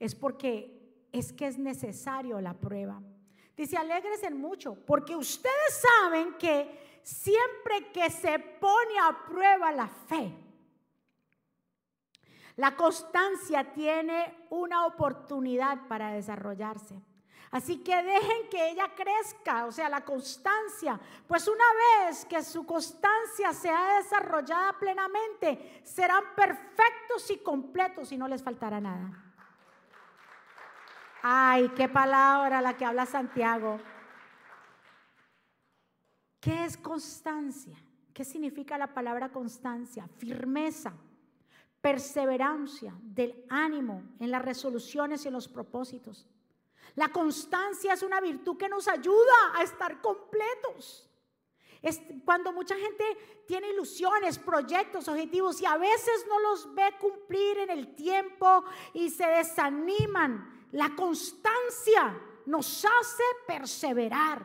es 0.00 0.16
porque 0.16 1.06
es 1.12 1.32
que 1.32 1.46
es 1.46 1.58
necesario 1.58 2.40
la 2.40 2.54
prueba. 2.54 3.00
Dice, 3.56 3.76
alegres 3.76 4.28
mucho, 4.32 4.74
porque 4.84 5.14
ustedes 5.14 5.84
saben 6.00 6.34
que 6.38 6.98
siempre 7.04 7.92
que 7.92 8.10
se 8.10 8.36
pone 8.36 8.98
a 9.00 9.26
prueba 9.28 9.70
la 9.70 9.86
fe, 9.86 10.34
la 12.60 12.76
constancia 12.76 13.72
tiene 13.72 14.44
una 14.50 14.84
oportunidad 14.84 15.88
para 15.88 16.12
desarrollarse. 16.12 17.00
Así 17.52 17.78
que 17.78 18.02
dejen 18.02 18.50
que 18.50 18.68
ella 18.68 18.94
crezca, 18.94 19.64
o 19.64 19.72
sea, 19.72 19.88
la 19.88 20.04
constancia. 20.04 21.00
Pues 21.26 21.48
una 21.48 21.64
vez 22.04 22.26
que 22.26 22.42
su 22.42 22.66
constancia 22.66 23.54
sea 23.54 23.96
desarrollada 23.96 24.74
plenamente, 24.78 25.80
serán 25.82 26.22
perfectos 26.36 27.30
y 27.30 27.38
completos 27.38 28.12
y 28.12 28.18
no 28.18 28.28
les 28.28 28.42
faltará 28.42 28.78
nada. 28.78 29.10
Ay, 31.22 31.70
qué 31.70 31.88
palabra 31.88 32.60
la 32.60 32.76
que 32.76 32.84
habla 32.84 33.06
Santiago. 33.06 33.80
¿Qué 36.38 36.66
es 36.66 36.76
constancia? 36.76 37.78
¿Qué 38.12 38.22
significa 38.22 38.76
la 38.76 38.92
palabra 38.92 39.30
constancia? 39.30 40.06
Firmeza, 40.18 40.92
perseverancia 41.80 42.94
del 43.02 43.44
ánimo 43.48 44.02
en 44.18 44.30
las 44.30 44.42
resoluciones 44.42 45.24
y 45.24 45.28
en 45.28 45.34
los 45.34 45.48
propósitos. 45.48 46.26
La 46.96 47.08
constancia 47.08 47.92
es 47.92 48.02
una 48.02 48.20
virtud 48.20 48.56
que 48.56 48.68
nos 48.68 48.88
ayuda 48.88 49.54
a 49.54 49.62
estar 49.62 50.00
completos. 50.00 51.08
Cuando 52.24 52.52
mucha 52.52 52.76
gente 52.76 53.04
tiene 53.46 53.70
ilusiones, 53.70 54.38
proyectos, 54.38 55.08
objetivos 55.08 55.60
y 55.62 55.66
a 55.66 55.78
veces 55.78 56.26
no 56.28 56.38
los 56.40 56.74
ve 56.74 56.94
cumplir 57.00 57.58
en 57.58 57.70
el 57.70 57.94
tiempo 57.94 58.64
y 58.92 59.08
se 59.08 59.26
desaniman. 59.26 60.68
La 60.72 60.94
constancia 60.94 62.20
nos 62.46 62.84
hace 62.84 63.22
perseverar. 63.46 64.44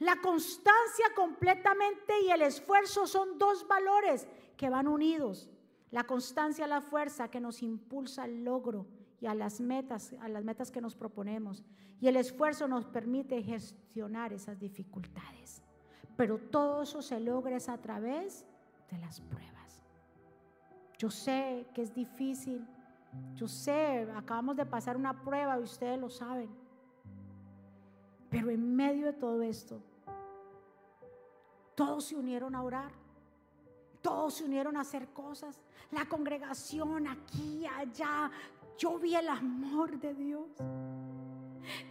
La 0.00 0.20
constancia 0.20 1.06
completamente 1.14 2.20
y 2.20 2.30
el 2.30 2.42
esfuerzo 2.42 3.06
son 3.06 3.38
dos 3.38 3.66
valores 3.66 4.28
que 4.56 4.68
van 4.68 4.86
unidos. 4.86 5.48
La 5.90 6.04
constancia 6.04 6.64
es 6.64 6.68
la 6.68 6.80
fuerza 6.80 7.28
que 7.28 7.40
nos 7.40 7.62
impulsa 7.62 8.24
al 8.24 8.44
logro 8.44 8.86
y 9.20 9.26
a 9.26 9.34
las 9.34 9.60
metas, 9.60 10.14
a 10.20 10.28
las 10.28 10.44
metas 10.44 10.70
que 10.70 10.80
nos 10.80 10.94
proponemos. 10.94 11.64
Y 12.00 12.08
el 12.08 12.16
esfuerzo 12.16 12.68
nos 12.68 12.86
permite 12.86 13.42
gestionar 13.42 14.32
esas 14.32 14.58
dificultades. 14.58 15.62
Pero 16.16 16.38
todo 16.38 16.82
eso 16.82 17.00
se 17.00 17.18
logra 17.20 17.56
a 17.56 17.78
través 17.78 18.44
de 18.90 18.98
las 18.98 19.20
pruebas. 19.20 19.82
Yo 20.98 21.10
sé 21.10 21.66
que 21.74 21.82
es 21.82 21.94
difícil. 21.94 22.66
Yo 23.34 23.48
sé, 23.48 24.06
acabamos 24.14 24.56
de 24.56 24.66
pasar 24.66 24.96
una 24.96 25.22
prueba 25.22 25.58
y 25.58 25.62
ustedes 25.62 25.98
lo 25.98 26.10
saben. 26.10 26.50
Pero 28.28 28.50
en 28.50 28.76
medio 28.76 29.06
de 29.06 29.12
todo 29.14 29.40
esto, 29.42 29.80
todos 31.74 32.04
se 32.04 32.16
unieron 32.16 32.54
a 32.54 32.62
orar. 32.62 32.92
Todos 34.08 34.34
se 34.36 34.44
unieron 34.44 34.74
a 34.78 34.80
hacer 34.80 35.08
cosas. 35.08 35.60
La 35.90 36.06
congregación 36.06 37.06
aquí, 37.08 37.66
allá, 37.66 38.30
yo 38.78 38.98
vi 38.98 39.14
el 39.14 39.28
amor 39.28 39.98
de 39.98 40.14
Dios. 40.14 40.48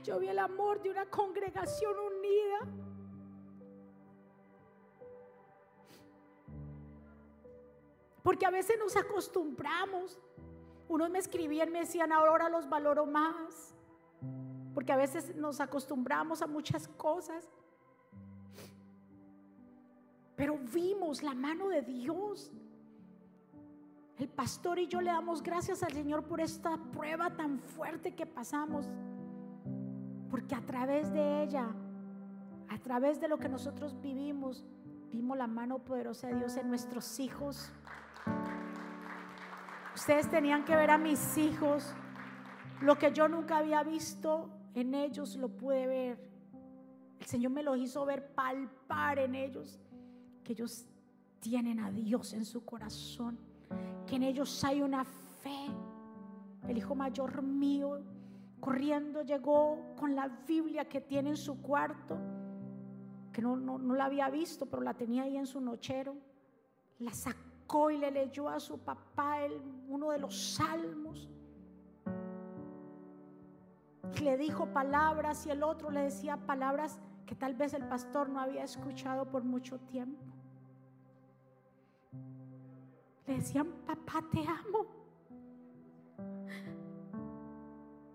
Yo 0.03 0.17
vi 0.17 0.27
el 0.27 0.39
amor 0.39 0.81
de 0.81 0.89
una 0.89 1.05
congregación 1.05 1.93
unida. 1.95 2.59
Porque 8.23 8.47
a 8.47 8.49
veces 8.49 8.79
nos 8.79 8.95
acostumbramos. 8.95 10.19
Unos 10.89 11.11
me 11.11 11.19
escribían, 11.19 11.71
me 11.71 11.81
decían, 11.81 12.11
ahora 12.11 12.49
los 12.49 12.67
valoro 12.67 13.05
más. 13.05 13.75
Porque 14.73 14.91
a 14.91 14.97
veces 14.97 15.35
nos 15.35 15.59
acostumbramos 15.59 16.41
a 16.41 16.47
muchas 16.47 16.87
cosas. 16.87 17.47
Pero 20.37 20.57
vimos 20.73 21.21
la 21.21 21.33
mano 21.33 21.67
de 21.67 21.81
Dios 21.81 22.53
el 24.17 24.29
pastor 24.29 24.79
y 24.79 24.87
yo 24.87 24.99
le 24.99 25.11
damos 25.11 25.43
gracias 25.43 25.83
al 25.83 25.93
Señor 25.93 26.23
por 26.23 26.41
esta 26.41 26.77
prueba 26.91 27.29
tan 27.35 27.59
fuerte 27.59 28.15
que 28.15 28.25
pasamos. 28.25 28.85
Porque 30.31 30.55
a 30.55 30.61
través 30.61 31.13
de 31.13 31.43
ella, 31.43 31.67
a 32.67 32.77
través 32.79 33.19
de 33.21 33.27
lo 33.27 33.37
que 33.37 33.47
nosotros 33.47 33.99
vivimos, 34.01 34.65
vimos 35.11 35.37
la 35.37 35.45
mano 35.45 35.79
poderosa 35.79 36.27
de 36.27 36.35
Dios 36.35 36.57
en 36.57 36.67
nuestros 36.67 37.19
hijos. 37.19 37.71
Ustedes 39.93 40.29
tenían 40.29 40.65
que 40.65 40.75
ver 40.75 40.89
a 40.89 40.97
mis 40.97 41.37
hijos. 41.37 41.93
Lo 42.81 42.97
que 42.97 43.11
yo 43.11 43.27
nunca 43.27 43.57
había 43.57 43.83
visto 43.83 44.49
en 44.73 44.95
ellos 44.95 45.35
lo 45.35 45.49
pude 45.49 45.85
ver. 45.85 46.29
El 47.19 47.25
Señor 47.27 47.51
me 47.51 47.61
lo 47.61 47.75
hizo 47.75 48.03
ver, 48.05 48.33
palpar 48.33 49.19
en 49.19 49.35
ellos, 49.35 49.79
que 50.47 50.53
ellos 50.53 50.85
tienen 51.41 51.81
a 51.81 51.91
Dios 51.91 52.31
en 52.31 52.45
su 52.45 52.63
corazón, 52.63 53.37
que 54.05 54.15
en 54.15 54.23
ellos 54.23 54.63
hay 54.63 54.81
una 54.81 55.03
fe. 55.03 55.67
El 56.69 56.77
hijo 56.77 56.95
mayor 56.95 57.41
mío, 57.41 57.99
corriendo, 58.61 59.23
llegó 59.23 59.93
con 59.97 60.15
la 60.15 60.29
Biblia 60.47 60.87
que 60.87 61.01
tiene 61.01 61.31
en 61.31 61.37
su 61.37 61.61
cuarto, 61.61 62.17
que 63.33 63.41
no, 63.41 63.57
no, 63.57 63.93
la 63.93 64.05
había 64.05 64.29
visto, 64.29 64.65
pero 64.65 64.81
la 64.81 64.93
tenía 64.93 65.23
ahí 65.23 65.35
en 65.35 65.47
su 65.47 65.59
nochero. 65.59 66.15
La 66.99 67.13
sacó 67.13 67.91
y 67.91 67.97
le 67.97 68.09
leyó 68.09 68.47
a 68.47 68.61
su 68.61 68.79
papá 68.79 69.43
el, 69.43 69.51
uno 69.89 70.11
de 70.11 70.19
los 70.19 70.55
salmos 70.55 71.27
le 74.21 74.37
dijo 74.37 74.67
palabras 74.67 75.45
y 75.45 75.51
el 75.51 75.63
otro 75.63 75.89
le 75.89 76.01
decía 76.01 76.37
palabras 76.37 76.99
que 77.25 77.35
tal 77.35 77.53
vez 77.55 77.73
el 77.73 77.87
pastor 77.87 78.29
no 78.29 78.39
había 78.39 78.63
escuchado 78.63 79.29
por 79.29 79.43
mucho 79.43 79.79
tiempo. 79.79 80.36
Le 83.27 83.35
decían, 83.35 83.67
papá, 83.85 84.23
te 84.31 84.39
amo. 84.39 84.85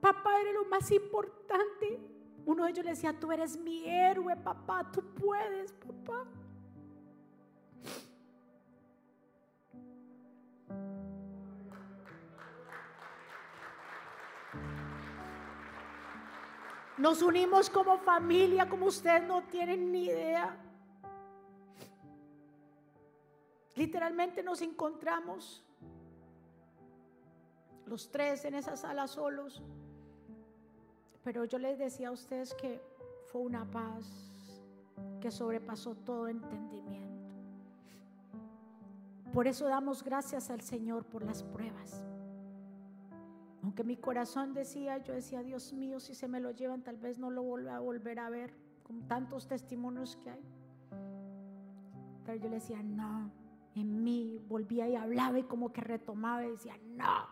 Papá, 0.01 0.41
eres 0.41 0.55
lo 0.55 0.65
más 0.65 0.91
importante. 0.91 2.01
Uno 2.47 2.65
de 2.65 2.71
ellos 2.71 2.85
le 2.85 2.91
decía, 2.93 3.19
tú 3.19 3.31
eres 3.31 3.57
mi 3.57 3.89
héroe, 3.89 4.35
papá, 4.37 4.91
tú 4.91 5.03
puedes, 5.15 5.73
papá. 5.73 6.27
Nos 16.99 17.21
unimos 17.21 17.69
como 17.69 17.99
familia, 17.99 18.69
como 18.69 18.87
ustedes 18.87 19.23
no 19.27 19.43
tienen 19.43 19.93
ni 19.93 20.05
idea. 20.05 20.57
Literalmente 23.75 24.43
nos 24.43 24.61
encontramos 24.63 25.65
los 27.87 28.11
tres 28.11 28.45
en 28.45 28.55
esa 28.55 28.77
sala 28.77 29.07
solos. 29.07 29.63
Pero 31.25 31.45
yo 31.45 31.59
les 31.59 31.79
decía 31.79 32.09
a 32.09 32.13
ustedes 32.13 32.55
que 32.55 32.83
fue 33.27 33.41
una 33.41 33.71
paz 33.71 34.07
que 35.21 35.31
sobrepasó 35.31 35.95
todo 35.95 36.29
entendimiento. 36.29 37.13
Por 39.33 39.47
eso 39.47 39.67
damos 39.67 40.03
gracias 40.03 40.51
al 40.51 40.61
Señor 40.61 41.05
por 41.05 41.25
las 41.25 41.43
pruebas. 41.43 42.05
Aunque 43.63 43.85
mi 43.85 43.97
corazón 43.97 44.53
decía, 44.53 44.99
yo 44.99 45.15
decía, 45.15 45.43
Dios 45.43 45.73
mío, 45.73 46.01
si 46.01 46.15
se 46.15 46.29
me 46.29 46.41
lo 46.41 46.51
llevan, 46.51 46.83
tal 46.83 46.97
vez 46.97 47.19
no 47.19 47.31
lo 47.31 47.43
vuelva 47.43 47.77
a 47.77 47.81
volver 47.81 48.19
a 48.19 48.29
ver, 48.29 48.53
con 48.83 49.07
tantos 49.07 49.47
testimonios 49.47 50.17
que 50.17 50.31
hay. 50.31 50.45
Pero 52.27 52.39
yo 52.39 52.49
le 52.49 52.57
decía, 52.57 52.83
no, 52.83 53.31
en 53.75 54.05
mí 54.05 54.39
volvía 54.49 54.89
y 54.89 54.97
hablaba 54.97 55.39
y 55.39 55.45
como 55.45 55.73
que 55.73 55.81
retomaba 55.81 56.45
y 56.45 56.51
decía, 56.51 56.77
no, 56.85 57.27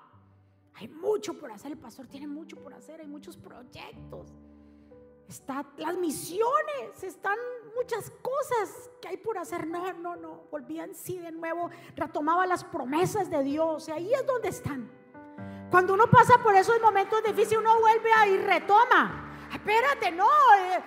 hay 0.74 0.88
mucho 0.88 1.38
por 1.38 1.50
hacer, 1.52 1.72
el 1.72 1.78
pastor 1.78 2.06
tiene 2.06 2.26
mucho 2.26 2.56
por 2.56 2.72
hacer, 2.72 3.00
hay 3.00 3.06
muchos 3.06 3.36
proyectos, 3.36 4.32
están 5.28 5.66
las 5.76 5.96
misiones, 5.96 7.02
están 7.02 7.38
muchas 7.76 8.10
cosas 8.22 8.90
que 9.00 9.08
hay 9.08 9.16
por 9.16 9.38
hacer. 9.38 9.66
No, 9.66 9.92
no, 9.92 10.16
no, 10.16 10.42
volvía 10.50 10.84
en 10.84 10.94
sí 10.94 11.18
de 11.18 11.30
nuevo, 11.30 11.70
retomaba 11.94 12.46
las 12.46 12.64
promesas 12.64 13.30
de 13.30 13.42
Dios, 13.42 13.88
y 13.88 13.92
ahí 13.92 14.12
es 14.12 14.26
donde 14.26 14.48
están. 14.48 14.90
Cuando 15.70 15.94
uno 15.94 16.08
pasa 16.10 16.42
por 16.42 16.56
esos 16.56 16.80
momentos 16.80 17.22
difíciles, 17.22 17.58
uno 17.58 17.78
vuelve 17.78 18.12
ahí 18.12 18.32
y 18.32 18.38
retoma. 18.38 19.48
Espérate, 19.52 20.10
no. 20.10 20.26
Eh, 20.58 20.82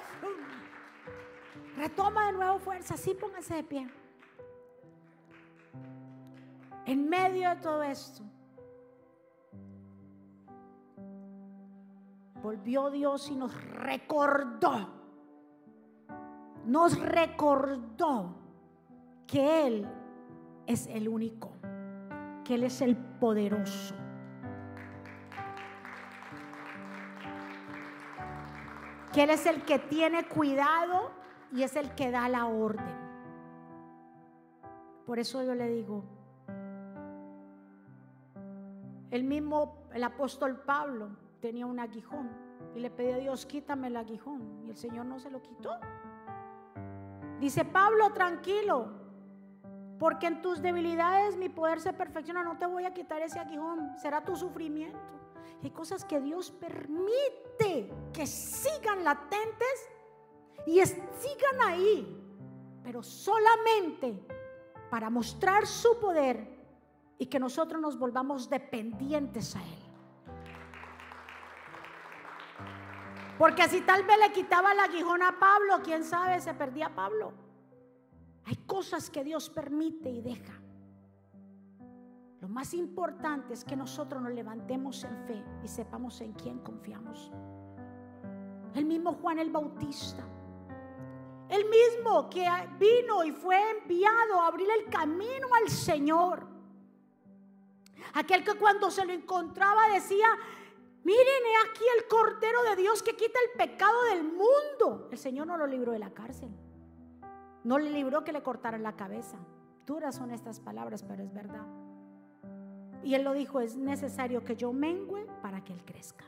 retoma 1.77 2.27
de 2.27 2.33
nuevo 2.33 2.59
fuerza. 2.59 2.97
Sí, 2.97 3.13
póngase 3.13 3.55
de 3.55 3.63
pie. 3.63 4.02
En 6.85 7.09
medio 7.09 7.49
de 7.49 7.55
todo 7.57 7.83
esto, 7.83 8.23
volvió 12.41 12.89
Dios 12.89 13.29
y 13.29 13.35
nos 13.35 13.53
recordó. 13.71 14.89
Nos 16.65 16.99
recordó 16.99 18.35
que 19.27 19.67
Él 19.67 19.87
es 20.65 20.87
el 20.87 21.07
único, 21.07 21.51
que 22.43 22.55
Él 22.55 22.63
es 22.63 22.81
el 22.81 22.95
poderoso 22.95 23.95
que 29.13 29.23
Él 29.23 29.29
es 29.29 29.45
el 29.45 29.63
que 29.63 29.79
tiene 29.79 30.27
cuidado 30.27 31.11
y 31.53 31.61
es 31.61 31.75
el 31.75 31.93
que 31.93 32.11
da 32.11 32.27
la 32.27 32.47
orden. 32.47 33.03
Por 35.05 35.19
eso 35.19 35.43
yo 35.43 35.53
le 35.53 35.69
digo, 35.69 36.03
el 39.13 39.23
mismo, 39.23 39.85
el 39.93 40.03
apóstol 40.03 40.61
Pablo 40.61 41.09
tenía 41.39 41.67
un 41.67 41.79
aguijón 41.79 42.31
y 42.73 42.79
le 42.79 42.89
pedía 42.89 43.13
a 43.17 43.19
Dios, 43.19 43.45
quítame 43.45 43.85
el 43.85 43.95
aguijón. 43.95 44.63
Y 44.65 44.71
el 44.71 44.75
Señor 44.75 45.05
no 45.05 45.19
se 45.19 45.29
lo 45.29 45.39
quitó. 45.39 45.69
Dice 47.39 47.63
Pablo, 47.63 48.11
tranquilo, 48.11 48.87
porque 49.99 50.25
en 50.25 50.41
tus 50.41 50.63
debilidades 50.63 51.37
mi 51.37 51.47
poder 51.47 51.79
se 51.79 51.93
perfecciona. 51.93 52.41
No 52.43 52.57
te 52.57 52.65
voy 52.65 52.85
a 52.85 52.93
quitar 52.95 53.21
ese 53.21 53.37
aguijón, 53.37 53.95
será 53.99 54.25
tu 54.25 54.35
sufrimiento. 54.35 54.97
Hay 55.61 55.69
cosas 55.69 56.03
que 56.03 56.19
Dios 56.19 56.49
permite 56.49 57.93
que 58.11 58.25
sigan 58.25 59.03
latentes 59.03 59.91
y 60.65 60.83
sigan 60.83 61.61
ahí, 61.67 62.19
pero 62.81 63.03
solamente 63.03 64.25
para 64.89 65.11
mostrar 65.11 65.67
su 65.67 65.99
poder 65.99 66.52
y 67.23 67.25
que 67.27 67.39
nosotros 67.39 67.81
nos 67.81 67.97
volvamos 67.97 68.49
dependientes 68.49 69.55
a 69.55 69.61
Él. 69.63 69.83
Porque 73.37 73.67
si 73.67 73.81
tal 73.81 74.03
vez 74.03 74.17
le 74.19 74.31
quitaba 74.31 74.73
el 74.73 74.79
aguijón 74.79 75.23
a 75.23 75.39
Pablo, 75.39 75.81
quién 75.83 76.03
sabe, 76.03 76.39
se 76.39 76.53
perdía 76.53 76.93
Pablo. 76.93 77.33
Hay 78.45 78.57
cosas 78.67 79.09
que 79.09 79.23
Dios 79.23 79.49
permite 79.49 80.09
y 80.09 80.21
deja 80.21 80.53
lo 82.43 82.49
más 82.49 82.73
importante 82.73 83.53
es 83.53 83.63
que 83.63 83.73
nosotros 83.73 84.21
nos 84.21 84.33
levantemos 84.33 85.01
en 85.05 85.17
fe 85.25 85.41
y 85.63 85.67
sepamos 85.69 86.19
en 86.19 86.33
quién 86.33 86.59
confiamos. 86.59 87.31
El 88.75 88.83
mismo 88.83 89.13
Juan 89.13 89.39
el 89.39 89.49
Bautista. 89.49 90.25
El 91.47 91.63
mismo 91.69 92.29
que 92.29 92.45
vino 92.77 93.23
y 93.23 93.31
fue 93.31 93.55
enviado 93.79 94.41
a 94.41 94.47
abrir 94.47 94.67
el 94.77 94.91
camino 94.91 95.47
al 95.61 95.69
Señor. 95.69 96.52
Aquel 98.13 98.43
que 98.43 98.55
cuando 98.55 98.91
se 98.91 99.05
lo 99.05 99.13
encontraba 99.13 99.89
decía, 99.93 100.27
miren 101.03 101.45
he 101.45 101.69
aquí 101.69 101.83
el 101.97 102.07
Cordero 102.07 102.63
de 102.63 102.75
Dios 102.75 103.01
que 103.03 103.15
quita 103.15 103.39
el 103.51 103.57
pecado 103.57 104.03
del 104.05 104.23
mundo. 104.23 105.09
El 105.11 105.17
Señor 105.17 105.47
no 105.47 105.57
lo 105.57 105.67
libró 105.67 105.91
de 105.91 105.99
la 105.99 106.11
cárcel. 106.11 106.49
No 107.63 107.77
le 107.77 107.89
libró 107.89 108.23
que 108.23 108.33
le 108.33 108.43
cortaran 108.43 108.83
la 108.83 108.95
cabeza. 108.95 109.37
Duras 109.85 110.15
son 110.15 110.31
estas 110.31 110.59
palabras, 110.59 111.03
pero 111.03 111.23
es 111.23 111.33
verdad. 111.33 111.65
Y 113.03 113.15
él 113.15 113.23
lo 113.23 113.33
dijo, 113.33 113.59
es 113.59 113.75
necesario 113.75 114.43
que 114.43 114.55
yo 114.55 114.71
mengüe 114.71 115.25
para 115.41 115.63
que 115.63 115.73
él 115.73 115.83
crezca. 115.83 116.25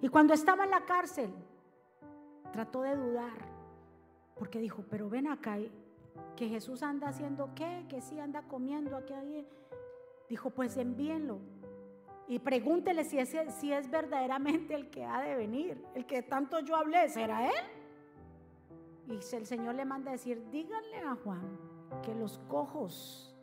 Y 0.00 0.08
cuando 0.08 0.34
estaba 0.34 0.64
en 0.64 0.70
la 0.70 0.84
cárcel, 0.84 1.30
trató 2.52 2.82
de 2.82 2.94
dudar, 2.94 3.48
porque 4.36 4.60
dijo, 4.60 4.84
pero 4.90 5.08
ven 5.08 5.26
acá, 5.26 5.56
que 6.36 6.48
Jesús 6.48 6.82
anda 6.82 7.08
haciendo 7.08 7.50
qué, 7.54 7.86
que 7.88 8.00
sí 8.00 8.18
anda 8.20 8.42
comiendo 8.42 8.96
aquí. 8.96 9.14
Dijo, 10.28 10.50
pues 10.50 10.76
envíenlo. 10.76 11.40
Y 12.26 12.38
pregúntele 12.38 13.04
si 13.04 13.18
es, 13.18 13.34
si 13.58 13.72
es 13.72 13.90
verdaderamente 13.90 14.74
el 14.74 14.90
que 14.90 15.04
ha 15.04 15.22
de 15.22 15.34
venir, 15.34 15.82
el 15.94 16.04
que 16.04 16.22
tanto 16.22 16.60
yo 16.60 16.76
hablé, 16.76 17.08
¿será 17.08 17.48
él? 17.48 17.64
Y 19.08 19.14
el 19.34 19.46
Señor 19.46 19.74
le 19.74 19.86
manda 19.86 20.10
a 20.10 20.12
decir, 20.12 20.50
díganle 20.50 20.98
a 20.98 21.16
Juan 21.16 21.58
que 22.02 22.14
los 22.14 22.38
cojos 22.40 23.34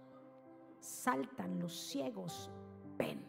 saltan, 0.79 1.59
los 1.59 1.75
ciegos 1.75 2.51
ven. 2.97 3.25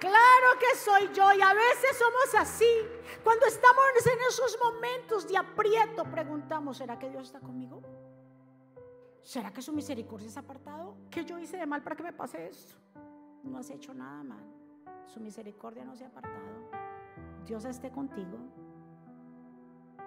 Claro 0.00 0.58
que 0.60 0.76
soy 0.76 1.08
yo 1.12 1.32
y 1.32 1.40
a 1.40 1.54
veces 1.54 1.96
somos 1.96 2.34
así. 2.36 2.70
Cuando 3.22 3.46
estamos 3.46 3.84
en 4.06 4.18
esos 4.28 4.58
momentos 4.62 5.28
de 5.28 5.36
aprieto, 5.36 6.04
preguntamos, 6.04 6.78
¿será 6.78 6.98
que 6.98 7.10
Dios 7.10 7.26
está 7.26 7.40
conmigo? 7.40 7.82
¿Será 9.28 9.52
que 9.52 9.60
su 9.60 9.74
misericordia 9.74 10.26
es 10.26 10.38
apartado? 10.38 10.96
¿Qué 11.10 11.22
yo 11.22 11.38
hice 11.38 11.58
de 11.58 11.66
mal 11.66 11.82
para 11.82 11.94
que 11.94 12.02
me 12.02 12.14
pase 12.14 12.48
esto? 12.48 12.76
No 13.44 13.58
has 13.58 13.68
hecho 13.68 13.92
nada 13.92 14.24
mal. 14.24 14.42
Su 15.04 15.20
misericordia 15.20 15.84
no 15.84 15.94
se 15.94 16.04
ha 16.04 16.08
apartado. 16.08 16.70
Dios 17.44 17.66
esté 17.66 17.90
contigo. 17.90 18.38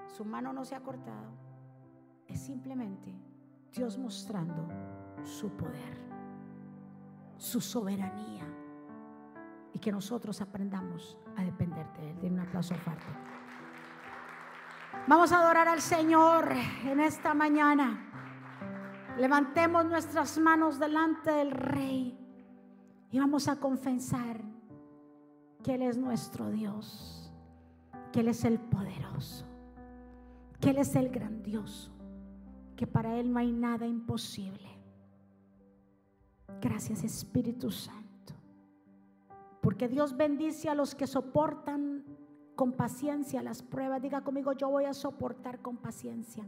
Su 0.07 0.25
mano 0.25 0.51
no 0.51 0.65
se 0.65 0.73
ha 0.73 0.79
cortado. 0.79 1.33
Es 2.25 2.41
simplemente 2.41 3.13
Dios 3.71 3.95
mostrando 3.99 4.67
su 5.23 5.51
poder, 5.51 5.97
su 7.37 7.61
soberanía 7.61 8.47
y 9.71 9.77
que 9.77 9.91
nosotros 9.91 10.41
aprendamos 10.41 11.19
a 11.37 11.43
depender 11.43 11.85
de 11.93 12.09
Él. 12.09 12.19
Denle 12.21 12.41
un 12.41 12.47
aplauso 12.47 12.73
fuerte. 12.73 13.05
Vamos 15.07 15.31
a 15.31 15.41
adorar 15.41 15.67
al 15.67 15.81
Señor 15.81 16.51
en 16.85 16.99
esta 16.99 17.35
mañana. 17.35 18.07
Levantemos 19.21 19.85
nuestras 19.85 20.39
manos 20.39 20.79
delante 20.79 21.29
del 21.29 21.51
Rey 21.51 22.17
y 23.11 23.19
vamos 23.19 23.47
a 23.47 23.59
confesar 23.59 24.41
que 25.61 25.75
Él 25.75 25.83
es 25.83 25.95
nuestro 25.95 26.49
Dios, 26.49 27.31
que 28.11 28.21
Él 28.21 28.29
es 28.29 28.43
el 28.45 28.59
poderoso, 28.59 29.45
que 30.59 30.71
Él 30.71 30.79
es 30.79 30.95
el 30.95 31.09
grandioso, 31.09 31.91
que 32.75 32.87
para 32.87 33.15
Él 33.19 33.31
no 33.31 33.37
hay 33.37 33.51
nada 33.51 33.85
imposible. 33.85 34.67
Gracias 36.59 37.03
Espíritu 37.03 37.69
Santo, 37.69 38.33
porque 39.61 39.87
Dios 39.87 40.17
bendice 40.17 40.67
a 40.67 40.73
los 40.73 40.95
que 40.95 41.05
soportan 41.05 42.03
con 42.55 42.71
paciencia 42.71 43.43
las 43.43 43.61
pruebas. 43.61 44.01
Diga 44.01 44.23
conmigo, 44.23 44.53
yo 44.53 44.71
voy 44.71 44.85
a 44.85 44.95
soportar 44.95 45.61
con 45.61 45.77
paciencia. 45.77 46.43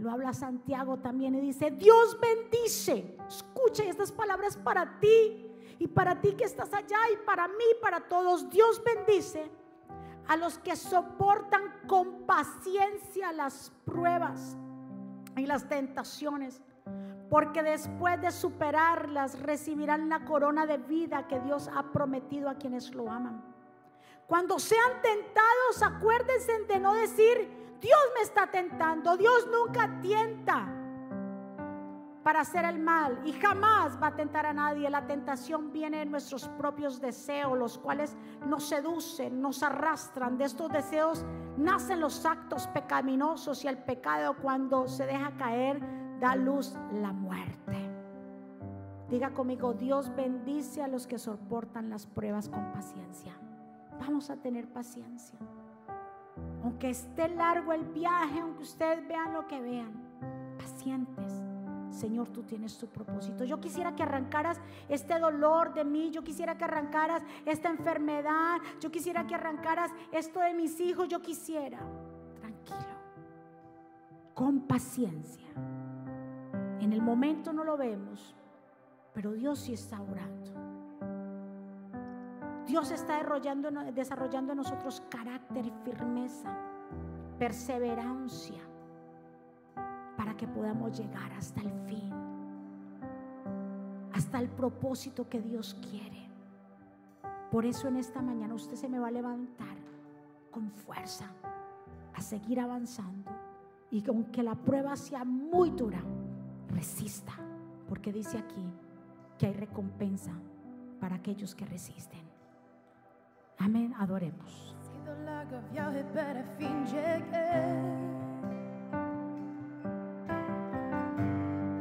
Lo 0.00 0.10
habla 0.10 0.32
Santiago 0.32 0.96
también 0.96 1.34
y 1.34 1.42
dice, 1.42 1.70
Dios 1.72 2.18
bendice. 2.18 3.18
Escuche 3.28 3.86
estas 3.86 4.10
palabras 4.10 4.56
para 4.56 4.98
ti 4.98 5.46
y 5.78 5.86
para 5.88 6.18
ti 6.22 6.32
que 6.32 6.44
estás 6.44 6.72
allá 6.72 6.96
y 7.12 7.18
para 7.26 7.46
mí, 7.48 7.64
para 7.82 8.00
todos. 8.08 8.48
Dios 8.48 8.82
bendice 8.82 9.50
a 10.26 10.38
los 10.38 10.58
que 10.58 10.74
soportan 10.74 11.82
con 11.86 12.22
paciencia 12.22 13.30
las 13.32 13.74
pruebas 13.84 14.56
y 15.36 15.44
las 15.44 15.68
tentaciones, 15.68 16.62
porque 17.28 17.62
después 17.62 18.18
de 18.22 18.30
superarlas 18.30 19.38
recibirán 19.40 20.08
la 20.08 20.24
corona 20.24 20.64
de 20.64 20.78
vida 20.78 21.28
que 21.28 21.40
Dios 21.40 21.68
ha 21.76 21.92
prometido 21.92 22.48
a 22.48 22.54
quienes 22.54 22.94
lo 22.94 23.10
aman. 23.10 23.44
Cuando 24.26 24.58
sean 24.58 25.02
tentados, 25.02 25.82
acuérdense 25.82 26.64
de 26.64 26.80
no 26.80 26.94
decir, 26.94 27.59
Dios 27.80 28.00
me 28.14 28.22
está 28.22 28.46
tentando. 28.50 29.16
Dios 29.16 29.48
nunca 29.50 30.00
tienta 30.00 30.76
para 32.22 32.40
hacer 32.40 32.64
el 32.66 32.78
mal 32.78 33.20
y 33.24 33.32
jamás 33.32 34.00
va 34.00 34.08
a 34.08 34.14
tentar 34.14 34.46
a 34.46 34.52
nadie. 34.52 34.90
La 34.90 35.06
tentación 35.06 35.72
viene 35.72 35.98
de 35.98 36.06
nuestros 36.06 36.48
propios 36.48 37.00
deseos, 37.00 37.58
los 37.58 37.78
cuales 37.78 38.16
nos 38.46 38.68
seducen, 38.68 39.40
nos 39.40 39.62
arrastran. 39.62 40.36
De 40.36 40.44
estos 40.44 40.70
deseos 40.70 41.24
nacen 41.56 42.00
los 42.00 42.26
actos 42.26 42.66
pecaminosos 42.68 43.64
y 43.64 43.68
el 43.68 43.78
pecado 43.78 44.36
cuando 44.36 44.86
se 44.88 45.06
deja 45.06 45.36
caer 45.36 45.80
da 46.20 46.36
luz 46.36 46.76
la 46.92 47.12
muerte. 47.12 47.90
Diga 49.08 49.30
conmigo, 49.30 49.72
Dios 49.72 50.14
bendice 50.14 50.82
a 50.82 50.88
los 50.88 51.06
que 51.06 51.18
soportan 51.18 51.90
las 51.90 52.06
pruebas 52.06 52.48
con 52.48 52.70
paciencia. 52.72 53.32
Vamos 53.98 54.30
a 54.30 54.36
tener 54.36 54.68
paciencia. 54.68 55.38
Aunque 56.62 56.90
esté 56.90 57.28
largo 57.28 57.72
el 57.72 57.84
viaje, 57.84 58.40
aunque 58.40 58.62
ustedes 58.62 59.06
vean 59.08 59.32
lo 59.32 59.46
que 59.46 59.60
vean, 59.60 59.92
pacientes. 60.58 61.32
Señor, 61.90 62.28
tú 62.28 62.42
tienes 62.42 62.78
tu 62.78 62.86
propósito. 62.86 63.44
Yo 63.44 63.60
quisiera 63.60 63.94
que 63.94 64.02
arrancaras 64.02 64.60
este 64.88 65.18
dolor 65.18 65.74
de 65.74 65.84
mí, 65.84 66.10
yo 66.10 66.22
quisiera 66.22 66.56
que 66.56 66.64
arrancaras 66.64 67.22
esta 67.44 67.68
enfermedad, 67.68 68.58
yo 68.80 68.90
quisiera 68.90 69.26
que 69.26 69.34
arrancaras 69.34 69.90
esto 70.12 70.40
de 70.40 70.54
mis 70.54 70.78
hijos, 70.80 71.08
yo 71.08 71.20
quisiera. 71.20 71.78
Tranquilo, 72.40 72.94
con 74.34 74.60
paciencia. 74.60 75.48
En 76.80 76.92
el 76.92 77.02
momento 77.02 77.52
no 77.52 77.64
lo 77.64 77.76
vemos, 77.76 78.34
pero 79.12 79.32
Dios 79.32 79.58
sí 79.58 79.74
está 79.74 80.00
orando. 80.00 80.59
Dios 82.70 82.92
está 82.92 83.16
desarrollando, 83.92 84.52
en 84.52 84.56
nosotros 84.56 85.02
carácter 85.10 85.72
firmeza, 85.82 86.56
perseverancia, 87.36 88.60
para 90.16 90.36
que 90.36 90.46
podamos 90.46 90.96
llegar 90.96 91.32
hasta 91.32 91.62
el 91.62 91.72
fin, 91.88 92.12
hasta 94.12 94.38
el 94.38 94.48
propósito 94.50 95.28
que 95.28 95.40
Dios 95.40 95.76
quiere. 95.90 96.30
Por 97.50 97.66
eso 97.66 97.88
en 97.88 97.96
esta 97.96 98.22
mañana 98.22 98.54
usted 98.54 98.76
se 98.76 98.88
me 98.88 99.00
va 99.00 99.08
a 99.08 99.10
levantar 99.10 99.76
con 100.52 100.70
fuerza 100.70 101.26
a 102.14 102.20
seguir 102.20 102.60
avanzando 102.60 103.32
y 103.90 104.08
aunque 104.08 104.44
la 104.44 104.54
prueba 104.54 104.94
sea 104.94 105.24
muy 105.24 105.70
dura, 105.70 106.04
resista, 106.68 107.32
porque 107.88 108.12
dice 108.12 108.38
aquí 108.38 108.64
que 109.38 109.46
hay 109.46 109.54
recompensa 109.54 110.30
para 111.00 111.16
aquellos 111.16 111.56
que 111.56 111.64
resisten. 111.64 112.29
Amén, 113.60 113.94
adoremos. 113.98 114.74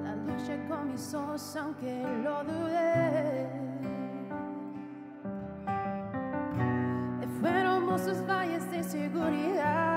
La 0.03 0.15
lucha 0.15 0.67
con 0.67 0.91
mis 0.91 1.13
ojos, 1.13 1.55
aunque 1.55 2.03
lo 2.23 2.43
dudé. 2.43 3.47
Fueron 7.39 7.85
muchos 7.85 8.27
valles 8.27 8.69
de 8.69 8.83
seguridad 8.83 9.88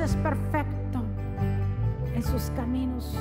Es 0.00 0.16
perfecto 0.16 1.04
en 2.14 2.22
sus 2.22 2.50
caminos. 2.56 3.14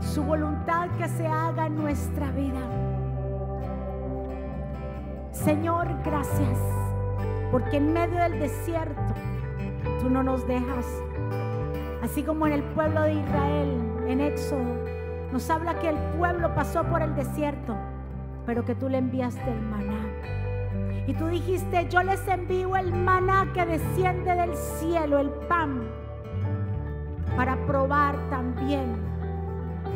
Su 0.00 0.22
voluntad 0.22 0.88
que 0.96 1.08
se 1.08 1.26
haga 1.26 1.66
en 1.66 1.74
nuestra 1.74 2.30
vida. 2.30 2.60
Señor, 5.32 5.88
gracias. 6.04 6.58
Porque 7.50 7.78
en 7.78 7.92
medio 7.92 8.16
del 8.22 8.38
desierto 8.38 9.14
tú 10.00 10.08
no 10.08 10.22
nos 10.22 10.46
dejas. 10.46 10.86
Así 12.04 12.22
como 12.22 12.46
en 12.46 12.52
el 12.52 12.62
pueblo 12.62 13.02
de 13.02 13.14
Israel, 13.14 13.92
en 14.06 14.20
Éxodo, 14.20 14.84
nos 15.32 15.50
habla 15.50 15.78
que 15.80 15.88
el 15.88 15.98
pueblo 16.16 16.54
pasó 16.54 16.84
por 16.84 17.02
el 17.02 17.14
desierto, 17.16 17.74
pero 18.46 18.64
que 18.64 18.76
tú 18.76 18.88
le 18.88 18.98
enviaste 18.98 19.50
el 19.50 19.60
maná. 19.62 20.05
Y 21.06 21.14
tú 21.14 21.26
dijiste, 21.28 21.86
yo 21.88 22.02
les 22.02 22.26
envío 22.26 22.76
el 22.76 22.92
maná 22.92 23.52
que 23.54 23.64
desciende 23.64 24.34
del 24.34 24.56
cielo, 24.56 25.20
el 25.20 25.30
pan, 25.30 25.82
para 27.36 27.56
probar 27.66 28.16
también 28.28 28.96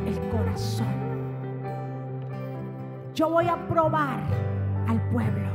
el 0.07 0.19
corazón. 0.31 0.87
Yo 3.15 3.29
voy 3.29 3.49
a 3.49 3.57
probar 3.67 4.21
al 4.87 5.01
pueblo 5.11 5.49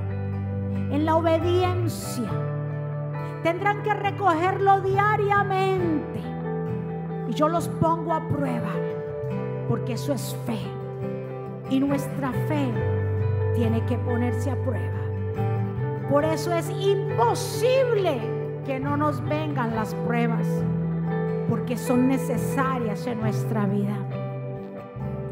en 0.91 1.06
la 1.06 1.16
obediencia. 1.16 2.30
Tendrán 3.41 3.82
que 3.84 3.93
recogerlo 3.93 4.82
diariamente. 4.82 6.20
Y 7.30 7.34
yo 7.34 7.47
los 7.47 7.70
pongo 7.70 8.14
a 8.14 8.28
prueba, 8.28 8.72
porque 9.70 9.93
eso 9.93 10.14
es 10.14 10.36
fe. 10.45 10.60
Y 11.70 11.80
nuestra 11.80 12.32
fe 12.47 12.72
tiene 13.56 13.84
que 13.86 13.97
ponerse 13.99 14.51
a 14.51 14.56
prueba. 14.64 14.95
Por 16.10 16.24
eso 16.24 16.53
es 16.53 16.70
imposible 16.70 18.22
que 18.66 18.80
no 18.80 18.95
nos 18.95 19.24
vengan 19.24 19.76
las 19.76 19.95
pruebas, 19.95 20.47
porque 21.49 21.78
son 21.78 22.08
necesarias 22.08 23.08
en 23.08 23.20
nuestra 23.20 23.66
vida. 23.66 23.95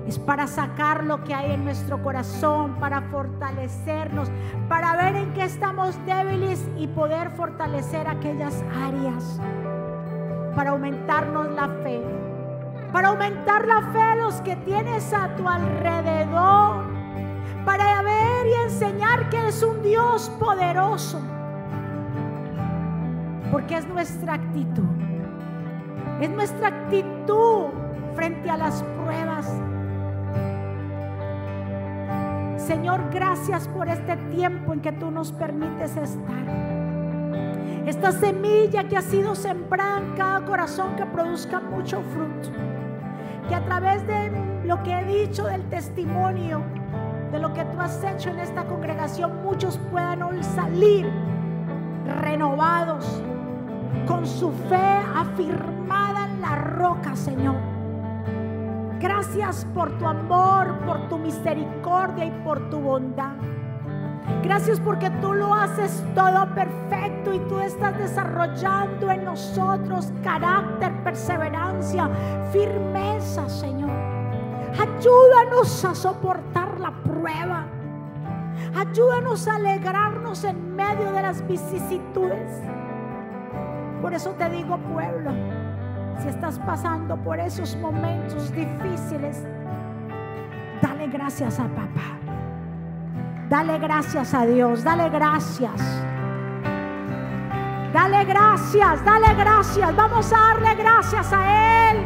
Es 0.08 0.20
para 0.20 0.48
sacar 0.48 1.04
lo 1.04 1.24
que 1.24 1.34
hay 1.34 1.52
en 1.52 1.64
nuestro 1.64 2.02
corazón, 2.02 2.76
para 2.80 3.02
fortalecernos, 3.04 4.30
para 4.68 4.96
ver 4.98 5.16
en 5.16 5.34
qué 5.34 5.44
estamos 5.44 5.96
débiles 6.06 6.68
y 6.78 6.88
poder 6.88 7.30
fortalecer 7.32 8.08
aquellas 8.08 8.64
áreas, 8.84 9.40
para 10.56 10.72
aumentarnos 10.72 11.52
la 11.52 11.68
fe, 11.84 12.02
para 12.92 13.10
aumentar 13.10 13.66
la 13.68 13.82
fe 13.94 14.02
a 14.02 14.16
los 14.16 14.42
que 14.42 14.56
tienes 14.58 15.14
a 15.14 15.36
tu 15.36 15.48
alrededor, 15.48 16.93
para 17.66 18.02
ver 18.02 18.48
y 18.48 18.54
enseñar 18.64 19.30
que 19.30 19.48
es 19.48 19.64
un 19.64 19.82
Dios 19.82 20.30
poderoso, 20.40 21.22
porque 23.52 23.78
es 23.78 23.88
nuestra 23.88 24.34
actitud, 24.34 24.84
es 26.22 26.30
nuestra 26.30 26.68
actitud 26.68 27.68
frente 28.16 28.50
a 28.50 28.58
las 28.58 28.84
pruebas 28.84 29.48
Señor, 32.68 33.10
gracias 33.12 33.68
por 33.68 33.90
este 33.90 34.16
tiempo 34.32 34.72
en 34.72 34.80
que 34.80 34.94
tú 34.94 35.12
nos 35.12 35.34
permites 35.34 35.98
estar. 35.98 36.46
Esta 37.86 38.14
semilla 38.14 38.86
que 38.86 38.96
ha 38.96 39.02
sido 39.02 39.36
sembrada 39.36 40.00
en 40.00 40.16
cada 40.16 40.46
corazón 40.46 40.96
que 40.96 41.06
produzca 41.06 41.60
mucho 41.60 42.02
fruto. 42.02 42.50
Que 43.50 43.56
a 43.56 43.66
través 43.66 44.08
de 44.08 44.32
lo 44.64 44.82
que 44.82 44.98
he 44.98 45.04
dicho 45.04 45.44
del 45.44 45.68
testimonio, 45.70 46.64
de 47.34 47.40
lo 47.40 47.54
que 47.54 47.66
tú 47.66 47.82
has 47.82 48.02
hecho 48.04 48.30
en 48.30 48.40
esta 48.40 48.64
congregación, 48.64 49.44
muchos 49.44 49.78
puedan 49.92 50.22
hoy 50.24 50.42
salir 50.44 51.12
renovados, 52.22 53.22
con 54.08 54.26
su 54.26 54.52
fe 54.70 55.02
afirmada 55.16 56.28
en 56.28 56.42
la 56.42 56.56
roca, 56.56 57.16
Señor 57.16 57.74
Gracias 59.04 59.68
por 59.74 59.98
tu 59.98 60.08
amor, 60.08 60.78
por 60.86 61.10
tu 61.10 61.18
misericordia 61.18 62.24
y 62.24 62.32
por 62.46 62.70
tu 62.70 62.80
bondad. 62.80 63.34
Gracias 64.42 64.80
porque 64.80 65.10
tú 65.20 65.34
lo 65.34 65.54
haces 65.54 66.02
todo 66.16 66.48
perfecto 66.56 67.34
y 67.34 67.40
tú 67.50 67.60
estás 67.60 67.98
desarrollando 67.98 69.12
en 69.12 69.26
nosotros 69.26 70.14
carácter, 70.24 71.04
perseverancia, 71.04 72.10
firmeza, 72.54 73.50
Señor. 73.50 73.92
Ayúdanos 74.80 75.84
a 75.84 75.94
soportar 75.94 76.63
prueba. 77.24 77.66
Ayúdanos 78.76 79.48
a 79.48 79.56
alegrarnos 79.56 80.44
en 80.44 80.76
medio 80.76 81.12
de 81.14 81.22
las 81.22 81.48
vicisitudes. 81.48 82.62
Por 84.02 84.14
eso 84.14 84.32
te 84.32 84.50
digo, 84.50 84.78
pueblo, 84.78 85.32
si 86.22 86.28
estás 86.28 86.60
pasando 86.60 87.16
por 87.16 87.40
esos 87.40 87.76
momentos 87.78 88.52
difíciles, 88.52 89.42
dale 90.82 91.08
gracias 91.08 91.60
a 91.60 91.64
papá. 91.64 92.20
Dale 93.50 93.78
gracias 93.80 94.34
a 94.34 94.46
Dios, 94.46 94.84
dale 94.84 95.10
gracias. 95.10 95.82
Dale 97.94 98.26
gracias, 98.26 99.06
dale 99.06 99.34
gracias. 99.36 99.96
Vamos 99.96 100.34
a 100.34 100.38
darle 100.38 100.76
gracias 100.76 101.32
a 101.32 101.92
Él. 101.92 101.98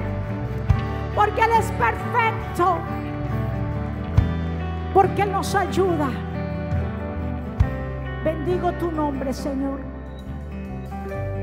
Porque 1.16 1.42
Él 1.42 1.52
es 1.58 1.72
perfecto. 1.72 2.78
Porque 4.98 5.28
nos 5.28 5.54
ayuda. 5.54 6.10
Bendigo 8.26 8.72
tu 8.80 8.92
nombre, 8.92 9.32
Señor. 9.32 9.80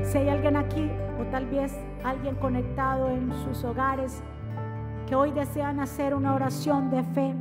Si 0.03 0.17
hay 0.17 0.27
alguien 0.27 0.57
aquí 0.57 0.91
o 1.17 1.23
tal 1.31 1.45
vez 1.45 1.73
alguien 2.03 2.35
conectado 2.35 3.09
en 3.09 3.31
sus 3.45 3.63
hogares 3.63 4.21
que 5.07 5.15
hoy 5.15 5.31
desean 5.31 5.79
hacer 5.79 6.13
una 6.13 6.35
oración 6.35 6.89
de 6.89 7.01
fe. 7.01 7.33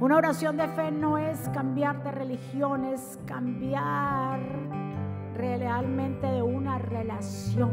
Una 0.00 0.16
oración 0.16 0.56
de 0.56 0.66
fe 0.66 0.90
no 0.90 1.16
es 1.16 1.48
cambiar 1.50 2.02
de 2.02 2.10
religión, 2.10 2.84
es 2.84 3.20
cambiar 3.24 4.40
realmente 5.36 6.26
de 6.26 6.42
una 6.42 6.78
relación. 6.78 7.70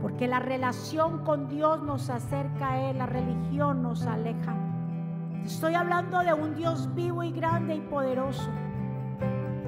Porque 0.00 0.28
la 0.28 0.38
relación 0.38 1.26
con 1.26 1.46
Dios 1.46 1.82
nos 1.82 2.08
acerca 2.08 2.70
a 2.70 2.88
Él, 2.88 2.96
la 2.96 3.06
religión 3.06 3.82
nos 3.82 4.06
aleja. 4.06 4.65
Estoy 5.44 5.74
hablando 5.74 6.20
de 6.20 6.32
un 6.32 6.54
Dios 6.54 6.94
vivo 6.94 7.22
y 7.22 7.32
grande 7.32 7.76
y 7.76 7.80
poderoso 7.80 8.50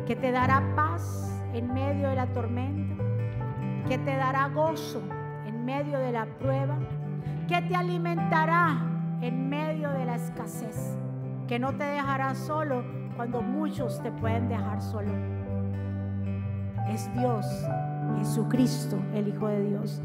que 0.06 0.16
te 0.16 0.32
dará 0.32 0.62
paz 0.74 1.32
en 1.52 1.72
medio 1.72 2.08
de 2.08 2.16
la 2.16 2.26
tormenta 2.32 2.88
que 3.88 3.96
te 3.96 4.16
dará 4.16 4.48
gozo 4.48 5.00
en 5.46 5.64
medio 5.64 5.98
de 5.98 6.12
la 6.12 6.26
prueba, 6.26 6.76
que 7.48 7.62
te 7.62 7.74
alimentará 7.74 8.82
en 9.22 9.48
medio 9.48 9.90
de 9.92 10.04
la 10.04 10.16
escasez, 10.16 10.94
que 11.46 11.58
no 11.58 11.74
te 11.74 11.84
dejará 11.84 12.34
solo 12.34 12.84
cuando 13.16 13.40
muchos 13.40 14.02
te 14.02 14.12
pueden 14.12 14.48
dejar 14.48 14.82
solo. 14.82 15.10
Es 16.90 17.10
Dios, 17.14 17.46
Jesucristo, 18.18 18.98
el 19.14 19.28
Hijo 19.28 19.48
de 19.48 19.64
Dios. 19.64 20.02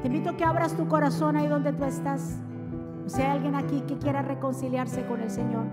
Te 0.00 0.06
invito 0.06 0.30
a 0.30 0.36
que 0.36 0.44
abras 0.44 0.74
tu 0.74 0.88
corazón 0.88 1.36
ahí 1.36 1.48
donde 1.48 1.74
tú 1.74 1.84
estás. 1.84 2.40
Si 3.08 3.22
hay 3.22 3.30
alguien 3.30 3.54
aquí 3.54 3.80
que 3.88 3.96
quiera 3.96 4.20
reconciliarse 4.20 5.06
con 5.06 5.22
el 5.22 5.30
Señor, 5.30 5.64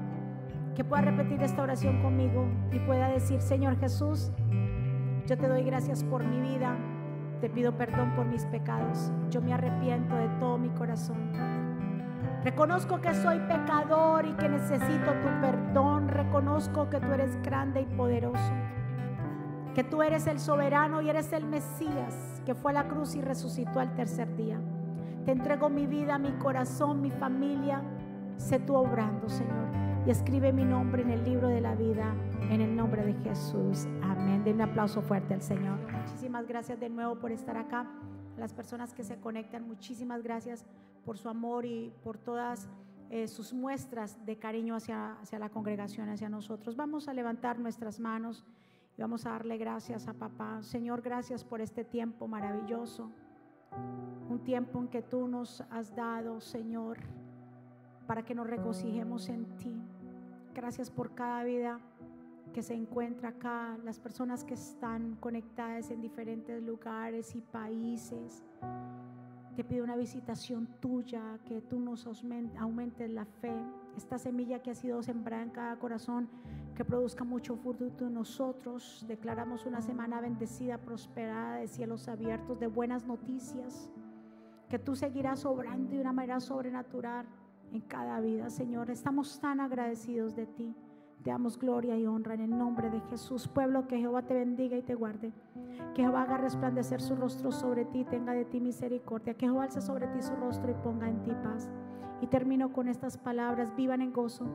que 0.74 0.86
pueda 0.86 1.02
repetir 1.02 1.44
esta 1.44 1.64
oración 1.64 2.02
conmigo 2.02 2.48
y 2.72 2.80
pueda 2.80 3.10
decir, 3.10 3.42
Señor 3.42 3.78
Jesús, 3.78 4.32
yo 5.28 5.38
te 5.38 5.50
doy 5.50 5.64
gracias 5.64 6.04
por 6.06 6.24
mi 6.24 6.40
vida. 6.40 6.78
Te 7.42 7.50
pido 7.50 7.76
perdón 7.78 8.16
por 8.16 8.26
mis 8.26 8.46
pecados. 8.46 9.12
Yo 9.30 9.42
me 9.42 9.54
arrepiento 9.54 10.16
de 10.16 10.30
todo 10.40 10.58
mi 10.58 10.70
corazón. 10.70 11.18
Reconozco 12.46 13.02
que 13.02 13.14
soy 13.14 13.40
pecador 13.40 14.26
y 14.26 14.34
que 14.36 14.48
necesito 14.48 15.12
tu 15.12 15.42
perdón. 15.42 16.08
Reconozco 16.08 16.90
que 16.90 17.02
tú 17.02 17.12
eres 17.12 17.36
grande 17.42 17.82
y 17.82 17.86
poderoso. 17.98 18.54
Que 19.74 19.84
tú 19.84 20.02
eres 20.02 20.26
el 20.28 20.40
soberano 20.40 21.02
y 21.02 21.10
eres 21.10 21.34
el 21.34 21.46
Mesías 21.46 22.42
que 22.46 22.56
fue 22.56 22.72
a 22.72 22.76
la 22.76 22.88
cruz 22.88 23.16
y 23.16 23.22
resucitó 23.22 23.82
al 23.82 23.94
tercer 23.94 24.34
día. 24.38 24.58
Te 25.26 25.32
entrego 25.32 25.70
mi 25.70 25.88
vida, 25.88 26.18
mi 26.18 26.32
corazón, 26.34 27.02
mi 27.02 27.12
familia. 27.12 27.82
Sé 28.38 28.60
tú 28.60 28.76
obrando, 28.76 29.28
Señor. 29.28 29.68
Y 30.06 30.12
escribe 30.12 30.54
mi 30.54 30.66
nombre 30.66 31.02
en 31.02 31.10
el 31.10 31.24
libro 31.24 31.48
de 31.48 31.62
la 31.62 31.74
vida 31.74 32.14
en 32.52 32.62
el 32.62 32.76
nombre 32.76 33.04
de 33.04 33.14
Jesús. 33.24 33.88
Amén. 34.04 34.44
Den 34.44 34.56
un 34.56 34.62
aplauso 34.62 35.02
fuerte 35.02 35.34
al 35.34 35.42
Señor. 35.42 35.80
Muchísimas 35.92 36.48
gracias 36.48 36.80
de 36.80 36.90
nuevo 36.90 37.16
por 37.16 37.32
estar 37.32 37.58
acá. 37.58 37.90
Las 38.38 38.54
personas 38.54 38.94
que 38.94 39.04
se 39.04 39.20
conectan, 39.20 39.68
muchísimas 39.68 40.22
gracias 40.22 40.66
por 41.06 41.18
su 41.18 41.30
amor 41.30 41.66
y 41.66 41.92
por 42.04 42.18
todas 42.18 42.70
eh, 43.10 43.28
sus 43.28 43.54
muestras 43.54 44.24
de 44.26 44.38
cariño 44.38 44.76
hacia, 44.76 45.14
hacia 45.22 45.40
la 45.40 45.50
congregación, 45.50 46.10
hacia 46.10 46.30
nosotros. 46.30 46.76
Vamos 46.76 47.08
a 47.08 47.14
levantar 47.14 47.60
nuestras 47.60 48.00
manos 48.00 48.46
y 48.98 49.02
vamos 49.02 49.26
a 49.26 49.32
darle 49.32 49.58
gracias 49.58 50.08
a 50.08 50.14
papá. 50.14 50.62
Señor, 50.62 51.02
gracias 51.02 51.44
por 51.44 51.62
este 51.62 51.84
tiempo 51.84 52.28
maravilloso. 52.28 53.12
Un 54.30 54.40
tiempo 54.44 54.80
en 54.80 54.88
que 54.88 55.02
tú 55.02 55.28
nos 55.28 55.62
has 55.70 55.96
dado, 55.96 56.42
Señor, 56.42 56.98
para 58.08 58.24
que 58.24 58.36
nos 58.36 58.48
regocijemos 58.48 59.30
en 59.30 59.46
ti. 59.58 59.76
Gracias 60.54 60.90
por 60.90 61.14
cada 61.14 61.44
vida 61.44 61.80
que 62.54 62.62
se 62.62 62.74
encuentra 62.74 63.30
acá, 63.30 63.78
las 63.84 64.00
personas 64.00 64.44
que 64.44 64.54
están 64.54 65.16
conectadas 65.18 65.92
en 65.92 66.02
diferentes 66.02 66.64
lugares 66.64 67.36
y 67.36 67.42
países. 67.42 68.44
Te 69.56 69.64
pido 69.64 69.84
una 69.84 69.96
visitación 69.96 70.68
tuya, 70.80 71.38
que 71.46 71.62
tú 71.62 71.80
nos 71.80 72.08
aumentes 72.58 73.10
la 73.10 73.26
fe. 73.26 73.54
Esta 73.98 74.18
semilla 74.18 74.60
que 74.60 74.72
ha 74.72 74.76
sido 74.76 75.02
sembrada 75.02 75.44
en 75.44 75.50
cada 75.50 75.78
corazón, 75.78 76.28
que 76.76 76.84
produzca 76.84 77.24
mucho 77.24 77.56
fruto 77.56 78.08
en 78.08 78.14
nosotros. 78.14 79.06
Declaramos 79.08 79.66
una 79.66 79.82
semana 79.82 80.20
bendecida, 80.20 80.78
prosperada, 80.78 81.58
de 81.58 81.68
cielos 81.68 82.08
abiertos, 82.08 82.60
de 82.60 82.68
buenas 82.68 83.06
noticias. 83.06 83.90
Que 84.70 84.80
tú 84.80 84.96
seguirás 84.96 85.46
obrando 85.46 85.92
de 85.92 86.02
una 86.02 86.12
manera 86.12 86.40
sobrenatural 86.40 87.26
en 87.72 87.82
cada 87.82 88.20
vida, 88.20 88.50
Señor. 88.50 88.90
Estamos 88.90 89.40
tan 89.40 89.60
agradecidos 89.62 90.36
de 90.36 90.46
ti. 90.46 90.76
Te 91.24 91.32
damos 91.32 91.58
gloria 91.58 91.98
y 91.98 92.06
honra 92.06 92.36
en 92.36 92.42
el 92.42 92.58
nombre 92.58 92.90
de 92.90 93.00
Jesús. 93.10 93.48
Pueblo, 93.48 93.88
que 93.88 93.98
Jehová 93.98 94.24
te 94.24 94.34
bendiga 94.34 94.78
y 94.78 94.84
te 94.84 94.94
guarde. 94.94 95.32
Que 95.96 96.04
Jehová 96.04 96.24
haga 96.24 96.38
resplandecer 96.38 97.02
su 97.02 97.16
rostro 97.16 97.52
sobre 97.52 97.86
ti, 97.86 98.04
tenga 98.04 98.34
de 98.34 98.46
ti 98.46 98.60
misericordia. 98.60 99.34
Que 99.34 99.48
Jehová 99.48 99.64
alce 99.64 99.82
sobre 99.82 100.08
ti 100.08 100.22
su 100.22 100.36
rostro 100.36 100.70
y 100.70 100.76
ponga 100.76 101.10
en 101.10 101.24
ti 101.24 101.32
paz. 101.44 101.70
Y 102.22 102.28
termino 102.28 102.72
con 102.72 102.88
estas 102.88 103.18
palabras. 103.18 103.76
Vivan 103.76 104.02
en 104.02 104.14
gozo. 104.14 104.46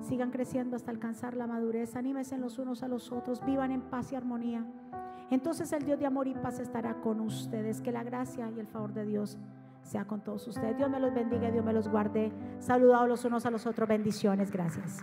Sigan 0.00 0.30
creciendo 0.30 0.76
hasta 0.76 0.90
alcanzar 0.90 1.36
la 1.36 1.46
madurez. 1.46 1.96
Anímense 1.96 2.36
los 2.38 2.58
unos 2.58 2.82
a 2.82 2.88
los 2.88 3.12
otros. 3.12 3.44
Vivan 3.44 3.72
en 3.72 3.82
paz 3.82 4.12
y 4.12 4.16
armonía. 4.16 4.64
Entonces 5.30 5.72
el 5.72 5.84
Dios 5.84 5.98
de 5.98 6.06
amor 6.06 6.28
y 6.28 6.34
paz 6.34 6.60
estará 6.60 7.00
con 7.00 7.20
ustedes. 7.20 7.80
Que 7.80 7.92
la 7.92 8.04
gracia 8.04 8.50
y 8.50 8.60
el 8.60 8.66
favor 8.66 8.92
de 8.92 9.04
Dios 9.04 9.38
sea 9.82 10.04
con 10.04 10.20
todos 10.20 10.46
ustedes. 10.46 10.76
Dios 10.76 10.90
me 10.90 11.00
los 11.00 11.14
bendiga, 11.14 11.50
Dios 11.50 11.64
me 11.64 11.72
los 11.72 11.88
guarde. 11.88 12.32
Saludados 12.58 13.08
los 13.08 13.24
unos 13.24 13.46
a 13.46 13.50
los 13.50 13.66
otros. 13.66 13.88
Bendiciones. 13.88 14.50
Gracias. 14.50 15.02